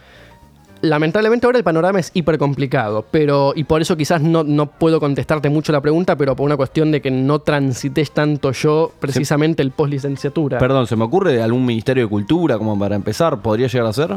lamentablemente 0.83 1.47
ahora 1.47 1.57
el 1.59 1.65
panorama 1.65 1.99
es 1.99 2.11
hiper 2.15 2.37
complicado, 2.39 3.05
pero 3.11 3.55
y 3.57 3.65
por 3.65 3.81
eso 3.81 3.97
quizás 3.97 4.21
no, 4.21 4.45
no 4.45 4.67
puedo 4.67 5.01
contestarte 5.01 5.49
mucho 5.49 5.73
la 5.73 5.81
pregunta, 5.81 6.17
pero 6.17 6.37
por 6.37 6.45
una 6.45 6.57
cuestión 6.57 6.93
de 6.93 7.01
que 7.01 7.11
no 7.11 7.39
transité 7.41 8.05
tanto 8.05 8.53
yo 8.53 8.93
precisamente 9.01 9.63
el 9.63 9.71
post 9.71 9.91
licenciatura. 9.91 10.59
Perdón, 10.59 10.87
¿se 10.87 10.95
me 10.95 11.05
ocurre 11.05 11.43
algún 11.43 11.65
ministerio 11.65 12.05
de 12.05 12.11
cultura 12.11 12.59
como 12.59 12.79
para 12.79 12.95
empezar? 12.95 13.41
¿Podría 13.41 13.69
llegar 13.69 13.87
a 13.89 13.93
ser? 13.95 14.17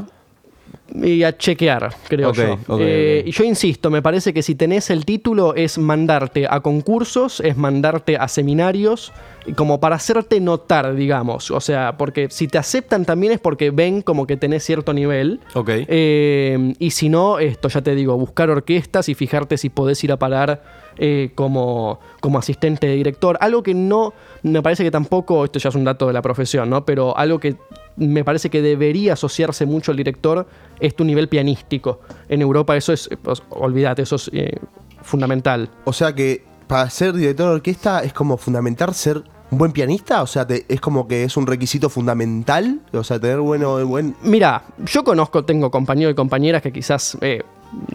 Y 0.95 1.23
a 1.23 1.37
chequear, 1.37 1.93
creo 2.07 2.29
Ok, 2.29 2.35
yo. 2.37 2.53
ok, 2.67 2.79
Eh, 2.81 3.25
yo 3.31 3.43
insisto, 3.43 3.89
me 3.89 4.01
parece 4.01 4.33
que 4.33 4.41
si 4.41 4.55
tenés 4.55 4.89
el 4.89 5.05
título 5.05 5.55
es 5.55 5.77
mandarte 5.77 6.47
a 6.49 6.59
concursos, 6.61 7.39
es 7.41 7.55
mandarte 7.57 8.17
a 8.17 8.27
seminarios, 8.27 9.11
como 9.55 9.79
para 9.79 9.95
hacerte 9.95 10.39
notar, 10.39 10.95
digamos. 10.95 11.49
O 11.51 11.59
sea, 11.61 11.97
porque 11.97 12.27
si 12.29 12.47
te 12.47 12.57
aceptan 12.57 13.05
también 13.05 13.33
es 13.33 13.39
porque 13.39 13.71
ven 13.71 14.01
como 14.01 14.27
que 14.27 14.37
tenés 14.37 14.63
cierto 14.63 14.93
nivel. 14.93 15.39
Ok. 15.53 15.69
Eh, 15.87 16.73
y 16.79 16.91
si 16.91 17.09
no, 17.09 17.39
esto 17.39 17.67
ya 17.69 17.81
te 17.81 17.95
digo, 17.95 18.17
buscar 18.17 18.49
orquestas 18.49 19.09
y 19.09 19.15
fijarte 19.15 19.57
si 19.57 19.69
podés 19.69 20.03
ir 20.03 20.11
a 20.11 20.17
parar 20.17 20.61
eh, 20.97 21.31
como, 21.35 21.99
como 22.19 22.37
asistente 22.37 22.87
de 22.87 22.95
director. 22.95 23.37
Algo 23.41 23.63
que 23.63 23.73
no, 23.73 24.13
me 24.43 24.61
parece 24.61 24.83
que 24.83 24.91
tampoco, 24.91 25.45
esto 25.45 25.57
ya 25.59 25.69
es 25.69 25.75
un 25.75 25.83
dato 25.85 26.07
de 26.07 26.13
la 26.13 26.21
profesión, 26.21 26.69
¿no? 26.69 26.85
Pero 26.85 27.17
algo 27.17 27.39
que 27.39 27.55
me 27.99 28.23
parece 28.23 28.49
que 28.49 28.61
debería 28.61 29.13
asociarse 29.13 29.65
mucho 29.65 29.91
al 29.91 29.97
director 29.97 30.47
es 30.79 30.95
tu 30.95 31.03
nivel 31.03 31.27
pianístico. 31.27 31.99
En 32.29 32.41
Europa 32.41 32.75
eso 32.75 32.93
es, 32.93 33.09
olvídate, 33.49 34.01
eso 34.01 34.15
es 34.15 34.29
eh, 34.33 34.57
fundamental. 35.01 35.69
O 35.85 35.93
sea 35.93 36.13
que 36.13 36.43
para 36.67 36.89
ser 36.89 37.13
director 37.13 37.47
de 37.49 37.53
orquesta 37.55 38.03
es 38.03 38.13
como 38.13 38.37
fundamental 38.37 38.93
ser 38.93 39.21
un 39.51 39.57
buen 39.57 39.71
pianista. 39.71 40.21
O 40.21 40.27
sea, 40.27 40.45
te- 40.45 40.65
es 40.69 40.79
como 40.79 41.07
que 41.07 41.23
es 41.23 41.35
un 41.37 41.47
requisito 41.47 41.89
fundamental. 41.89 42.81
O 42.93 43.03
sea, 43.03 43.19
tener 43.19 43.39
bueno, 43.39 43.85
buen. 43.85 44.15
Mira, 44.23 44.63
yo 44.85 45.03
conozco, 45.03 45.43
tengo 45.43 45.71
compañeros 45.71 46.11
y 46.13 46.15
compañeras 46.15 46.61
que 46.61 46.71
quizás 46.71 47.17
eh, 47.21 47.41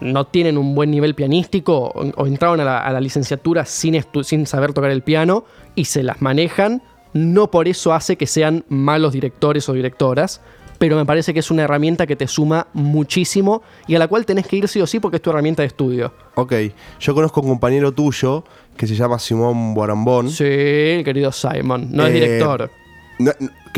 no 0.01 0.25
tienen 0.27 0.57
un 0.57 0.75
buen 0.75 0.91
nivel 0.91 1.15
pianístico 1.15 1.77
o, 1.77 2.01
o 2.15 2.27
entraron 2.27 2.59
a 2.59 2.65
la, 2.65 2.79
a 2.79 2.91
la 2.91 2.99
licenciatura 3.01 3.65
sin, 3.65 4.03
sin 4.23 4.45
saber 4.45 4.73
tocar 4.73 4.91
el 4.91 5.01
piano 5.01 5.45
y 5.75 5.85
se 5.85 6.03
las 6.03 6.21
manejan. 6.21 6.81
No 7.15 7.49
por 7.49 7.67
eso 7.69 7.93
hace 7.93 8.17
que 8.17 8.27
sean 8.27 8.65
malos 8.67 9.13
directores 9.13 9.69
o 9.69 9.73
directoras, 9.73 10.41
pero 10.77 10.97
me 10.97 11.05
parece 11.05 11.33
que 11.33 11.39
es 11.39 11.49
una 11.49 11.63
herramienta 11.63 12.05
que 12.05 12.17
te 12.17 12.27
suma 12.27 12.67
muchísimo 12.73 13.61
y 13.87 13.95
a 13.95 13.99
la 13.99 14.09
cual 14.09 14.25
tenés 14.25 14.45
que 14.45 14.57
ir 14.57 14.67
sí 14.67 14.81
o 14.81 14.85
sí 14.85 14.99
porque 14.99 15.15
es 15.15 15.21
tu 15.21 15.29
herramienta 15.29 15.61
de 15.63 15.67
estudio. 15.67 16.11
Ok, 16.35 16.53
yo 16.99 17.15
conozco 17.15 17.39
un 17.39 17.47
compañero 17.47 17.93
tuyo 17.93 18.43
que 18.75 18.85
se 18.85 18.95
llama 18.95 19.17
Simón 19.17 19.73
Borambón. 19.73 20.29
Sí, 20.29 20.43
el 20.43 21.05
querido 21.05 21.31
Simon, 21.31 21.87
no 21.91 22.05
es 22.05 22.09
Eh, 22.11 22.13
director. 22.13 22.69
No, 23.17 23.31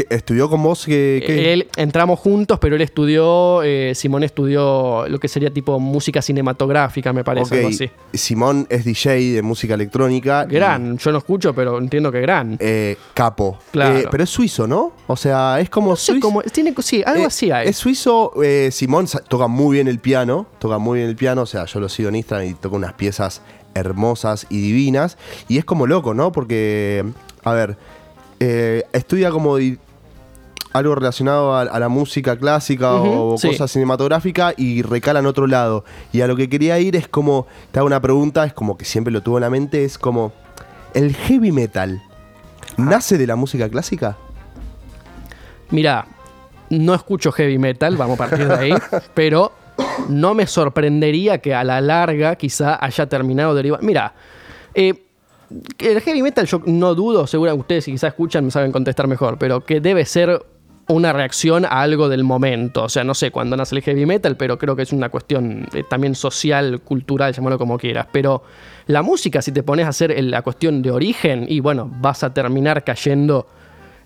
¿Estudió 0.10 0.48
con 0.48 0.62
vos? 0.62 0.86
Que- 0.86 1.54
Él 1.54 1.68
entramos 1.76 2.20
juntos, 2.20 2.60
pero 2.60 2.76
él 2.76 2.82
estudió, 2.84 3.64
eh, 3.64 3.94
Simón 3.96 4.24
estudió 4.24 5.08
lo 5.08 5.20
que 5.20 5.28
sería 5.28 5.52
tipo 5.52 5.80
música 5.80 6.22
cinematográfica, 6.22 7.14
me 7.14 7.24
parece, 7.24 7.56
algo 7.58 7.70
así. 7.70 7.90
Simón 8.14 8.68
es 8.70 8.86
DJ 8.86 9.34
de 9.34 9.42
música 9.42 9.74
electrónica. 9.74 10.46
y, 10.48 10.54
Gran, 10.54 10.98
yo 11.00 11.12
no 11.12 11.18
escucho, 11.18 11.54
pero 11.56 11.80
entiendo 11.80 12.12
que 12.12 12.22
gran. 12.22 12.58
eh, 12.60 12.96
capo. 13.16 13.58
Claro. 13.72 13.98
Eh, 14.00 14.08
pero 14.12 14.24
es 14.24 14.30
suizo, 14.30 14.68
¿no? 14.68 14.92
O 15.08 15.16
sea, 15.16 15.60
es 15.60 15.70
como 15.70 15.90
No 15.92 15.96
sé 15.96 16.12
suizo. 16.14 16.28
cómo- 16.28 16.42
tiene, 16.44 16.76
sí, 16.84 17.02
algo 17.04 17.24
Eh, 17.24 17.28
así 17.28 17.50
hay. 17.50 17.68
Es 17.68 17.78
suizo. 17.78 18.34
Simón 18.72 19.08
toca 19.28 19.48
muy 19.48 19.78
bien 19.78 19.88
el 19.88 19.98
piano. 20.00 20.46
Toca 20.60 20.78
muy 20.78 21.00
bien 21.00 21.10
el 21.10 21.16
piano. 21.16 21.42
O 21.42 21.46
sea, 21.48 21.66
yo 21.66 21.80
lo 21.80 21.90
sigo 21.90 22.10
en 22.10 22.16
Instagram 22.18 22.50
y 22.50 22.54
toca 22.54 22.76
unas 22.76 22.94
piezas 22.94 23.42
hermosas 23.74 24.46
y 24.50 24.62
divinas. 24.62 25.18
Y 25.48 25.58
es 25.58 25.66
como 25.66 25.88
loco, 25.88 26.14
¿no? 26.14 26.32
Porque, 26.32 27.04
a 27.44 27.54
ver, 27.54 27.78
eh, 28.40 28.84
estudia 28.94 29.32
como 29.32 29.58
algo 30.74 30.96
relacionado 30.96 31.54
a, 31.54 31.62
a 31.62 31.80
la 31.80 31.90
música 31.90 32.38
clásica 32.38 32.94
o 32.96 33.38
sí. 33.38 33.50
cosas 33.50 33.72
cinematográficas 33.72 34.54
y 34.58 34.82
recala 34.82 35.20
en 35.20 35.26
otro 35.26 35.48
lado. 35.48 35.84
Y 36.12 36.22
a 36.22 36.28
lo 36.28 36.36
que 36.36 36.50
quería 36.50 36.80
ir 36.80 36.96
es 36.96 37.08
como, 37.08 37.48
te 37.72 37.80
hago 37.80 37.88
una 37.88 38.02
pregunta, 38.02 38.46
es 38.46 38.54
como 38.54 38.78
que 38.78 38.86
siempre 38.86 39.12
lo 39.12 39.22
tuvo 39.22 39.38
en 39.38 39.42
la 39.42 39.50
mente, 39.50 39.84
es 39.84 39.98
como, 39.98 40.34
¿el 40.94 41.16
heavy 41.16 41.52
metal 41.52 42.02
nace 42.78 43.18
de 43.18 43.28
la 43.28 43.36
música 43.36 43.70
clásica? 43.70 44.18
Mira, 45.70 46.08
no 46.70 46.94
escucho 46.94 47.32
heavy 47.32 47.58
metal, 47.58 47.98
vamos 47.98 48.20
a 48.20 48.28
partir 48.28 48.48
de 48.48 48.54
ahí, 48.54 48.74
pero 49.14 49.52
no 50.10 50.34
me 50.34 50.48
sorprendería 50.48 51.40
que 51.40 51.54
a 51.54 51.64
la 51.64 51.82
larga 51.82 52.36
quizá 52.36 52.84
haya 52.84 53.08
terminado 53.08 53.56
derivando. 53.56 53.86
Mira, 53.86 54.14
eh, 54.74 55.07
el 55.80 56.02
heavy 56.02 56.22
metal 56.22 56.46
yo 56.46 56.62
no 56.66 56.96
dudo, 56.96 57.28
seguro 57.28 57.56
ustedes 57.56 57.86
si 57.86 57.92
quizás 57.92 58.10
escuchan 58.10 58.46
me 58.46 58.52
saben 58.52 58.72
contestar 58.72 59.08
mejor, 59.08 59.38
pero 59.38 59.64
que 59.64 59.80
debe 59.80 60.06
ser 60.06 60.42
una 60.88 61.12
reacción 61.12 61.66
a 61.66 61.82
algo 61.82 62.10
del 62.10 62.24
momento. 62.24 62.84
O 62.84 62.90
sea, 62.90 63.04
no 63.04 63.14
sé 63.14 63.32
cuándo 63.32 63.58
nace 63.58 63.76
el 63.76 63.82
heavy 63.82 64.06
metal, 64.06 64.38
pero 64.38 64.58
creo 64.58 64.76
que 64.76 64.84
es 64.84 64.94
una 64.94 65.10
cuestión 65.10 65.68
eh, 65.74 65.84
también 65.88 66.16
social, 66.16 66.82
cultural, 66.82 67.34
llámalo 67.34 67.58
como 67.58 67.78
quieras. 67.78 68.08
Pero 68.12 68.44
la 68.88 69.02
música, 69.02 69.42
si 69.42 69.52
te 69.52 69.64
pones 69.64 69.86
a 69.86 69.90
hacer 69.90 70.16
la 70.24 70.42
cuestión 70.42 70.82
de 70.82 70.92
origen, 70.92 71.46
y 71.48 71.60
bueno, 71.60 71.92
vas 72.00 72.24
a 72.24 72.34
terminar 72.34 72.84
cayendo 72.84 73.48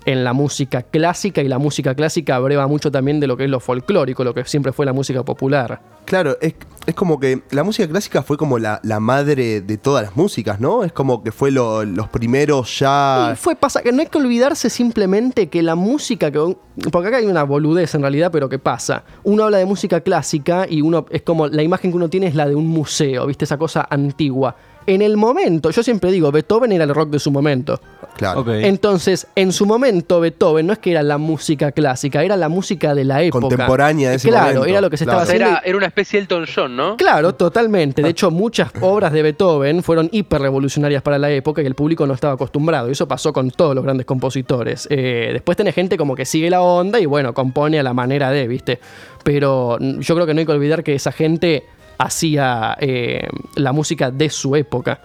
en 0.06 0.24
la 0.24 0.34
música 0.34 0.82
clásica, 0.82 1.42
y 1.42 1.48
la 1.48 1.60
música 1.60 1.94
clásica 1.96 2.36
abreva 2.36 2.68
mucho 2.68 2.92
también 2.92 3.20
de 3.20 3.28
lo 3.28 3.38
que 3.38 3.44
es 3.46 3.50
lo 3.50 3.60
folclórico, 3.60 4.24
lo 4.24 4.34
que 4.34 4.44
siempre 4.46 4.72
fue 4.72 4.86
la 4.86 4.94
música 4.94 5.24
popular. 5.24 5.82
Claro, 6.06 6.36
es, 6.42 6.56
es 6.88 6.96
como 6.96 7.20
que 7.20 7.44
la 7.52 7.64
música 7.64 7.88
clásica 7.88 8.24
fue 8.24 8.36
como 8.36 8.58
la, 8.58 8.80
la 8.84 9.00
madre 9.00 9.62
de 9.62 9.78
todas 9.78 10.04
las 10.04 10.18
músicas, 10.18 10.60
¿no? 10.60 10.84
Es 10.84 10.92
como 10.92 11.24
que 11.24 11.32
fue 11.32 11.52
lo- 11.52 11.86
los 11.86 12.10
primeros 12.10 12.80
ya... 12.80 13.30
Y 13.34 13.36
fue 13.36 13.56
pasa 13.56 13.82
que 13.84 13.92
no 13.92 14.02
hay 14.02 14.08
que 14.08 14.18
olvidarse 14.18 14.70
simplemente 14.72 15.48
que 15.50 15.62
la 15.62 15.76
música 15.76 16.32
que 16.32 16.56
porque 16.92 17.10
acá 17.10 17.18
hay 17.18 17.26
una 17.28 17.44
boludez 17.44 17.94
en 17.94 18.02
realidad, 18.02 18.32
pero 18.32 18.50
¿qué 18.50 18.58
pasa? 18.58 19.04
Uno 19.24 19.44
habla 19.44 19.60
de 19.60 19.66
música 19.66 20.02
clásica 20.02 20.66
y 20.68 20.82
uno 20.82 21.06
es 21.12 21.22
como 21.22 21.48
la 21.48 21.62
imagen 21.62 21.92
que 21.92 21.98
uno 21.98 22.10
tiene 22.10 22.26
es 22.28 22.34
la 22.36 22.48
de 22.48 22.56
un 22.56 22.66
museo, 22.68 23.28
¿viste? 23.28 23.46
Esa 23.46 23.58
cosa 23.58 23.88
antigua. 23.90 24.56
En 24.88 25.02
el 25.02 25.16
momento, 25.16 25.70
yo 25.70 25.84
siempre 25.84 26.12
digo, 26.12 26.32
Beethoven 26.32 26.72
era 26.72 26.84
el 26.86 26.94
rock 26.96 27.10
de 27.12 27.20
su 27.20 27.30
momento. 27.32 27.80
Claro. 28.18 28.44
Entonces, 28.54 29.28
en 29.36 29.52
su 29.52 29.66
momento, 29.66 30.20
Beethoven 30.20 30.68
no 30.68 30.74
es 30.74 30.80
que 30.80 30.92
era 30.92 31.02
la 31.04 31.18
música 31.18 31.72
clásica, 31.72 32.24
era 32.24 32.36
la 32.36 32.50
música 32.50 32.94
de 32.96 33.04
la 33.06 33.22
época. 33.22 33.42
Contemporánea 33.48 34.10
de 34.10 34.16
ese 34.18 34.30
Claro, 34.30 34.46
momento. 34.48 34.66
era 34.66 34.82
lo 34.82 34.90
que 34.90 34.98
se 34.98 35.06
Claro. 35.06 35.22
estaba 35.22 35.34
haciendo. 35.38 35.58
Era, 35.58 35.62
era 35.66 35.78
una 35.78 35.86
especie 35.88 36.18
de 36.20 36.24
Elton 36.24 36.46
John, 36.54 36.76
¿no? 36.76 36.98
Claro, 36.98 37.34
totalmente. 37.36 38.02
De 38.02 38.10
hecho, 38.10 38.32
muchas 38.32 38.72
obras 38.82 39.14
de 39.14 39.22
Beethoven 39.22 39.82
fueron 39.84 40.10
hiper 40.12 40.42
revolucionarias 40.42 41.02
para 41.02 41.18
la 41.18 41.30
época 41.32 41.62
y 41.62 41.66
el 41.66 41.76
público 41.76 42.06
no 42.08 42.14
estaba 42.14 42.34
acostumbrado. 42.34 42.90
Y 42.90 42.92
eso 42.94 43.08
pasó 43.08 43.32
con 43.34 43.50
todos 43.52 43.74
los 43.76 43.84
grandes 43.84 44.06
compositores. 44.06 44.88
Eh, 44.90 45.30
después 45.34 45.56
tenés 45.58 45.74
gente 45.76 45.98
como 45.98 46.16
que 46.16 46.26
sigue 46.26 46.50
la 46.50 46.62
onda 46.62 47.00
y 47.00 47.06
bueno, 47.06 47.34
compone 47.34 47.80
a 47.80 47.84
la 47.84 47.94
manera 47.94 48.30
de, 48.32 48.48
¿viste? 48.48 48.80
Pero 49.24 49.78
mm, 49.80 50.00
yo 50.00 50.16
creo 50.16 50.26
que 50.28 50.34
no 50.34 50.40
hay 50.40 50.46
que 50.46 50.52
olvidar 50.52 50.84
que 50.84 50.96
esa 50.96 51.12
gente 51.12 51.64
hacía 52.04 52.78
eh, 52.80 53.28
la 53.56 53.72
música 53.72 54.12
de 54.12 54.30
su 54.30 54.56
época. 54.56 55.02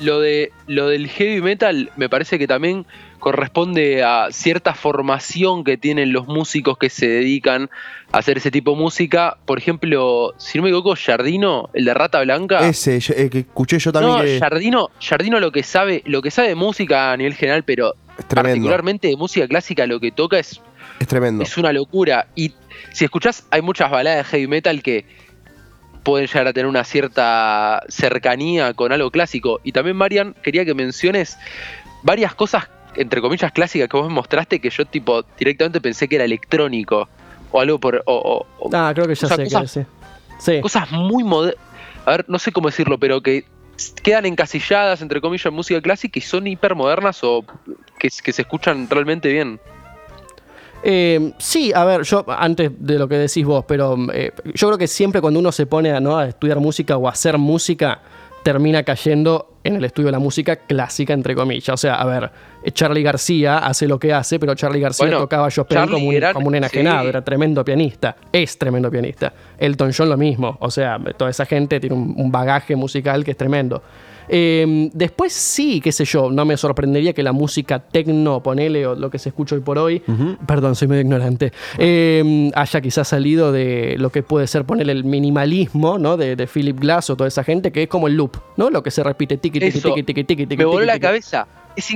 Lo, 0.00 0.18
de, 0.20 0.50
lo 0.66 0.88
del 0.88 1.06
heavy 1.08 1.40
metal 1.42 1.90
me 1.96 2.08
parece 2.08 2.38
que 2.38 2.48
también 2.48 2.86
corresponde 3.20 4.02
a 4.02 4.28
cierta 4.32 4.74
formación 4.74 5.62
que 5.62 5.76
tienen 5.76 6.12
los 6.12 6.26
músicos 6.26 6.76
que 6.76 6.90
se 6.90 7.06
dedican 7.06 7.70
a 8.10 8.18
hacer 8.18 8.38
ese 8.38 8.50
tipo 8.50 8.72
de 8.72 8.78
música. 8.78 9.36
Por 9.46 9.58
ejemplo, 9.58 10.32
si 10.38 10.58
no 10.58 10.64
me 10.64 10.70
equivoco, 10.70 10.94
Jardino, 10.96 11.70
el 11.72 11.84
de 11.84 11.94
Rata 11.94 12.20
Blanca. 12.22 12.68
Ese, 12.68 12.98
yo- 12.98 13.14
eh, 13.16 13.30
que 13.30 13.38
escuché 13.40 13.78
yo 13.78 13.92
también 13.92 14.16
no, 14.16 14.22
que 14.24 14.40
Jardino, 14.40 14.88
Jardino 15.00 15.38
lo 15.38 15.52
que 15.52 15.62
sabe, 15.62 16.02
lo 16.04 16.20
que 16.20 16.32
sabe 16.32 16.48
de 16.48 16.54
música 16.56 17.12
a 17.12 17.16
nivel 17.16 17.34
general, 17.34 17.62
pero 17.62 17.94
particularmente 18.28 19.06
de 19.08 19.16
música 19.16 19.46
clásica, 19.46 19.86
lo 19.86 20.00
que 20.00 20.10
toca 20.10 20.38
es, 20.40 20.60
Es 20.98 21.06
tremendo. 21.06 21.44
es 21.44 21.56
una 21.56 21.72
locura. 21.72 22.26
Y 22.34 22.52
si 22.92 23.04
escuchás, 23.04 23.46
hay 23.52 23.62
muchas 23.62 23.88
baladas 23.88 24.18
de 24.18 24.24
heavy 24.24 24.46
metal 24.48 24.82
que 24.82 25.04
pueden 26.02 26.26
llegar 26.26 26.46
a 26.48 26.52
tener 26.52 26.66
una 26.66 26.84
cierta 26.84 27.82
cercanía 27.88 28.74
con 28.74 28.92
algo 28.92 29.10
clásico. 29.10 29.60
Y 29.62 29.72
también, 29.72 29.96
Marian, 29.96 30.34
quería 30.42 30.64
que 30.64 30.74
menciones 30.74 31.38
varias 32.02 32.34
cosas, 32.34 32.68
entre 32.96 33.20
comillas, 33.20 33.52
clásicas 33.52 33.88
que 33.88 33.96
vos 33.96 34.08
me 34.08 34.14
mostraste 34.14 34.60
que 34.60 34.70
yo 34.70 34.84
tipo 34.84 35.22
directamente 35.38 35.80
pensé 35.80 36.08
que 36.08 36.16
era 36.16 36.24
electrónico. 36.24 37.08
O 37.50 37.60
algo 37.60 37.78
por. 37.78 38.02
O, 38.06 38.46
o- 38.58 38.70
Ah, 38.72 38.90
creo 38.94 39.06
que 39.06 39.14
ya 39.14 39.26
O 39.26 39.28
sea, 39.28 39.36
sé 39.36 39.44
cosas-. 39.44 39.86
Sí. 40.38 40.60
cosas 40.60 40.90
muy 40.90 41.22
modernas. 41.22 41.62
A 42.04 42.10
ver, 42.12 42.24
no 42.28 42.38
sé 42.38 42.50
cómo 42.50 42.68
decirlo, 42.68 42.98
pero 42.98 43.20
que 43.20 43.44
quedan 44.02 44.26
encasilladas, 44.26 45.02
entre 45.02 45.20
comillas, 45.20 45.46
en 45.46 45.54
música 45.54 45.80
clásica 45.80 46.18
y 46.18 46.22
son 46.22 46.46
hipermodernas 46.46 47.22
o 47.22 47.44
que, 47.98 48.08
que 48.22 48.32
se 48.32 48.42
escuchan 48.42 48.88
realmente 48.90 49.28
bien. 49.30 49.60
Eh, 50.84 51.32
sí, 51.38 51.72
a 51.74 51.84
ver, 51.84 52.02
yo 52.02 52.24
antes 52.28 52.70
de 52.78 52.98
lo 52.98 53.08
que 53.08 53.16
decís 53.16 53.44
vos, 53.44 53.64
pero 53.66 53.96
eh, 54.12 54.32
yo 54.54 54.66
creo 54.68 54.78
que 54.78 54.88
siempre 54.88 55.20
cuando 55.20 55.38
uno 55.40 55.52
se 55.52 55.66
pone 55.66 55.92
a, 55.92 56.00
¿no? 56.00 56.18
a 56.18 56.26
estudiar 56.28 56.58
música 56.58 56.96
o 56.96 57.06
a 57.06 57.12
hacer 57.12 57.38
música, 57.38 58.00
termina 58.42 58.82
cayendo 58.82 59.48
en 59.62 59.76
el 59.76 59.84
estudio 59.84 60.06
de 60.06 60.12
la 60.12 60.18
música 60.18 60.56
clásica, 60.56 61.12
entre 61.12 61.36
comillas. 61.36 61.68
O 61.68 61.76
sea, 61.76 61.94
a 61.94 62.04
ver, 62.04 62.30
Charlie 62.72 63.04
García 63.04 63.58
hace 63.58 63.86
lo 63.86 64.00
que 64.00 64.12
hace, 64.12 64.40
pero 64.40 64.56
Charlie 64.56 64.80
García 64.80 65.06
Bueno, 65.06 65.20
tocaba 65.20 65.48
Charlie 65.48 65.92
como 65.92 66.08
un, 66.08 66.14
era- 66.16 66.34
como 66.34 66.48
un 66.48 66.56
enajenado, 66.56 67.02
sí. 67.02 67.08
era 67.10 67.22
tremendo 67.22 67.64
pianista, 67.64 68.16
es 68.32 68.58
tremendo 68.58 68.90
pianista. 68.90 69.32
Elton 69.58 69.92
John 69.96 70.08
lo 70.08 70.16
mismo, 70.16 70.56
o 70.60 70.70
sea, 70.72 70.98
toda 71.16 71.30
esa 71.30 71.46
gente 71.46 71.78
tiene 71.78 71.94
un, 71.94 72.12
un 72.16 72.32
bagaje 72.32 72.74
musical 72.74 73.22
que 73.24 73.30
es 73.30 73.36
tremendo. 73.36 73.80
Eh, 74.28 74.90
después 74.92 75.32
sí, 75.32 75.80
qué 75.80 75.92
sé 75.92 76.04
yo, 76.04 76.30
no 76.30 76.44
me 76.44 76.56
sorprendería 76.56 77.12
que 77.12 77.22
la 77.22 77.32
música 77.32 77.78
tecno, 77.78 78.42
ponele, 78.42 78.86
o 78.86 78.94
lo 78.94 79.10
que 79.10 79.18
se 79.18 79.30
escucha 79.30 79.54
hoy 79.54 79.60
por 79.60 79.78
hoy, 79.78 80.02
perdón, 80.46 80.74
soy 80.74 80.88
medio 80.88 81.02
ignorante, 81.02 81.52
eh, 81.78 82.50
haya 82.54 82.80
quizás 82.80 83.08
salido 83.08 83.52
de 83.52 83.96
lo 83.98 84.10
que 84.10 84.22
puede 84.22 84.46
ser 84.46 84.64
ponerle 84.64 84.92
el 84.92 85.04
minimalismo, 85.04 85.98
¿no? 85.98 86.16
De, 86.16 86.36
de 86.36 86.46
Philip 86.46 86.78
Glass 86.78 87.10
o 87.10 87.16
toda 87.16 87.28
esa 87.28 87.44
gente, 87.44 87.72
que 87.72 87.84
es 87.84 87.88
como 87.88 88.06
el 88.06 88.16
loop, 88.16 88.36
¿no? 88.56 88.70
Lo 88.70 88.82
que 88.82 88.90
se 88.90 89.02
repite, 89.02 89.36
tiki, 89.36 89.60
tiki, 89.60 89.78
Eso, 89.78 89.88
tiki, 89.88 90.02
tiki, 90.02 90.24
tiki, 90.24 90.46
tiki, 90.46 90.56
Me 90.56 90.64
voló 90.64 90.84
la 90.84 90.98
cabeza. 90.98 91.46
Es 91.76 91.86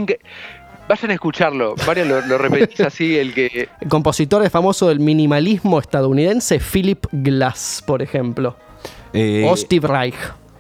Vayan 0.89 1.11
a 1.11 1.15
escucharlo. 1.15 1.75
Lo, 2.07 2.21
lo 2.23 2.39
repetís 2.39 2.81
así, 2.81 3.19
el 3.19 3.35
que. 3.35 3.69
El 3.81 3.89
compositor 3.89 4.45
es 4.45 4.53
famoso 4.53 4.89
del 4.89 5.01
minimalismo 5.01 5.81
estadounidense, 5.81 6.61
Philip 6.61 7.07
Glass, 7.11 7.83
por 7.85 8.03
ejemplo. 8.03 8.57
Eh, 9.13 9.45
o 9.49 9.57
Steve 9.57 9.89
Reich. 9.89 10.15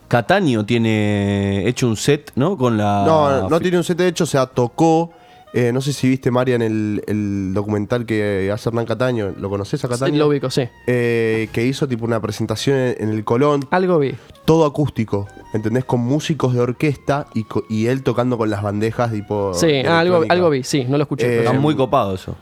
Cataño 0.09 0.65
tiene 0.65 1.67
hecho 1.69 1.89
un 1.89 1.97
set, 1.97 2.33
¿no? 2.37 2.57
Con 2.57 2.77
la. 2.77 3.05
No, 3.07 3.49
no 3.49 3.61
tiene 3.61 3.77
un 3.79 3.85
set 3.85 3.99
de 3.99 4.09
hecho, 4.09 4.25
o 4.25 4.27
sea, 4.27 4.47
tocó. 4.47 5.11
eh, 5.53 5.73
no 5.73 5.81
sé 5.81 5.93
si 5.93 6.09
viste, 6.09 6.31
Marian, 6.31 6.61
el, 6.63 7.03
el 7.07 7.53
documental 7.55 8.05
que 8.07 8.51
hace 8.53 8.69
Hernán 8.69 8.85
Cataño. 8.87 9.33
¿Lo 9.39 9.49
conoces 9.49 9.85
a 9.85 9.89
Cataño? 9.89 10.13
Sí, 10.13 10.19
lo 10.19 10.29
ubico, 10.29 10.51
sí. 10.51 10.69
Eh, 10.87 11.49
que 11.53 11.65
hizo 11.65 11.89
tipo 11.89 12.05
una 12.05 12.21
presentación 12.21 12.77
en, 12.77 12.97
en 13.01 13.09
el 13.11 13.25
Colón. 13.25 13.67
Algo 13.71 13.99
vi. 13.99 14.15
Todo 14.45 14.65
acústico, 14.65 15.27
¿entendés? 15.55 15.85
Con 15.85 16.01
músicos 16.01 16.55
de 16.55 16.61
orquesta 16.61 17.27
y, 17.35 17.45
y 17.69 17.87
él 17.87 18.03
tocando 18.05 18.39
con 18.39 18.49
las 18.49 18.63
bandejas 18.63 19.11
tipo. 19.13 19.55
Sí, 19.55 19.83
ah, 19.87 19.99
algo, 19.99 20.25
algo 20.29 20.51
vi, 20.51 20.63
sí, 20.63 20.85
no 20.89 20.99
lo 20.99 21.03
escuché. 21.03 21.27
Eh, 21.27 21.29
pero 21.39 21.51
Está 21.51 21.61
muy 21.61 21.75
copado 21.75 22.15
eso. 22.15 22.37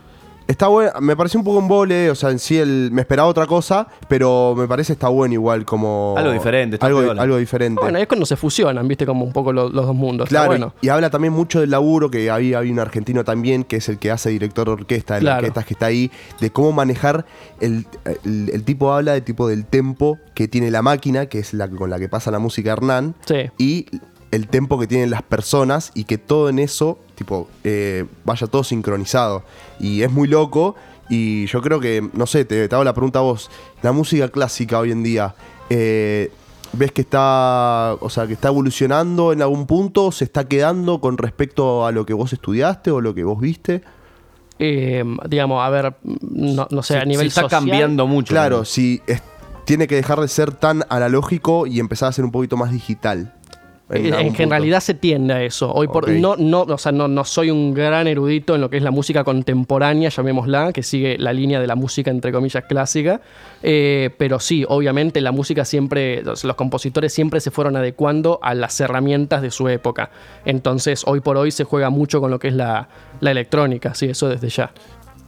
Está 0.47 0.67
bueno, 0.67 0.91
me 1.01 1.15
pareció 1.15 1.39
un 1.39 1.43
poco 1.43 1.57
un 1.57 1.67
vole, 1.67 2.11
o 2.11 2.13
sea, 2.15 2.29
en 2.29 2.37
sí 2.37 2.55
el, 2.59 2.89
me 2.91 3.01
esperaba 3.01 3.27
otra 3.27 3.47
cosa, 3.47 3.87
pero 4.07 4.53
me 4.55 4.67
parece 4.67 4.93
está 4.93 5.07
bueno 5.07 5.33
igual 5.33 5.65
como... 5.65 6.13
Algo 6.15 6.31
diferente, 6.31 6.75
está 6.75 6.85
Algo, 6.85 7.01
piola. 7.01 7.19
algo 7.23 7.37
diferente. 7.37 7.81
Bueno, 7.81 7.97
es 7.97 8.05
cuando 8.07 8.27
se 8.27 8.35
fusionan, 8.35 8.87
viste, 8.87 9.07
como 9.07 9.25
un 9.25 9.33
poco 9.33 9.51
lo- 9.51 9.69
los 9.69 9.87
dos 9.87 9.95
mundos. 9.95 10.27
Está 10.27 10.41
Claro, 10.41 10.47
bueno. 10.51 10.73
y, 10.81 10.85
y 10.85 10.89
habla 10.89 11.09
también 11.09 11.33
mucho 11.33 11.61
del 11.61 11.71
laburo, 11.71 12.11
que 12.11 12.29
había, 12.29 12.59
había 12.59 12.71
un 12.71 12.79
argentino 12.79 13.23
también, 13.23 13.63
que 13.63 13.77
es 13.77 13.89
el 13.89 13.97
que 13.97 14.11
hace 14.11 14.29
director 14.29 14.67
de 14.67 14.73
orquesta, 14.73 15.15
de 15.15 15.21
las 15.21 15.25
Claro. 15.31 15.39
orquestas 15.39 15.65
que 15.65 15.73
está 15.73 15.87
ahí, 15.87 16.11
de 16.39 16.51
cómo 16.51 16.71
manejar, 16.73 17.25
el, 17.59 17.87
el- 18.23 18.51
el 18.53 18.63
tipo 18.63 18.93
habla 18.93 19.13
de 19.13 19.21
tipo 19.21 19.47
del 19.47 19.65
tempo 19.65 20.19
que 20.35 20.47
tiene 20.47 20.69
la 20.69 20.83
máquina, 20.83 21.25
que 21.25 21.39
es 21.39 21.55
la 21.55 21.67
con 21.67 21.89
la 21.89 21.97
que 21.97 22.07
pasa 22.07 22.29
la 22.29 22.37
música 22.39 22.71
Hernán, 22.71 23.15
Sí. 23.25 23.49
y 23.57 23.87
el 24.35 24.47
tempo 24.47 24.77
que 24.79 24.87
tienen 24.87 25.09
las 25.09 25.21
personas, 25.23 25.91
y 25.95 26.03
que 26.03 26.17
todo 26.17 26.49
en 26.49 26.59
eso, 26.59 26.99
tipo, 27.15 27.47
eh, 27.63 28.05
vaya 28.23 28.47
todo 28.47 28.63
sincronizado. 28.63 29.43
Y 29.79 30.01
es 30.03 30.11
muy 30.11 30.27
loco, 30.27 30.75
y 31.09 31.45
yo 31.47 31.61
creo 31.61 31.79
que, 31.79 32.07
no 32.13 32.25
sé, 32.25 32.45
te, 32.45 32.67
te 32.67 32.75
hago 32.75 32.83
la 32.83 32.93
pregunta 32.93 33.19
a 33.19 33.21
vos, 33.23 33.49
la 33.81 33.91
música 33.91 34.29
clásica 34.29 34.79
hoy 34.79 34.91
en 34.91 35.03
día, 35.03 35.35
eh, 35.69 36.31
¿ves 36.73 36.91
que 36.91 37.01
está, 37.01 37.95
o 38.01 38.09
sea, 38.09 38.27
que 38.27 38.33
está 38.33 38.49
evolucionando 38.49 39.31
en 39.31 39.41
algún 39.41 39.65
punto? 39.67 40.11
¿Se 40.11 40.23
está 40.25 40.47
quedando 40.47 40.99
con 40.99 41.17
respecto 41.17 41.85
a 41.85 41.91
lo 41.91 42.05
que 42.05 42.13
vos 42.13 42.33
estudiaste 42.33 42.91
o 42.91 42.99
lo 43.01 43.13
que 43.15 43.23
vos 43.23 43.39
viste? 43.39 43.81
Eh, 44.59 45.03
digamos, 45.29 45.63
a 45.63 45.69
ver, 45.69 45.95
no, 46.03 46.67
no 46.71 46.81
sé, 46.83 46.93
Se- 46.95 46.99
a 46.99 47.05
nivel 47.05 47.25
se 47.25 47.27
está 47.27 47.41
social, 47.43 47.61
cambiando 47.61 48.07
mucho. 48.07 48.33
Claro, 48.33 48.65
si 48.65 49.01
es- 49.07 49.21
tiene 49.65 49.87
que 49.87 49.95
dejar 49.95 50.19
de 50.19 50.27
ser 50.27 50.51
tan 50.53 50.83
analógico 50.89 51.67
y 51.67 51.79
empezar 51.79 52.09
a 52.09 52.11
ser 52.11 52.23
un 52.25 52.31
poquito 52.31 52.55
más 52.57 52.71
digital. 52.71 53.33
En, 53.87 54.11
punto. 54.11 54.33
generalidad 54.33 54.79
se 54.79 54.95
tiende 54.95 55.33
a 55.33 55.43
eso. 55.43 55.71
Hoy 55.71 55.87
por 55.87 56.09
no, 56.09 56.35
no, 56.37 56.61
o 56.61 56.77
sea, 56.77 56.91
no, 56.91 57.07
no 57.07 57.23
soy 57.23 57.51
un 57.51 57.73
gran 57.73 58.07
erudito 58.07 58.55
en 58.55 58.61
lo 58.61 58.69
que 58.69 58.77
es 58.77 58.83
la 58.83 58.89
música 58.89 59.23
contemporánea, 59.23 60.09
llamémosla, 60.09 60.73
que 60.73 60.81
sigue 60.81 61.17
la 61.19 61.33
línea 61.33 61.59
de 61.59 61.67
la 61.67 61.75
música 61.75 62.09
entre 62.09 62.31
comillas 62.31 62.63
clásica. 62.65 63.21
Eh, 63.61 64.09
pero 64.17 64.39
sí, 64.39 64.65
obviamente 64.67 65.21
la 65.21 65.31
música 65.31 65.65
siempre, 65.65 66.23
los, 66.23 66.43
los 66.43 66.55
compositores 66.55 67.13
siempre 67.13 67.39
se 67.39 67.51
fueron 67.51 67.75
adecuando 67.75 68.39
a 68.41 68.55
las 68.55 68.79
herramientas 68.79 69.43
de 69.43 69.51
su 69.51 69.69
época. 69.69 70.09
Entonces, 70.45 71.03
hoy 71.05 71.19
por 71.19 71.37
hoy 71.37 71.51
se 71.51 71.63
juega 71.63 71.91
mucho 71.91 72.19
con 72.19 72.31
lo 72.31 72.39
que 72.39 72.47
es 72.47 72.55
la, 72.55 72.89
la 73.19 73.31
electrónica, 73.31 73.93
sí, 73.93 74.07
eso 74.07 74.29
desde 74.29 74.49
ya. 74.49 74.71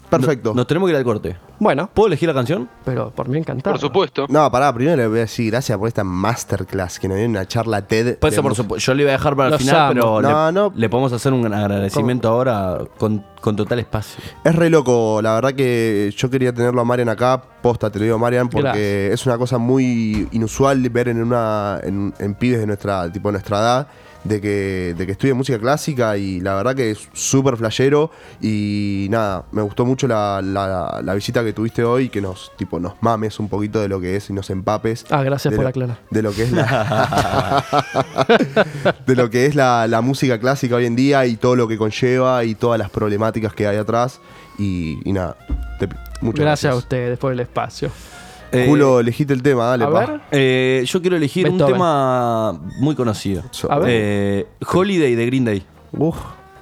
Perfecto. 0.10 0.53
Nos 0.53 0.66
tenemos 0.68 0.88
que 0.88 0.91
ir 0.91 0.97
al 0.97 1.03
corte. 1.03 1.38
Bueno, 1.60 1.89
¿Puedo 1.93 2.08
elegir 2.08 2.28
la 2.30 2.36
canción? 2.36 2.70
pero 2.86 3.10
por 3.12 3.28
mí 3.28 3.38
encantado. 3.39 3.74
Por 3.74 3.82
supuesto. 3.82 4.26
No, 4.30 4.49
pará, 4.51 4.72
primero 4.74 4.95
le 4.95 5.08
voy 5.08 5.18
a 5.18 5.22
decir 5.22 5.51
gracias 5.51 5.78
por 5.78 5.88
esta 5.88 6.03
masterclass 6.03 6.99
que 6.99 7.08
nos 7.08 7.18
dio 7.18 7.26
una 7.28 7.47
charla 7.47 7.82
TED. 7.88 8.18
Pues 8.20 8.34
eso, 8.34 8.41
por 8.41 8.51
música. 8.51 8.64
supuesto. 8.64 8.86
Yo 8.91 8.93
le 8.95 9.03
iba 9.03 9.10
a 9.12 9.14
dejar 9.14 9.36
para 9.36 9.47
el 9.47 9.51
Los 9.53 9.62
final, 9.62 9.76
amo. 9.76 9.89
pero 9.93 10.22
No, 10.22 10.45
le, 10.47 10.53
no. 10.53 10.72
le 10.76 10.89
podemos 10.89 11.12
hacer 11.14 11.34
un 11.34 11.51
agradecimiento 11.53 12.30
ahora 12.30 12.80
con, 12.97 13.26
con 13.41 13.55
total 13.55 13.80
espacio. 13.80 14.24
Es 14.43 14.55
re 14.55 14.70
loco, 14.70 15.20
la 15.22 15.34
verdad 15.36 15.53
que 15.53 16.14
yo 16.16 16.30
quería 16.30 16.53
tenerlo 16.53 16.80
a 16.82 16.86
Marian 16.86 17.10
acá, 17.10 17.41
posta, 17.62 17.89
te 17.89 17.99
lo 17.99 18.05
digo 18.05 18.20
Marian, 18.20 18.49
porque 18.49 18.68
Gracias. 19.08 19.22
es 19.22 19.26
una 19.26 19.38
cosa 19.38 19.58
muy 19.58 20.28
inusual 20.32 20.88
ver 20.89 21.10
en 21.10 21.22
una 21.24 21.80
en, 21.84 22.14
en 22.20 22.36
pibes 22.36 22.60
de 22.60 22.68
nuestra 22.68 23.12
tipo 23.12 23.30
de 23.30 23.34
nuestra 23.34 23.58
edad 23.60 23.88
de 24.28 24.41
que, 24.41 24.95
de 24.97 25.05
que 25.05 25.11
estudie 25.13 25.34
música 25.34 25.57
clásica 25.59 26.17
y 26.17 26.39
la 26.39 26.55
verdad 26.55 26.75
que 26.75 26.91
es 26.91 27.07
súper 27.13 27.57
flashero 27.57 28.11
y 28.41 29.07
nada, 29.09 29.45
me 29.51 29.61
gustó 29.61 29.86
mucho 29.86 30.07
la, 30.07 30.41
la- 30.43 31.01
la 31.03 31.13
visita 31.13 31.43
que 31.43 31.53
tuviste 31.53 31.84
hoy 31.84 32.09
que 32.09 32.21
nos 32.21 32.51
tipo 32.57 32.80
nos 32.80 32.93
mames 33.01 33.39
un 33.39 33.47
poquito 33.49 33.80
de 33.82 33.88
lo 33.88 33.99
que 34.01 34.15
es 34.15 34.30
y 34.30 34.34
nos 34.34 34.49
empapes. 34.49 35.05
Ah, 35.09 35.23
gracias 35.23 35.53
por 35.53 35.63
lo- 35.63 35.69
aclarar. 35.69 35.97
De 36.11 36.21
lo 36.21 36.32
que 36.34 36.43
es 36.43 36.51
la 36.51 37.65
de 39.05 39.15
lo 39.15 39.30
que 39.30 39.45
es 39.45 39.55
la, 39.55 39.88
la 39.88 40.01
música 40.01 40.39
clásica 40.39 40.75
hoy 40.75 40.86
en 40.86 40.95
día 40.95 41.25
y 41.25 41.36
todo 41.38 41.55
lo 41.55 41.67
que 41.67 41.78
conlleva 41.78 42.43
y 42.43 42.55
todas 42.55 42.80
las 42.80 42.89
problemáticas 42.89 43.53
que 43.53 43.67
hay 43.67 43.78
atrás 43.78 44.19
y, 44.57 44.99
y 45.07 45.13
nada, 45.13 45.38
te- 45.80 45.88
muchas 46.21 46.39
Gracias 46.41 46.65
a 46.65 46.73
gracias. 46.73 46.75
ustedes 46.75 47.19
por 47.19 47.32
el 47.32 47.39
espacio. 47.39 47.91
Eh, 48.52 48.66
Julio, 48.68 49.00
elegiste 49.00 49.34
el 49.34 49.43
tema, 49.43 49.66
dale, 49.66 49.84
a 49.86 49.89
pa. 49.89 50.00
ver. 50.06 50.22
eh, 50.32 50.84
yo 50.86 51.02
quiero 51.02 51.18
elegir 51.18 51.50
un 51.50 51.58
tema 51.58 52.54
muy 52.80 52.95
conocido. 52.95 53.43
A 53.70 53.80
ver. 53.80 53.89
Eh, 53.91 54.45
Holiday 54.72 55.16
de 55.16 55.26
Green 55.26 55.45
Day. 55.45 55.64
Uf, 55.91 56.16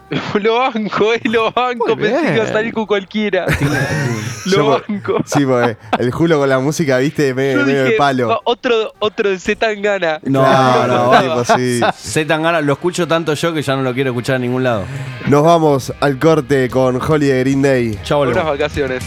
Lo 0.40 0.60
banco, 0.60 1.14
eh, 1.14 1.22
lo 1.24 1.52
banco. 1.52 1.96
Muy 1.96 1.96
Pensé 1.96 2.28
que 2.28 2.36
iba 2.36 2.44
a 2.44 2.48
salir 2.48 2.74
con 2.74 2.86
cualquiera. 2.86 3.46
Yo 4.46 4.58
lo 4.58 4.66
por- 4.66 4.88
banco. 4.88 5.18
sí, 5.26 5.44
porque 5.46 5.78
el 5.98 6.12
Julio 6.12 6.38
con 6.38 6.48
la 6.48 6.60
música, 6.60 7.00
viste, 7.00 7.34
medio, 7.34 7.60
Yo 7.62 7.66
medio 7.66 7.80
de 7.80 7.86
dije, 7.86 7.98
palo. 7.98 8.28
"Va, 8.28 8.40
otro, 8.44 8.94
otro 9.00 9.30
de 9.32 9.40
Z 9.40 9.74
gana. 9.78 10.20
No, 10.24 10.42
Claro, 10.42 11.12
no, 11.12 11.44
tipo, 11.44 11.58
sí. 11.58 12.24
Ganas, 12.26 12.64
lo 12.64 12.74
escucho 12.74 13.08
tanto 13.08 13.34
yo 13.34 13.52
que 13.54 13.64
ya 13.64 13.76
no 13.76 13.82
lo 13.82 13.94
quiero 13.96 14.12
escuchar 14.12 14.36
en 14.36 14.44
ningún 14.44 14.64
lado. 14.64 14.84
Nos 15.28 15.44
vamos 15.44 15.92
al 16.00 16.20
corte 16.20 16.70
con 16.70 17.02
Holly 17.02 17.26
de 17.28 17.40
Green 17.40 17.62
Day. 17.64 18.00
Chao, 18.04 18.20
Buenas 18.20 18.46
vacaciones. 18.46 19.04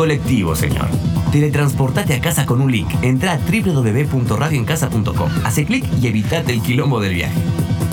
Colectivo, 0.00 0.56
señor. 0.56 0.86
Teletransportate 1.30 2.14
a 2.14 2.22
casa 2.22 2.46
con 2.46 2.62
un 2.62 2.72
link. 2.72 2.88
Entra 3.02 3.32
a 3.34 3.38
www.radioencasa.com. 3.38 5.28
Hace 5.44 5.66
clic 5.66 5.84
y 6.00 6.06
evitate 6.06 6.54
el 6.54 6.62
quilombo 6.62 7.00
del 7.00 7.12
viaje. 7.12 7.38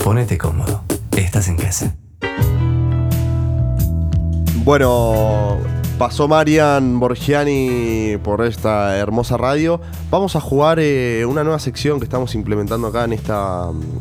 Ponete 0.05 0.37
cómodo. 0.37 0.83
Estás 1.17 1.49
en 1.49 1.57
casa. 1.57 1.97
Bueno, 4.63 5.57
pasó 5.97 6.29
Marian 6.29 6.97
Borgiani 6.97 8.15
por 8.23 8.45
esta 8.45 8.95
hermosa 8.95 9.35
radio. 9.35 9.81
Vamos 10.09 10.37
a 10.37 10.39
jugar 10.39 10.79
eh, 10.79 11.25
una 11.25 11.43
nueva 11.43 11.59
sección 11.59 11.99
que 11.99 12.05
estamos 12.05 12.35
implementando 12.35 12.87
acá 12.87 13.03
en 13.03 13.11
este 13.11 13.33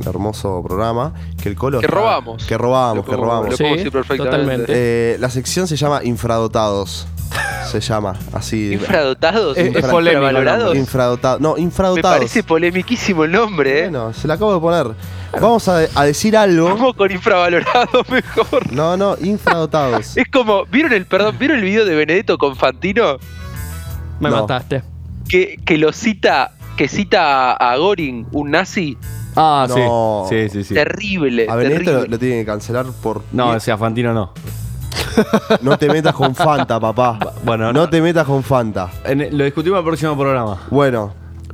hermoso 0.07 0.63
programa. 0.65 1.13
Que 1.43 1.49
el 1.49 1.57
Colo. 1.57 1.81
Que 1.81 1.89
robamos. 1.89 2.47
Que 2.47 2.57
robamos, 2.57 3.05
Lo 3.05 3.11
que 3.11 3.17
robamos. 3.17 3.51
lo 3.51 3.57
puedo 3.57 3.75
decir 3.75 3.91
perfectamente. 3.91 4.37
totalmente. 4.39 4.73
Eh, 4.77 5.17
la 5.19 5.29
sección 5.29 5.67
se 5.67 5.75
llama 5.75 6.05
Infradotados. 6.05 7.09
Se 7.71 7.81
llama 7.81 8.15
así. 8.33 8.73
¿Infradotados? 8.75 9.57
Es- 9.57 9.75
es 9.75 9.85
polémico, 9.87 10.23
¿Infravalorados? 10.27 10.77
Infradotados. 10.77 11.41
No, 11.41 11.55
Me 11.55 11.61
infradotados. 11.63 12.19
parece 12.19 12.43
polemiquísimo 12.43 13.25
el 13.25 13.33
nombre, 13.33 13.81
¿eh? 13.81 13.83
Bueno, 13.91 14.13
se 14.13 14.29
la 14.29 14.35
acabo 14.35 14.55
de 14.55 14.61
poner. 14.61 14.95
Vamos 15.41 15.69
a, 15.69 15.81
a 15.95 16.05
decir 16.05 16.37
algo. 16.37 16.69
Vamos 16.69 16.95
con 16.95 17.11
infravalorados 17.11 18.09
mejor. 18.11 18.73
No, 18.73 18.97
no, 18.97 19.17
infradotados. 19.21 20.17
Es 20.17 20.27
como, 20.33 20.65
¿vieron 20.67 20.93
el, 20.93 21.05
perdón, 21.07 21.37
¿vieron 21.39 21.59
el 21.59 21.65
video 21.65 21.85
de 21.85 21.95
Benedetto 21.95 22.39
con 22.39 22.57
Fantino? 22.57 23.19
Me 24.21 24.31
No. 24.31 24.41
mataste. 24.43 24.83
Que, 25.29 25.59
que 25.65 25.77
lo 25.77 25.93
cita, 25.93 26.53
que 26.77 26.89
cita 26.89 27.53
a, 27.53 27.73
a 27.73 27.77
Goring, 27.77 28.27
un 28.33 28.53
nazi. 28.53 28.97
Ah, 29.35 29.67
No. 29.69 30.25
sí. 30.31 30.49
Sí, 30.49 30.49
sí, 30.51 30.65
sí. 30.69 30.75
Terrible, 30.75 31.47
A 31.51 31.57
Benedetto 31.57 31.85
terrible. 31.85 32.05
lo, 32.07 32.11
lo 32.13 32.19
tienen 32.19 32.39
que 32.41 32.47
cancelar 32.47 32.87
por. 33.03 33.23
No, 33.33 33.55
ese 33.55 33.73
a 33.73 33.77
Fantino 33.77 34.15
no. 34.15 34.33
No 35.63 35.77
te 35.79 35.89
metas 35.89 36.15
con 36.15 36.35
Fanta, 36.35 36.79
papá. 36.81 37.19
Bueno, 37.45 37.73
No 37.73 37.83
no. 37.83 37.89
te 37.91 38.01
metas 38.01 38.27
con 38.27 38.43
Fanta. 38.43 38.91
En- 39.05 39.37
lo 39.37 39.45
discutimos 39.45 39.77
en 39.79 39.85
el 39.85 39.85
próximo 39.89 40.17
programa. 40.17 40.63
Bueno, 40.71 41.13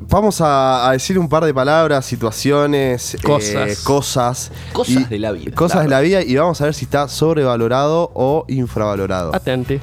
vamos 0.08 0.40
a, 0.40 0.88
a 0.88 0.92
decir 0.92 1.18
un 1.18 1.28
par 1.28 1.44
de 1.44 1.54
palabras, 1.54 2.04
situaciones, 2.04 3.16
Cosas. 3.22 3.70
eh, 3.70 3.76
cosas. 3.84 4.52
Cosas 4.72 4.94
y- 5.02 5.04
de 5.04 5.18
la 5.18 5.32
vida. 5.32 5.54
Cosas 5.54 5.82
de 5.82 5.88
la 5.88 6.00
vida 6.00 6.22
y 6.22 6.36
vamos 6.36 6.60
a 6.60 6.64
ver 6.64 6.74
si 6.74 6.84
está 6.84 7.08
sobrevalorado 7.08 8.10
o 8.14 8.44
infravalorado. 8.48 9.34
Atenti. 9.34 9.78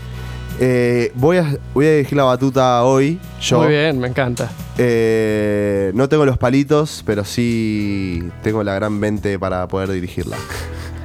Eh, 0.61 1.13
voy, 1.15 1.37
a, 1.37 1.55
voy 1.73 1.85
a 1.87 1.91
dirigir 1.91 2.17
la 2.17 2.25
batuta 2.25 2.83
hoy. 2.83 3.17
Yo 3.41 3.59
Muy 3.59 3.69
bien, 3.69 3.97
me 3.97 4.09
encanta. 4.09 4.49
Eh, 4.77 5.91
no 5.95 6.09
tengo 6.09 6.25
los 6.25 6.37
palitos, 6.37 7.01
pero 7.05 7.23
sí 7.23 8.21
tengo 8.43 8.61
la 8.63 8.73
gran 8.73 8.91
mente 8.91 9.39
para 9.39 9.65
poder 9.69 9.89
dirigirla. 9.91 10.35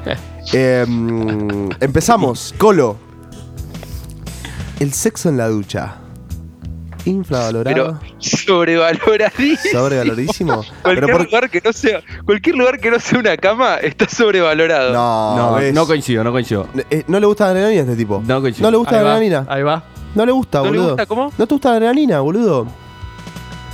Eh. 0.07 0.17
Eh, 0.53 0.85
mm, 0.87 1.71
empezamos. 1.81 2.55
Colo. 2.59 2.97
El 4.81 4.93
sexo 4.93 5.29
en 5.29 5.37
la 5.39 5.49
ducha. 5.49 5.97
Infravalorado. 7.07 7.75
Pero 7.75 8.15
sobrevaloradísimo. 8.19 9.73
Sobrevaloradísimo. 9.81 10.65
Cualquier 10.83 11.11
por- 11.13 11.25
lugar 11.27 11.51
que 11.51 11.61
no 11.65 11.73
sea, 11.73 12.01
cualquier 12.25 12.57
lugar 12.57 12.81
que 12.81 12.91
no 12.91 12.99
sea 12.99 13.19
una 13.19 13.37
cama 13.37 13.77
está 13.77 14.09
sobrevalorado. 14.09 14.93
No, 14.93 15.37
No, 15.61 15.73
no 15.73 15.87
coincido, 15.87 16.25
no 16.25 16.33
coincido. 16.33 16.67
Eh, 16.91 17.05
¿No 17.07 17.21
le 17.21 17.27
gusta 17.27 17.45
la 17.45 17.51
adrenalina 17.51 17.83
a 17.83 17.85
este 17.85 17.97
tipo? 17.97 18.23
No 18.27 18.41
coincido. 18.41 18.67
¿No 18.67 18.71
le 18.71 18.77
gusta 18.79 18.93
Ahí 18.97 19.03
la 19.03 19.05
va, 19.05 19.15
adrenalina? 19.17 19.47
ahí 19.53 19.63
va. 19.63 19.85
No 20.15 20.25
le 20.25 20.33
gusta, 20.33 20.59
¿No 20.59 20.65
le 20.65 20.71
boludo. 20.71 20.87
gusta 20.89 21.07
cómo? 21.07 21.33
¿No 21.37 21.47
te 21.47 21.55
gusta 21.55 21.69
la 21.71 21.75
adrenalina, 21.77 22.21
boludo? 22.21 22.67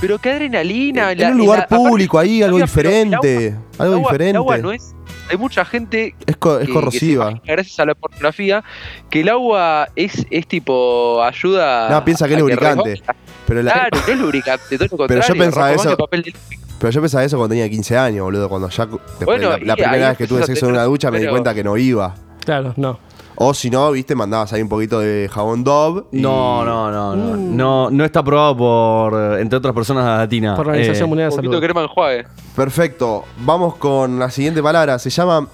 Pero 0.01 0.17
qué 0.19 0.31
adrenalina. 0.31 1.11
En 1.11 1.31
un 1.33 1.37
lugar 1.37 1.67
público, 1.67 2.17
ahí, 2.19 2.41
algo 2.43 2.57
diferente. 2.57 3.55
Algo 3.77 3.95
diferente. 3.97 4.29
El 4.31 4.35
agua 4.37 4.57
no 4.57 4.71
es. 4.71 4.93
Hay 5.29 5.37
mucha 5.37 5.63
gente 5.63 6.13
Es, 6.25 6.35
co- 6.35 6.59
es 6.59 6.67
que- 6.67 6.73
corrosiva. 6.73 7.25
que 7.25 7.29
se 7.29 7.31
imagina, 7.37 7.53
gracias 7.53 7.79
a 7.79 7.85
la 7.85 7.95
pornografía, 7.95 8.63
que 9.09 9.21
el 9.21 9.29
agua 9.29 9.87
es, 9.95 10.25
es 10.29 10.45
tipo 10.47 11.23
ayuda. 11.23 11.89
No, 11.89 12.03
piensa 12.03 12.27
que 12.27 12.33
es 12.33 12.39
lubricante. 12.39 13.01
Pero, 13.47 13.63
la- 13.63 13.71
Claro, 13.73 13.89
no 14.07 14.13
es 14.13 14.19
lubricante, 14.19 14.77
todo 14.77 14.87
lo 14.97 14.97
Pero 15.07 15.21
yo 15.21 15.27
contrario, 15.27 15.43
pensaba 15.43 15.71
eso- 15.71 15.97
papel 15.97 16.23
de- 16.23 16.33
pero 16.79 16.89
yo 16.91 16.99
pensaba 17.01 17.23
eso 17.23 17.37
cuando 17.37 17.53
tenía 17.53 17.69
15 17.69 17.95
años, 17.97 18.23
boludo. 18.25 18.49
Cuando 18.49 18.67
ya. 18.69 18.85
Después, 18.87 19.19
Bueno, 19.25 19.51
la, 19.63 19.75
primera 19.75 20.09
vez 20.09 20.17
que 20.17 20.25
tuve 20.27 20.43
sexo 20.43 20.65
en 20.65 20.71
una 20.71 20.83
ducha 20.83 21.11
me 21.11 21.19
di 21.19 21.27
cuenta 21.27 21.53
que 21.53 21.63
no 21.63 21.77
iba. 21.77 22.15
Claro, 22.43 22.73
no. 22.75 22.99
O 23.43 23.55
si 23.55 23.71
no, 23.71 23.89
viste, 23.91 24.13
mandabas 24.13 24.53
ahí 24.53 24.61
un 24.61 24.69
poquito 24.69 24.99
de 24.99 25.27
jabón 25.33 25.63
Dove. 25.63 26.03
y- 26.11 26.21
No, 26.21 26.63
no, 26.63 26.91
no, 26.91 27.15
no. 27.15 27.35
No, 27.37 27.89
no 27.89 28.05
está 28.05 28.19
aprobado 28.19 28.55
por, 28.55 29.13
eh, 29.19 29.41
entre 29.41 29.57
otras 29.57 29.73
personas, 29.73 30.05
latinas. 30.05 30.55
Por 30.55 30.67
la 30.67 30.73
Organización 30.73 31.05
Eh, 31.05 31.09
Mundial 31.09 31.29
Un 31.29 31.31
de 31.31 31.35
poquito 31.37 31.51
de 31.51 31.57
Salud. 31.57 31.65
crema 31.65 31.81
enjuague. 31.83 32.27
Perfecto. 32.55 33.23
Vamos 33.39 33.75
con 33.77 34.19
la 34.19 34.29
siguiente 34.29 34.61
palabra. 34.61 34.99
Se 34.99 35.09
llama. 35.09 35.47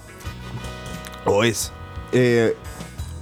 O 1.25 1.43
es. 1.45 1.71
eh, 2.11 2.55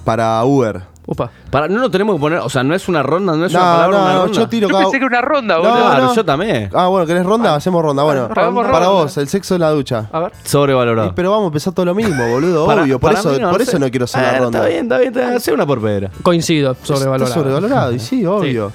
para 0.04 0.44
Uber. 0.46 0.82
Upa. 1.08 1.30
Para, 1.52 1.68
no 1.68 1.80
lo 1.80 1.92
tenemos 1.92 2.16
que 2.16 2.20
poner, 2.22 2.40
o 2.40 2.50
sea, 2.50 2.64
no 2.64 2.74
es 2.74 2.88
una 2.88 3.04
ronda, 3.04 3.34
no 3.36 3.46
es 3.46 3.54
No, 3.54 3.60
una 3.60 3.72
palabra, 3.74 3.98
no, 3.98 4.04
una 4.06 4.18
ronda. 4.24 4.34
yo 4.34 4.50
tiro 4.50 4.68
Yo 4.68 4.74
cada- 4.74 4.84
pensé 4.86 5.00
que 5.00 5.06
era 5.06 5.20
una 5.20 5.22
ronda, 5.28 5.56
No, 5.56 5.62
boludo. 5.62 5.76
Claro, 5.86 6.14
yo 6.16 6.26
también. 6.26 6.70
Ah, 6.74 6.88
bueno, 6.88 7.06
¿querés 7.06 7.24
ronda? 7.26 7.54
Hacemos 7.56 7.84
ronda. 7.84 8.02
Bueno, 8.04 8.28
para 8.30 8.50
ronda. 8.50 8.88
vos, 8.90 9.18
el 9.18 9.28
sexo 9.28 9.54
en 9.56 9.62
la 9.62 9.70
ducha. 9.70 10.10
A 10.12 10.20
ver. 10.22 10.32
Sobrevalorado. 10.44 11.10
Y, 11.10 11.12
pero 11.14 11.30
vamos 11.30 11.44
a 11.44 11.48
empezar 11.48 11.74
todo 11.74 11.86
lo 11.86 11.94
mismo, 11.94 12.28
boludo. 12.32 12.66
Para- 12.66 12.82
obvio. 12.82 13.00
Por 13.00 13.14
eso, 13.14 13.38
no, 13.40 13.52
por 13.52 13.62
eso 13.62 13.78
no 13.78 13.90
quiero 13.92 14.06
hacer 14.06 14.22
la 14.22 14.36
Eh, 14.36 14.40
ronda. 14.40 14.58
Está 14.60 14.70
bien, 14.70 14.84
está 14.86 14.98
bien, 14.98 15.08
está 15.10 15.20
bien. 15.26 15.34
Hacé 15.38 15.54
una 15.54 15.66
por 15.68 15.80
pedra. 15.82 16.10
Coincido, 16.24 16.76
sobrevalorado. 16.82 17.26
Está 17.26 17.40
sobrevalorado, 17.40 17.92
y 17.94 18.00
sí, 18.00 18.26
obvio. 18.26 18.72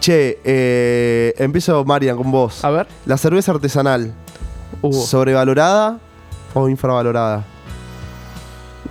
Che, 0.00 0.38
eh, 0.44 1.34
empiezo, 1.36 1.84
Marian, 1.84 2.16
con 2.16 2.30
vos. 2.30 2.64
A 2.64 2.70
ver. 2.70 2.86
La 3.04 3.16
cerveza 3.18 3.52
artesanal, 3.52 4.12
Uh, 4.80 4.92
¿sobrevalorada 4.92 5.98
o 6.54 6.68
infravalorada? 6.68 7.44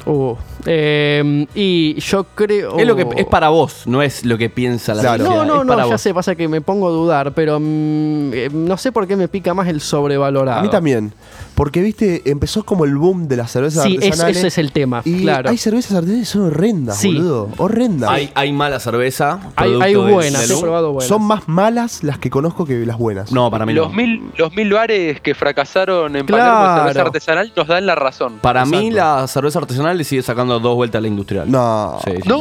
uh. 0.06 0.36
Eh, 0.66 1.46
y 1.56 2.00
yo 2.00 2.26
creo. 2.36 2.78
Es 2.78 2.88
lo 2.88 2.96
que 2.96 3.08
es 3.16 3.26
para 3.26 3.50
vos, 3.50 3.84
no 3.86 4.02
es 4.02 4.26
lo 4.26 4.38
que 4.38 4.50
piensa 4.50 4.94
la 4.94 5.02
Claro. 5.02 5.24
sociedad, 5.26 5.46
No, 5.46 5.54
no, 5.56 5.62
es 5.62 5.68
no, 5.68 5.74
para 5.74 5.84
ya 5.86 5.92
vos. 5.92 6.02
sé, 6.02 6.14
pasa 6.14 6.36
que 6.36 6.48
me 6.48 6.62
pongo 6.62 6.88
a 6.88 6.92
dudar, 6.92 7.34
pero 7.34 7.60
mm, 7.60 8.32
eh, 8.34 8.50
no 8.52 8.78
sé 8.78 8.92
por 8.92 9.08
qué 9.08 9.16
me 9.16 9.28
pica 9.28 9.54
más 9.54 9.68
el 9.68 9.82
sobrevalorado. 9.82 10.60
A 10.60 10.64
mí 10.64 10.70
también. 10.70 11.14
Porque, 11.58 11.82
viste, 11.82 12.22
empezó 12.30 12.64
como 12.64 12.86
el 12.86 12.96
boom 12.98 13.28
de 13.28 13.36
las 13.36 13.50
cervezas 13.52 13.84
Sí, 13.84 13.96
es- 13.96 14.04
artesanales. 14.06 14.38
ese 14.38 14.48
es 14.48 14.58
el 14.60 14.72
tema, 14.72 15.02
Y 15.04 15.22
claro. 15.24 15.50
hay 15.50 15.58
cervezas 15.58 15.94
artesanales 15.94 16.28
que 16.30 16.32
son 16.32 16.46
horrendas, 16.46 16.98
Sí. 16.98 17.08
boludo. 17.16 17.50
Horrendas. 17.58 18.10
Hay, 18.12 18.30
hay 18.36 18.54
mala 18.54 18.80
cerveza. 18.80 19.40
Hay, 19.56 19.74
hay 19.82 19.96
buenas, 19.96 20.48
he 20.52 20.56
probado 20.62 20.94
buenas. 20.94 21.10
Son 21.10 21.24
más 21.24 21.48
malas 21.48 22.04
las 22.04 22.20
que 22.20 22.30
conozco 22.30 22.64
que 22.66 22.86
las 22.86 23.00
buenas. 23.00 23.32
No, 23.32 23.50
para 23.50 23.66
mí 23.66 23.74
Los 23.74 23.90
no. 23.90 23.96
mil, 23.98 24.32
los 24.38 24.54
mil 24.56 24.72
bares 24.72 25.20
que 25.20 25.34
fracasaron 25.34 26.16
en 26.16 26.28
Claro. 26.28 26.44
Palermo 26.44 26.76
de 26.76 26.94
cerveza 26.94 27.02
artesanal 27.08 27.54
nos 27.56 27.68
dan 27.68 27.86
la 27.88 27.96
razón. 27.96 28.34
Para 28.40 28.64
mí 28.64 28.92
la 28.92 29.26
cerveza 29.28 29.58
artesanal 29.58 29.98
le 29.98 30.04
sigue 30.04 30.22
sacando 30.22 30.60
dos 30.60 30.76
vueltas 30.76 31.00
a 31.00 31.02
la 31.02 31.08
industrial. 31.08 31.50
No. 31.50 31.98
Sí, 32.06 32.12
sí. 32.22 32.30
No, 32.30 32.38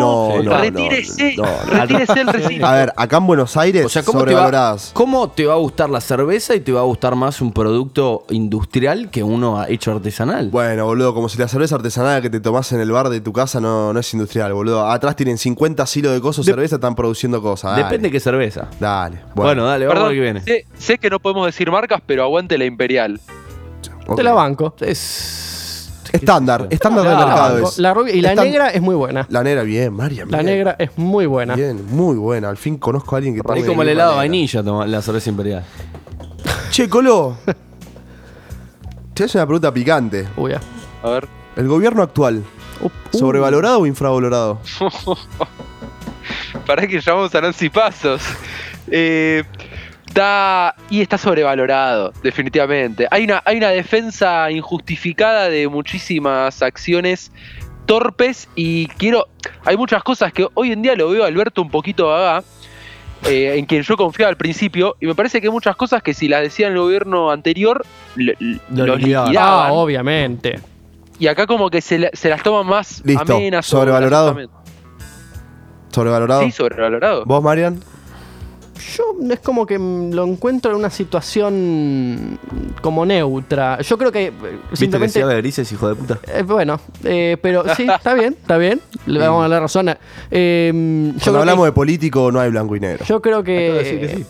No, 0.00 0.32
Sí. 0.40 0.46
no, 0.46 0.58
retírese, 0.58 1.34
no, 1.36 1.42
no. 1.42 1.72
retírese 1.78 2.20
el 2.20 2.26
recinto. 2.32 2.66
A 2.66 2.72
ver, 2.72 2.92
acá 2.96 3.18
en 3.18 3.26
Buenos 3.26 3.54
Aires, 3.58 3.84
O 3.84 3.88
sea, 3.90 4.02
¿cómo 4.02 4.24
te, 4.24 4.34
va. 4.34 4.76
¿cómo 4.94 5.28
te 5.28 5.44
va 5.44 5.52
a 5.54 5.58
gustar 5.58 5.90
la 5.90 6.00
cerveza 6.00 6.54
y 6.54 6.60
te 6.60 6.72
va 6.72 6.80
a 6.80 6.84
gustar 6.84 7.14
más 7.16 7.40
un 7.42 7.52
producto 7.52 8.24
industrial 8.30 8.45
que 9.10 9.22
uno 9.22 9.58
ha 9.60 9.68
hecho 9.68 9.92
artesanal? 9.92 10.50
Bueno, 10.50 10.84
boludo, 10.86 11.14
como 11.14 11.28
si 11.28 11.38
la 11.38 11.48
cerveza 11.48 11.74
artesanal 11.76 12.22
que 12.22 12.30
te 12.30 12.40
tomás 12.40 12.70
en 12.72 12.80
el 12.80 12.90
bar 12.90 13.08
de 13.08 13.20
tu 13.20 13.32
casa 13.32 13.60
no, 13.60 13.92
no 13.92 14.00
es 14.00 14.12
industrial, 14.14 14.52
boludo. 14.52 14.86
Atrás 14.88 15.16
tienen 15.16 15.38
50 15.38 15.86
silos 15.86 16.12
de 16.12 16.20
cosas, 16.20 16.44
De- 16.46 16.52
cerveza, 16.52 16.76
están 16.76 16.94
produciendo 16.94 17.40
cosas. 17.42 17.72
Dale. 17.72 17.84
Depende 17.84 18.10
qué 18.10 18.20
cerveza. 18.20 18.68
Dale. 18.80 19.20
Bueno, 19.34 19.64
dale, 19.64 19.86
vamos 19.86 20.02
a 20.02 20.06
Perdón, 20.06 20.08
ver 20.08 20.16
qué 20.16 20.20
viene. 20.22 20.40
sé, 20.42 20.66
sé 20.78 20.98
que 20.98 21.10
no 21.10 21.20
podemos 21.20 21.46
decir 21.46 21.70
marcas, 21.70 22.00
pero 22.06 22.22
aguante 22.22 22.56
la 22.58 22.64
Imperial. 22.64 23.20
Te 24.14 24.22
la 24.22 24.32
banco. 24.32 24.74
Es. 24.80 25.42
Estándar, 26.12 26.68
estándar 26.70 27.04
de 27.04 27.10
La 27.10 27.26
mercado 27.26 27.68
es. 27.68 27.78
La 27.78 27.92
rubia- 27.92 28.14
y 28.14 28.20
la 28.22 28.32
Estan- 28.32 28.44
negra 28.44 28.68
es 28.70 28.80
muy 28.80 28.94
buena. 28.94 29.26
La 29.28 29.42
negra, 29.42 29.64
bien, 29.64 29.92
Mariam. 29.92 30.30
La 30.30 30.38
bien. 30.38 30.46
negra 30.46 30.76
es 30.78 30.90
muy 30.96 31.26
buena. 31.26 31.56
Bien, 31.56 31.84
muy 31.90 32.16
buena. 32.16 32.48
Al 32.48 32.56
fin 32.56 32.78
conozco 32.78 33.16
a 33.16 33.18
alguien 33.18 33.34
que 33.34 33.40
Es 33.58 33.64
como 33.66 33.82
el 33.82 33.88
helado 33.88 34.12
de 34.12 34.16
vainilla, 34.18 34.62
toma- 34.62 34.86
la 34.86 35.02
cerveza 35.02 35.28
imperial. 35.30 35.64
Che, 36.70 36.88
Colo. 36.88 37.36
Te 39.16 39.24
hace 39.24 39.38
una 39.38 39.46
pregunta 39.46 39.72
picante. 39.72 40.28
Uy, 40.36 40.50
ya. 40.50 40.60
A 41.02 41.08
ver. 41.08 41.26
¿El 41.56 41.68
gobierno 41.68 42.02
actual, 42.02 42.44
Uh, 42.78 42.84
uh. 42.84 43.18
sobrevalorado 43.18 43.80
o 43.80 43.86
infravalorado? 43.86 44.60
Para 46.66 46.86
que 46.86 47.00
llamamos 47.00 47.34
a 47.34 47.40
Nancy 47.40 47.70
Pasos. 47.70 48.20
Eh, 48.90 49.42
está, 50.06 50.74
y 50.90 51.00
está 51.00 51.16
sobrevalorado, 51.16 52.12
definitivamente. 52.22 53.08
Hay 53.10 53.24
una, 53.24 53.42
hay 53.46 53.56
una 53.56 53.70
defensa 53.70 54.50
injustificada 54.50 55.48
de 55.48 55.66
muchísimas 55.66 56.60
acciones 56.60 57.32
torpes 57.86 58.48
y 58.54 58.86
quiero... 58.98 59.28
Hay 59.64 59.78
muchas 59.78 60.02
cosas 60.02 60.30
que 60.34 60.46
hoy 60.52 60.72
en 60.72 60.82
día 60.82 60.94
lo 60.94 61.08
veo 61.08 61.24
a 61.24 61.28
Alberto 61.28 61.62
un 61.62 61.70
poquito 61.70 62.08
vaga, 62.08 62.44
eh, 63.24 63.54
en 63.56 63.64
quien 63.66 63.82
yo 63.82 63.96
confiaba 63.96 64.28
al 64.30 64.36
principio, 64.36 64.96
y 65.00 65.06
me 65.06 65.14
parece 65.14 65.40
que 65.40 65.46
hay 65.48 65.52
muchas 65.52 65.74
cosas 65.76 66.02
que 66.02 66.14
si 66.14 66.28
las 66.28 66.42
decía 66.42 66.68
el 66.68 66.78
gobierno 66.78 67.30
anterior, 67.30 67.84
lo, 68.16 68.32
Lo 68.70 68.86
los 68.86 68.98
liquidaban. 68.98 69.34
Ah, 69.38 69.68
obviamente. 69.72 70.60
Y 71.18 71.26
acá 71.28 71.46
como 71.46 71.70
que 71.70 71.80
se, 71.80 71.98
la- 71.98 72.10
se 72.12 72.28
las 72.28 72.42
toman 72.42 72.66
más 72.66 73.02
Listo. 73.04 73.34
amenas. 73.34 73.64
¿Sobrevalorado? 73.66 74.36
¿Sobrevalorado? 75.90 76.42
Sí, 76.42 76.50
sobrevalorado. 76.50 77.24
¿Vos, 77.24 77.42
Marian? 77.42 77.80
Yo 78.96 79.04
es 79.30 79.40
como 79.40 79.66
que 79.66 79.78
lo 79.78 80.24
encuentro 80.24 80.70
en 80.72 80.78
una 80.78 80.90
situación 80.90 82.38
como 82.80 83.04
neutra. 83.06 83.80
Yo 83.80 83.96
creo 83.98 84.12
que 84.12 84.26
eh, 84.26 84.32
¿Viste 84.32 84.68
que 84.70 84.76
simplemente... 84.76 85.24
de 85.26 85.36
grises, 85.36 85.72
hijo 85.72 85.88
de 85.88 85.94
puta? 85.94 86.18
Eh, 86.26 86.42
bueno, 86.42 86.80
eh, 87.04 87.36
pero 87.40 87.64
sí, 87.74 87.86
está 87.96 88.14
bien, 88.14 88.36
está 88.40 88.56
bien. 88.58 88.80
Le 89.06 89.18
vamos 89.20 89.38
a 89.38 89.42
dar 89.42 89.50
la 89.50 89.60
razón. 89.60 89.88
Eh, 90.30 90.70
yo, 90.72 90.78
Cuando 91.12 91.20
creo 91.22 91.38
hablamos 91.40 91.64
que, 91.64 91.66
de 91.66 91.72
político 91.72 92.30
no 92.32 92.40
hay 92.40 92.50
blanco 92.50 92.76
y 92.76 92.80
negro. 92.80 93.04
yo 93.04 93.20
creo 93.22 93.42
que, 93.42 93.66
Acabo 93.66 93.78
de 93.78 93.84
decir 93.84 94.00
que 94.00 94.16
sí. 94.16 94.26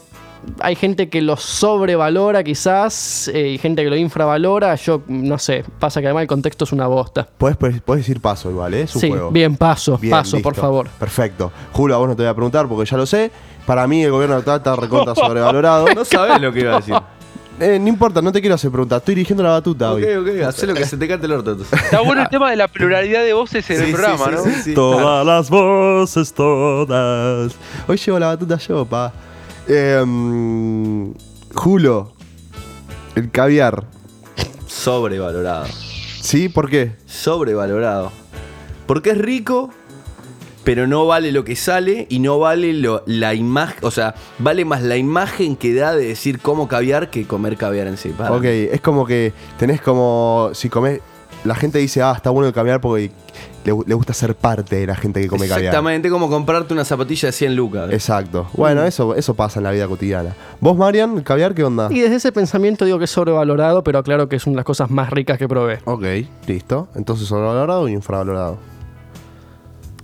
hay 0.61 0.77
gente 0.77 1.09
que 1.09 1.21
lo 1.23 1.37
sobrevalora 1.37 2.45
quizás 2.45 3.29
eh, 3.29 3.49
y 3.49 3.59
gente 3.59 3.83
que 3.83 3.91
lo 3.91 3.97
infravalora. 3.97 4.75
Yo 4.77 5.03
no 5.09 5.39
sé, 5.39 5.65
pasa 5.79 6.01
que 6.01 6.07
además 6.07 6.23
el 6.23 6.29
contexto 6.29 6.65
es 6.65 6.73
una 6.73 6.87
bosta. 6.87 7.27
Puedes, 7.39 7.57
puedes 7.57 7.83
decir 8.05 8.21
paso 8.21 8.51
igual, 8.51 8.75
¿eh? 8.75 8.83
Es 8.83 8.95
un 8.95 9.01
Sí, 9.01 9.09
juego. 9.09 9.31
bien, 9.31 9.57
paso, 9.57 9.99
Bien, 9.99 10.11
paso, 10.13 10.41
por 10.41 10.55
favor. 10.55 10.89
Perfecto. 10.99 11.51
Julio, 11.73 11.97
a 11.97 11.99
vos 11.99 12.09
no 12.09 12.17
te 12.17 12.23
voy 12.23 12.31
a 12.31 12.35
preguntar 12.35 12.69
porque 12.69 12.89
ya 12.89 12.97
lo 12.97 13.07
sé. 13.07 13.31
Para 13.67 13.87
mí 13.87 14.05
el 14.05 14.11
gobierno 14.13 14.37
actual 14.37 14.59
está 14.59 14.77
recontra 14.77 15.15
sobrevalorado. 15.15 15.87
No 15.95 16.05
sabes 16.05 16.41
lo 16.41 16.53
que 16.53 16.61
iba 16.61 16.75
a 16.75 16.77
decir. 16.77 16.95
Eh, 17.59 17.79
no 17.81 17.89
importa, 17.89 18.21
no 18.21 18.31
te 18.33 18.41
quiero 18.41 18.55
hacer 18.55 18.71
preguntas. 18.71 18.99
Estoy 18.99 19.15
dirigiendo 19.15 19.43
la 19.43 19.51
batuta 19.51 19.93
hoy. 19.93 20.05
ok, 20.05 20.43
haz 20.47 20.63
lo 20.65 20.75
que 20.75 20.85
se 20.85 20.97
te 20.99 21.09
cante 21.09 21.25
el 21.27 21.33
orto. 21.33 21.53
entonces. 21.53 21.83
Está 21.85 22.01
bueno 22.03 22.23
el 22.23 22.29
tema 22.29 22.51
de 22.51 22.57
la 22.57 22.69
pluralidad 22.69 23.25
de 23.25 23.33
voces 23.33 23.69
en 23.71 23.79
Sí, 23.79 23.83
el 23.85 23.93
programa, 23.93 24.25
sí, 24.27 24.31
¿no? 24.33 24.43
sí, 24.45 24.51
sí. 24.63 24.75
Todas 24.75 25.25
las 25.27 25.49
voces, 25.51 26.33
todas. 26.35 27.53
Hoy 27.89 27.97
llevo 27.97 28.19
la 28.19 28.27
batuta 28.27 28.59
yo, 28.59 28.85
pa. 28.85 29.13
Eh, 29.67 30.05
Julo, 31.55 32.13
el 33.15 33.31
caviar. 33.31 33.85
Sobrevalorado. 34.67 35.67
¿Sí? 36.21 36.49
¿Por 36.51 36.69
qué? 36.69 36.97
Sobrevalorado. 37.07 38.13
Porque 38.87 39.11
es 39.11 39.19
rico, 39.19 39.71
pero 40.67 40.89
no 40.89 41.07
vale 41.07 41.31
lo 41.31 41.45
que 41.45 41.55
sale 41.55 42.07
y 42.11 42.19
no 42.19 42.41
vale 42.41 42.73
lo- 42.73 43.05
la 43.07 43.35
imagen. 43.35 43.79
O 43.83 43.93
sea, 43.93 44.17
vale 44.41 44.65
más 44.65 44.83
la 44.83 44.97
imagen 44.97 45.55
que 45.55 45.73
da 45.73 45.95
de 45.95 46.09
decir 46.09 46.41
cómo 46.41 46.67
caviar 46.67 47.09
que 47.09 47.25
comer 47.25 47.57
caviar 47.57 47.87
en 47.87 47.97
sí. 47.97 48.09
para 48.09 48.33
Ok, 48.33 48.45
es 48.45 48.81
como 48.81 49.07
que 49.07 49.33
tenés 49.59 49.81
como. 49.81 50.51
Si 50.55 50.69
comés. 50.69 51.01
La 51.45 51.55
gente 51.55 51.79
dice, 51.79 52.03
ah, 52.03 52.13
está 52.17 52.31
bueno 52.31 52.49
el 52.49 52.53
caviar 52.55 52.81
porque 52.81 53.13
le, 53.65 53.73
le 53.87 53.95
gusta 53.95 54.13
ser 54.13 54.35
parte 54.35 54.75
de 54.75 54.87
la 54.89 54.97
gente 54.97 55.21
que 55.21 55.29
come 55.29 55.47
caviar. 55.47 55.67
Exactamente 55.67 56.11
como 56.11 56.29
comprarte 56.29 56.75
una 56.75 56.85
zapatilla 56.85 57.29
de 57.29 57.33
100 57.33 57.55
lucas. 57.55 57.93
Exacto. 57.93 58.49
Bueno, 58.55 58.83
eso, 58.85 59.15
eso 59.15 59.35
pasa 59.35 59.61
en 59.61 59.65
la 59.65 59.71
vida 59.71 59.87
cotidiana. 59.87 60.35
¿Vos, 60.61 60.77
Marian, 60.77 61.19
el 61.19 61.23
caviar 61.23 61.55
qué 61.55 61.63
onda? 61.63 61.87
Y 61.93 62.01
desde 62.01 62.17
ese 62.17 62.33
pensamiento 62.33 62.85
digo 62.85 62.99
que 62.99 63.05
es 63.05 63.11
sobrevalorado, 63.11 63.85
pero 63.85 64.03
claro 64.03 64.29
que 64.29 64.35
es 64.35 64.47
una 64.47 64.55
de 64.55 64.57
las 64.57 64.65
cosas 64.65 64.91
más 64.91 65.11
ricas 65.11 65.39
que 65.39 65.47
probé. 65.47 65.79
Ok, 65.85 66.05
listo. 66.49 66.89
Entonces, 66.97 67.29
sobrevalorado 67.29 67.83
o 67.83 67.89
infravalorado. 67.89 68.59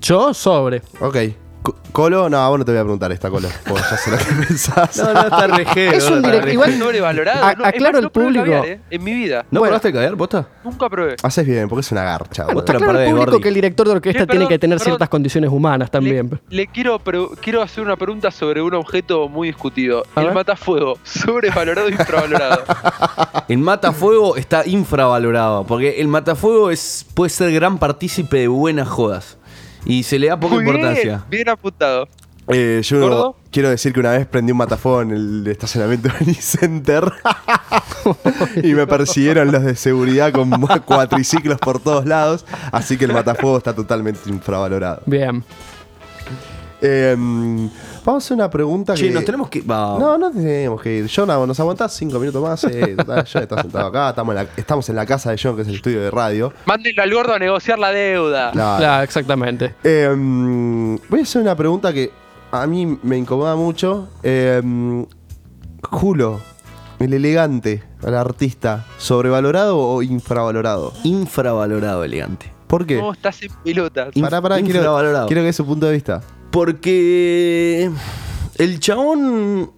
Yo 0.02 0.34
sobre. 0.34 0.82
Ok. 1.00 1.16
Co- 1.62 1.76
Colo, 1.92 2.28
no, 2.28 2.48
vos 2.50 2.58
no 2.58 2.64
te 2.64 2.72
voy 2.72 2.80
a 2.80 2.82
preguntar 2.82 3.12
esta, 3.12 3.30
Colo. 3.30 3.48
Porque 3.64 3.84
ya 3.88 3.96
sé 3.96 4.10
lo 4.10 4.16
que 4.18 4.24
pensás. 4.48 4.96
No, 4.96 5.14
no, 5.14 5.20
está 5.20 5.46
rejero. 5.46 5.92
Es 5.96 6.10
un 6.10 6.16
está 6.16 6.28
direct- 6.32 6.42
re- 6.42 6.52
igual- 6.54 6.76
Sobrevalorado. 6.78 7.44
A- 7.44 7.54
no, 7.54 7.62
es 7.62 7.68
aclaro 7.68 7.92
más, 7.92 7.98
al 7.98 8.02
no 8.04 8.10
probé 8.10 8.26
público. 8.26 8.44
caviar, 8.46 8.66
¿eh? 8.66 8.80
En 8.90 9.04
mi 9.04 9.12
vida. 9.14 9.46
¿No 9.52 9.60
Bueno. 9.60 9.70
probaste 9.70 9.92
caviar, 9.92 10.16
posta? 10.16 10.48
Nunca 10.64 10.88
probé. 10.90 11.14
Haces 11.22 11.46
bien, 11.46 11.68
porque 11.68 11.82
es 11.82 11.92
una 11.92 12.02
garcha. 12.02 12.46
Vos 12.46 12.54
boludo. 12.54 12.72
al 12.72 12.78
perdés, 12.78 13.08
público 13.10 13.30
Gordi. 13.30 13.42
que 13.42 13.48
el 13.48 13.54
director 13.54 13.86
de 13.86 13.92
orquesta 13.92 14.20
Sí, 14.22 14.26
tiene 14.26 14.38
perdón, 14.40 14.48
que 14.48 14.58
tener 14.58 14.78
perdón. 14.78 14.90
ciertas 14.90 15.08
condiciones 15.08 15.50
humanas 15.50 15.90
también. 15.92 16.40
Le, 16.48 16.56
le 16.56 16.66
quiero, 16.66 17.00
hacer 17.62 17.84
una 17.84 17.94
pregunta 17.96 18.32
sobre 18.32 18.60
un 18.60 18.74
objeto 18.74 19.28
muy 19.28 19.46
discutido. 19.46 20.02
A 20.16 20.20
el 20.20 20.26
ver. 20.26 20.34
matafuego, 20.34 20.98
sobrevalorado 21.04 21.86
e 21.86 21.92
infravalorado. 21.92 22.62
El 23.48 23.58
matafuego 23.58 24.36
está 24.36 24.66
infravalorado. 24.66 25.64
Porque 25.64 26.00
el 26.00 26.08
matafuego 26.08 26.70
es, 26.70 27.04
puede 27.14 27.28
ser 27.30 27.52
gran 27.52 27.78
partícipe 27.78 28.38
de 28.38 28.48
buenas 28.48 28.88
jodas. 28.88 29.36
Y 29.84 30.02
se 30.02 30.18
le 30.18 30.28
da 30.28 30.38
poca 30.38 30.54
Muy 30.54 30.64
importancia. 30.64 31.24
Bien 31.28 31.48
apuntado. 31.48 32.08
Eh, 32.48 32.80
yo 32.82 33.00
¿Gordo? 33.00 33.36
quiero 33.52 33.70
decir 33.70 33.92
que 33.92 34.00
una 34.00 34.10
vez 34.10 34.26
prendí 34.26 34.50
un 34.50 34.58
matafuego 34.58 35.02
en 35.02 35.12
el 35.12 35.46
estacionamiento 35.46 36.08
de 36.08 36.24
Unicenter 36.24 37.12
y 38.64 38.74
me 38.74 38.86
persiguieron 38.86 39.52
los 39.52 39.62
de 39.62 39.76
seguridad 39.76 40.32
con 40.32 40.50
cuatriciclos 40.84 41.58
por 41.60 41.78
todos 41.78 42.04
lados, 42.04 42.44
así 42.72 42.98
que 42.98 43.04
el 43.04 43.12
matafuego 43.12 43.58
está 43.58 43.74
totalmente 43.74 44.28
infravalorado. 44.28 45.02
Bien. 45.06 45.44
Eh, 46.84 47.14
vamos 47.16 47.70
a 48.06 48.16
hacer 48.16 48.34
una 48.34 48.50
pregunta 48.50 48.94
Che, 48.94 49.06
que... 49.08 49.14
nos 49.14 49.24
tenemos 49.24 49.48
que. 49.48 49.60
va. 49.62 49.96
No, 49.98 50.18
no 50.18 50.30
tenemos 50.32 50.82
que 50.82 50.98
ir. 50.98 51.10
John, 51.14 51.28
¿nos 51.28 51.58
aguantás 51.60 51.94
cinco 51.94 52.18
minutos 52.18 52.42
más? 52.42 52.64
Eh, 52.64 52.94
total, 52.98 53.24
John 53.32 53.42
está 53.42 53.62
sentado 53.62 53.86
acá, 53.86 54.08
estamos 54.10 54.32
en, 54.36 54.44
la, 54.44 54.50
estamos 54.56 54.88
en 54.88 54.96
la 54.96 55.06
casa 55.06 55.30
de 55.30 55.38
John, 55.40 55.54
que 55.56 55.62
es 55.62 55.68
el 55.68 55.76
estudio 55.76 56.00
de 56.02 56.10
radio. 56.10 56.52
Mándenlo 56.66 57.02
al 57.02 57.14
gordo 57.14 57.34
a 57.34 57.38
negociar 57.38 57.78
la 57.78 57.90
deuda. 57.92 58.50
Claro. 58.50 58.78
Claro, 58.78 59.04
exactamente. 59.04 59.74
Eh, 59.84 60.98
voy 61.08 61.20
a 61.20 61.22
hacer 61.22 61.40
una 61.42 61.54
pregunta 61.54 61.92
que 61.92 62.10
a 62.50 62.66
mí 62.66 62.98
me 63.02 63.16
incomoda 63.16 63.54
mucho. 63.56 64.08
Eh, 64.22 64.60
Julo, 65.90 66.40
el 67.00 67.12
elegante, 67.14 67.82
el 68.02 68.14
artista, 68.14 68.84
¿sobrevalorado 68.98 69.78
o 69.78 70.02
infravalorado? 70.02 70.92
Infravalorado, 71.04 72.04
elegante. 72.04 72.52
¿Por 72.66 72.86
qué? 72.86 72.96
No, 72.96 73.12
estás 73.12 73.42
en 73.42 73.50
pelotas. 73.64 74.14
Inf- 74.14 74.22
Pará, 74.22 74.40
pará, 74.40 74.56
quiero, 74.62 74.96
quiero 75.26 75.26
que 75.42 75.46
dé 75.46 75.52
su 75.52 75.66
punto 75.66 75.86
de 75.86 75.92
vista. 75.92 76.22
Porque 76.52 77.90
el 78.58 78.78
chabón. 78.78 79.72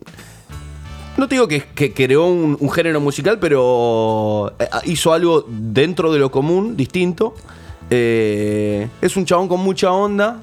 No 1.17 1.29
te 1.29 1.37
digo 1.37 1.47
que, 1.47 1.95
creó 1.95 2.27
un, 2.27 2.71
género 2.71 3.01
musical, 3.01 3.39
pero 3.39 4.53
eh, 4.59 4.67
hizo 4.87 5.13
algo 5.13 5.47
dentro 5.49 6.13
de 6.13 6.19
lo 6.19 6.33
común, 6.33 6.77
distinto. 6.77 7.35
Eh, 7.89 8.89
es 9.01 9.17
un 9.17 9.25
chabón 9.25 9.47
con 9.47 9.61
mucha 9.61 9.93
onda. 9.93 10.43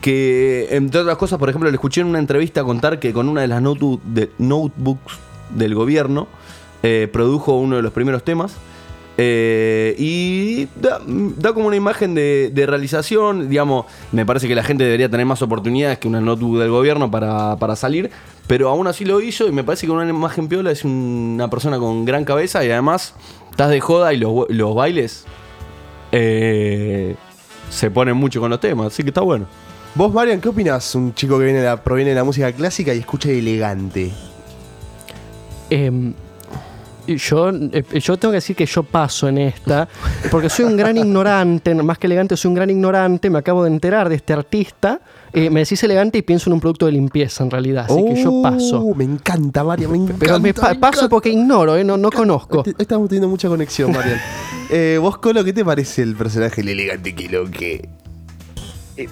Que, 0.00 0.68
entre 0.70 1.00
otras 1.00 1.16
cosas, 1.16 1.40
por 1.40 1.48
ejemplo, 1.48 1.68
le 1.68 1.74
escuché 1.74 2.00
en 2.00 2.06
una 2.06 2.20
entrevista 2.20 2.62
contar 2.62 3.00
que 3.00 3.12
con 3.12 3.28
una 3.28 3.40
de 3.40 3.48
las 3.48 3.60
notebooks 3.60 5.18
del 5.50 5.74
gobierno 5.74 6.28
eh, 6.84 7.08
produjo 7.12 7.58
uno 7.58 7.74
de 7.74 7.82
los 7.82 7.92
primeros 7.92 8.22
temas. 8.22 8.56
Eh, 9.18 9.94
y 9.98 10.68
da, 10.78 11.00
da 11.06 11.54
como 11.54 11.68
una 11.68 11.76
imagen 11.76 12.14
de, 12.14 12.50
de 12.52 12.66
realización, 12.66 13.48
digamos, 13.48 13.86
me 14.12 14.26
parece 14.26 14.46
que 14.46 14.54
la 14.54 14.62
gente 14.62 14.84
debería 14.84 15.08
tener 15.08 15.24
más 15.24 15.40
oportunidades 15.40 15.98
que 15.98 16.06
una 16.06 16.20
notebook 16.20 16.58
del 16.58 16.70
gobierno 16.70 17.10
para, 17.10 17.56
para 17.56 17.76
salir, 17.76 18.10
pero 18.46 18.68
aún 18.68 18.86
así 18.86 19.06
lo 19.06 19.20
hizo 19.22 19.46
y 19.48 19.52
me 19.52 19.64
parece 19.64 19.86
que 19.86 19.92
una 19.92 20.06
imagen 20.08 20.48
piola 20.48 20.70
es 20.70 20.84
una 20.84 21.48
persona 21.48 21.78
con 21.78 22.04
gran 22.04 22.24
cabeza 22.26 22.62
y 22.62 22.70
además 22.70 23.14
estás 23.50 23.70
de 23.70 23.80
joda 23.80 24.12
y 24.12 24.18
los, 24.18 24.50
los 24.50 24.74
bailes 24.74 25.24
eh, 26.12 27.16
se 27.70 27.90
ponen 27.90 28.16
mucho 28.16 28.40
con 28.40 28.50
los 28.50 28.60
temas, 28.60 28.88
así 28.88 29.02
que 29.02 29.08
está 29.08 29.22
bueno. 29.22 29.46
Vos, 29.94 30.12
Marian, 30.12 30.42
¿qué 30.42 30.50
opinas? 30.50 30.94
Un 30.94 31.14
chico 31.14 31.38
que 31.38 31.44
viene 31.46 31.60
de 31.60 31.64
la- 31.66 31.82
proviene 31.82 32.10
de 32.10 32.16
la 32.16 32.24
música 32.24 32.52
clásica 32.52 32.92
y 32.94 32.98
escucha 32.98 33.30
elegante. 33.30 34.12
Y 35.70 35.88
yo, 37.06 37.50
eh, 37.50 37.84
yo 38.00 38.16
tengo 38.16 38.32
que 38.32 38.36
decir 38.36 38.56
que 38.56 38.66
yo 38.66 38.82
paso 38.82 39.28
en 39.28 39.38
esta, 39.38 39.88
porque 40.30 40.48
soy 40.48 40.64
un 40.64 40.76
gran 40.76 40.96
ignorante, 40.96 41.74
más 41.82 41.98
que 41.98 42.06
elegante, 42.06 42.36
soy 42.36 42.48
un 42.48 42.54
gran 42.56 42.70
ignorante, 42.70 43.30
me 43.30 43.38
acabo 43.38 43.62
de 43.64 43.70
enterar 43.70 44.08
de 44.08 44.16
este 44.16 44.32
artista. 44.32 45.00
eh, 45.32 45.50
me 45.50 45.60
decís 45.60 45.82
elegante 45.84 46.18
y 46.18 46.22
pienso 46.22 46.48
en 46.50 46.54
un 46.54 46.60
producto 46.60 46.86
de 46.86 46.92
limpieza 46.92 47.44
en 47.44 47.50
realidad, 47.50 47.86
así 47.88 48.02
que 48.04 48.22
yo 48.22 48.40
paso. 48.42 48.80
Oh, 48.80 48.94
Me 48.94 49.04
encanta, 49.04 49.62
Marian, 49.62 49.90
me 49.92 49.98
encanta. 49.98 50.16
Pero 50.18 50.40
me 50.40 50.54
pa- 50.54 50.70
me 50.70 50.74
paso 50.76 51.00
encanta. 51.00 51.08
porque 51.10 51.28
ignoro, 51.30 51.76
eh, 51.76 51.84
no, 51.84 51.96
no 51.96 52.10
conozco. 52.10 52.64
Estamos 52.78 53.08
teniendo 53.08 53.28
mucha 53.28 53.48
conexión, 53.48 53.92
Marian. 53.92 54.20
Eh, 54.68 54.98
vos, 55.00 55.18
Colo, 55.18 55.44
¿qué 55.44 55.52
te 55.52 55.64
parece 55.64 56.02
el 56.02 56.16
personaje 56.16 56.60
el 56.60 56.68
elegante 56.70 57.14
que 57.14 57.28
lo 57.28 57.48
que? 57.48 57.88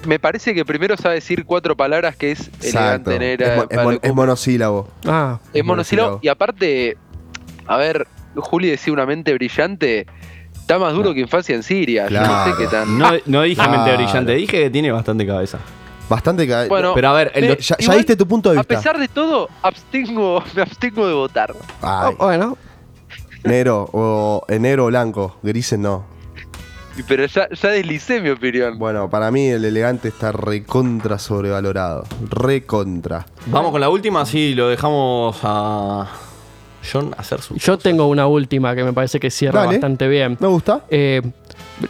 Me 0.07 0.17
parece 0.19 0.55
que 0.55 0.65
primero 0.65 0.97
sabe 0.97 1.15
decir 1.15 1.45
cuatro 1.45 1.77
palabras 1.77 2.15
que 2.15 2.31
es 2.31 2.47
Exacto. 2.61 3.11
elegante. 3.11 3.45
Es, 3.45 3.55
mo- 3.55 3.65
es 3.69 3.83
mon- 3.83 3.99
es 4.01 4.13
monosílabo. 4.15 4.87
Ah, 5.05 5.39
Es 5.53 5.63
monosílabo. 5.63 6.19
Y 6.23 6.27
aparte, 6.27 6.97
a 7.67 7.77
ver, 7.77 8.07
Juli 8.35 8.69
decía 8.69 8.93
una 8.93 9.05
mente 9.05 9.33
brillante. 9.33 10.05
Está 10.53 10.79
más 10.79 10.93
duro 10.93 11.13
que 11.13 11.19
infancia 11.19 11.53
en 11.55 11.61
Siria. 11.63 12.07
Yo 12.09 12.21
no 12.21 12.45
sé 12.45 12.51
qué 12.57 12.67
tan. 12.67 12.97
No, 12.97 13.11
no 13.27 13.41
dije 13.43 13.67
mente 13.69 13.95
brillante, 13.95 14.33
dije 14.33 14.63
que 14.63 14.69
tiene 14.69 14.91
bastante 14.91 15.25
cabeza. 15.27 15.59
Bastante 16.09 16.47
ca- 16.47 16.67
Bueno, 16.67 16.93
Pero 16.95 17.09
a 17.09 17.13
ver, 17.13 17.31
el- 17.35 17.49
me- 17.49 17.55
ya, 17.57 17.75
ya 17.77 17.83
igual, 17.83 17.97
diste 17.97 18.15
tu 18.15 18.27
punto 18.27 18.51
de 18.51 18.57
A 18.57 18.61
vista. 18.61 18.75
pesar 18.75 18.97
de 18.99 19.07
todo, 19.07 19.49
abstengo, 19.61 20.43
me 20.55 20.61
abstengo 20.63 21.07
de 21.07 21.13
votar. 21.13 21.53
Ay, 21.81 22.13
oh, 22.17 22.25
bueno, 22.25 22.57
negro 23.43 23.89
o 23.91 24.43
eh, 24.47 24.59
negro 24.59 24.85
o 24.85 24.87
blanco, 24.87 25.37
grises 25.43 25.77
no. 25.79 26.05
Pero 27.07 27.25
ya, 27.25 27.49
ya 27.49 27.69
deslicé 27.69 28.21
mi 28.21 28.29
opinión. 28.29 28.79
Bueno, 28.79 29.09
para 29.09 29.29
mí 29.29 29.47
el 29.47 29.65
elegante 29.65 30.07
está 30.07 30.31
recontra 30.31 31.19
sobrevalorado. 31.19 32.05
Recontra. 32.29 33.25
Vamos 33.47 33.71
con 33.71 33.81
la 33.81 33.89
última, 33.89 34.21
así 34.21 34.55
lo 34.55 34.69
dejamos 34.69 35.37
a 35.43 36.07
John 36.91 37.13
hacer 37.17 37.41
su. 37.41 37.55
yo 37.55 37.77
tengo 37.77 38.07
una 38.07 38.27
última 38.27 38.75
que 38.75 38.83
me 38.83 38.93
parece 38.93 39.19
que 39.19 39.29
cierra 39.31 39.61
Dale. 39.61 39.73
bastante 39.73 40.07
bien. 40.07 40.37
¿Me 40.39 40.47
gusta? 40.47 40.81
Eh, 40.89 41.21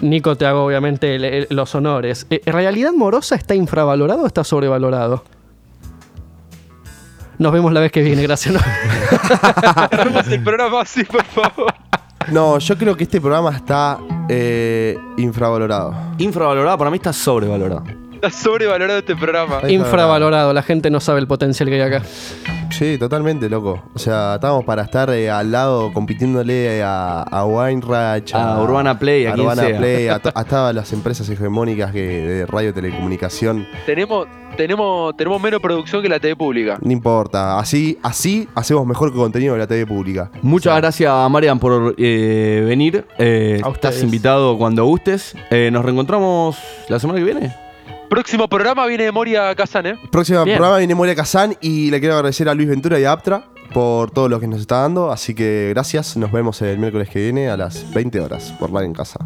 Nico, 0.01 0.35
te 0.35 0.45
hago 0.45 0.65
obviamente 0.65 1.15
el- 1.15 1.25
el- 1.25 1.47
los 1.51 1.73
honores. 1.75 2.25
Eh, 2.29 2.41
¿En 2.45 2.53
realidad 2.53 2.91
Morosa 2.93 3.35
está 3.35 3.53
infravalorado 3.55 4.23
o 4.23 4.27
está 4.27 4.43
sobrevalorado? 4.43 5.23
Nos 7.37 7.51
vemos 7.51 7.73
la 7.73 7.81
vez 7.81 7.91
que 7.91 8.01
viene, 8.01 8.21
gracias. 8.23 8.55
El 10.31 10.41
programa 10.43 10.81
así, 10.81 11.03
por 11.03 11.23
favor. 11.25 11.73
No, 12.31 12.57
yo 12.59 12.77
creo 12.77 12.95
que 12.95 13.03
este 13.03 13.19
programa 13.21 13.51
está 13.55 13.99
eh, 14.29 14.97
infravalorado. 15.17 15.93
Infravalorado, 16.17 16.77
para 16.77 16.89
mí 16.89 16.95
está 16.97 17.11
sobrevalorado. 17.13 17.83
Está 18.25 18.39
sobrevalorado 18.39 18.99
este 18.99 19.15
programa. 19.15 19.61
infravalorado, 19.69 20.51
la 20.51 20.63
gente 20.63 20.89
no 20.89 20.99
sabe 20.99 21.19
el 21.19 21.27
potencial 21.27 21.69
que 21.69 21.75
hay 21.75 21.81
acá. 21.81 22.01
Sí, 22.71 22.97
totalmente, 22.97 23.47
loco. 23.49 23.83
O 23.93 23.99
sea, 23.99 24.35
estábamos 24.35 24.65
para 24.65 24.81
estar 24.81 25.11
eh, 25.11 25.29
al 25.29 25.51
lado 25.51 25.93
compitiéndole 25.93 26.81
a, 26.81 27.21
a 27.21 27.41
A 27.41 27.45
Urbana 27.45 28.97
Play, 28.97 29.27
a 29.27 29.33
quien 29.33 29.45
Urbana 29.45 29.61
sea. 29.61 29.77
Play, 29.77 30.07
a, 30.07 30.15
a 30.33 30.43
todas 30.43 30.73
las 30.73 30.91
empresas 30.91 31.29
hegemónicas 31.29 31.91
que, 31.91 32.01
de 32.01 32.45
radio 32.47 32.71
y 32.71 32.73
telecomunicación. 32.73 33.67
Tenemos, 33.85 34.27
tenemos, 34.57 35.15
tenemos 35.15 35.39
menos 35.39 35.61
producción 35.61 36.01
que 36.01 36.09
la 36.09 36.19
TV 36.19 36.35
pública. 36.35 36.79
No 36.81 36.91
importa, 36.91 37.59
así, 37.59 37.99
así 38.01 38.49
hacemos 38.55 38.87
mejor 38.87 39.13
contenido 39.13 39.53
de 39.53 39.59
la 39.59 39.67
TV 39.67 39.85
pública. 39.85 40.31
Muchas 40.41 40.75
gracias, 40.77 41.13
Marian, 41.29 41.59
por 41.59 41.93
eh, 41.99 42.63
venir. 42.65 43.05
Eh, 43.19 43.61
A 43.63 43.69
estás 43.69 44.01
invitado 44.01 44.57
cuando 44.57 44.83
gustes. 44.83 45.35
Eh, 45.51 45.69
nos 45.71 45.85
reencontramos 45.85 46.57
la 46.89 46.97
semana 46.99 47.19
que 47.19 47.25
viene. 47.25 47.64
Próximo 48.15 48.47
programa 48.47 48.85
viene 48.85 49.11
Moria 49.11 49.53
Kazan, 49.55 49.87
¿eh? 49.87 49.99
Próximo 50.09 50.45
Bien. 50.45 50.55
programa 50.55 50.77
viene 50.77 50.95
Moria 50.95 51.13
Kazán 51.13 51.57
y 51.59 51.91
le 51.91 51.99
quiero 51.99 52.15
agradecer 52.15 52.47
a 52.47 52.53
Luis 52.53 52.69
Ventura 52.69 52.97
y 52.97 53.03
a 53.03 53.11
Aptra 53.11 53.43
por 53.73 54.09
todo 54.09 54.29
lo 54.29 54.39
que 54.39 54.47
nos 54.47 54.61
está 54.61 54.83
dando. 54.83 55.11
Así 55.11 55.35
que 55.35 55.71
gracias, 55.73 56.15
nos 56.15 56.31
vemos 56.31 56.61
el 56.61 56.79
miércoles 56.79 57.09
que 57.09 57.19
viene 57.19 57.49
a 57.49 57.57
las 57.57 57.93
20 57.93 58.21
horas 58.21 58.55
por 58.57 58.71
la 58.71 58.85
en 58.85 58.93
casa. 58.93 59.19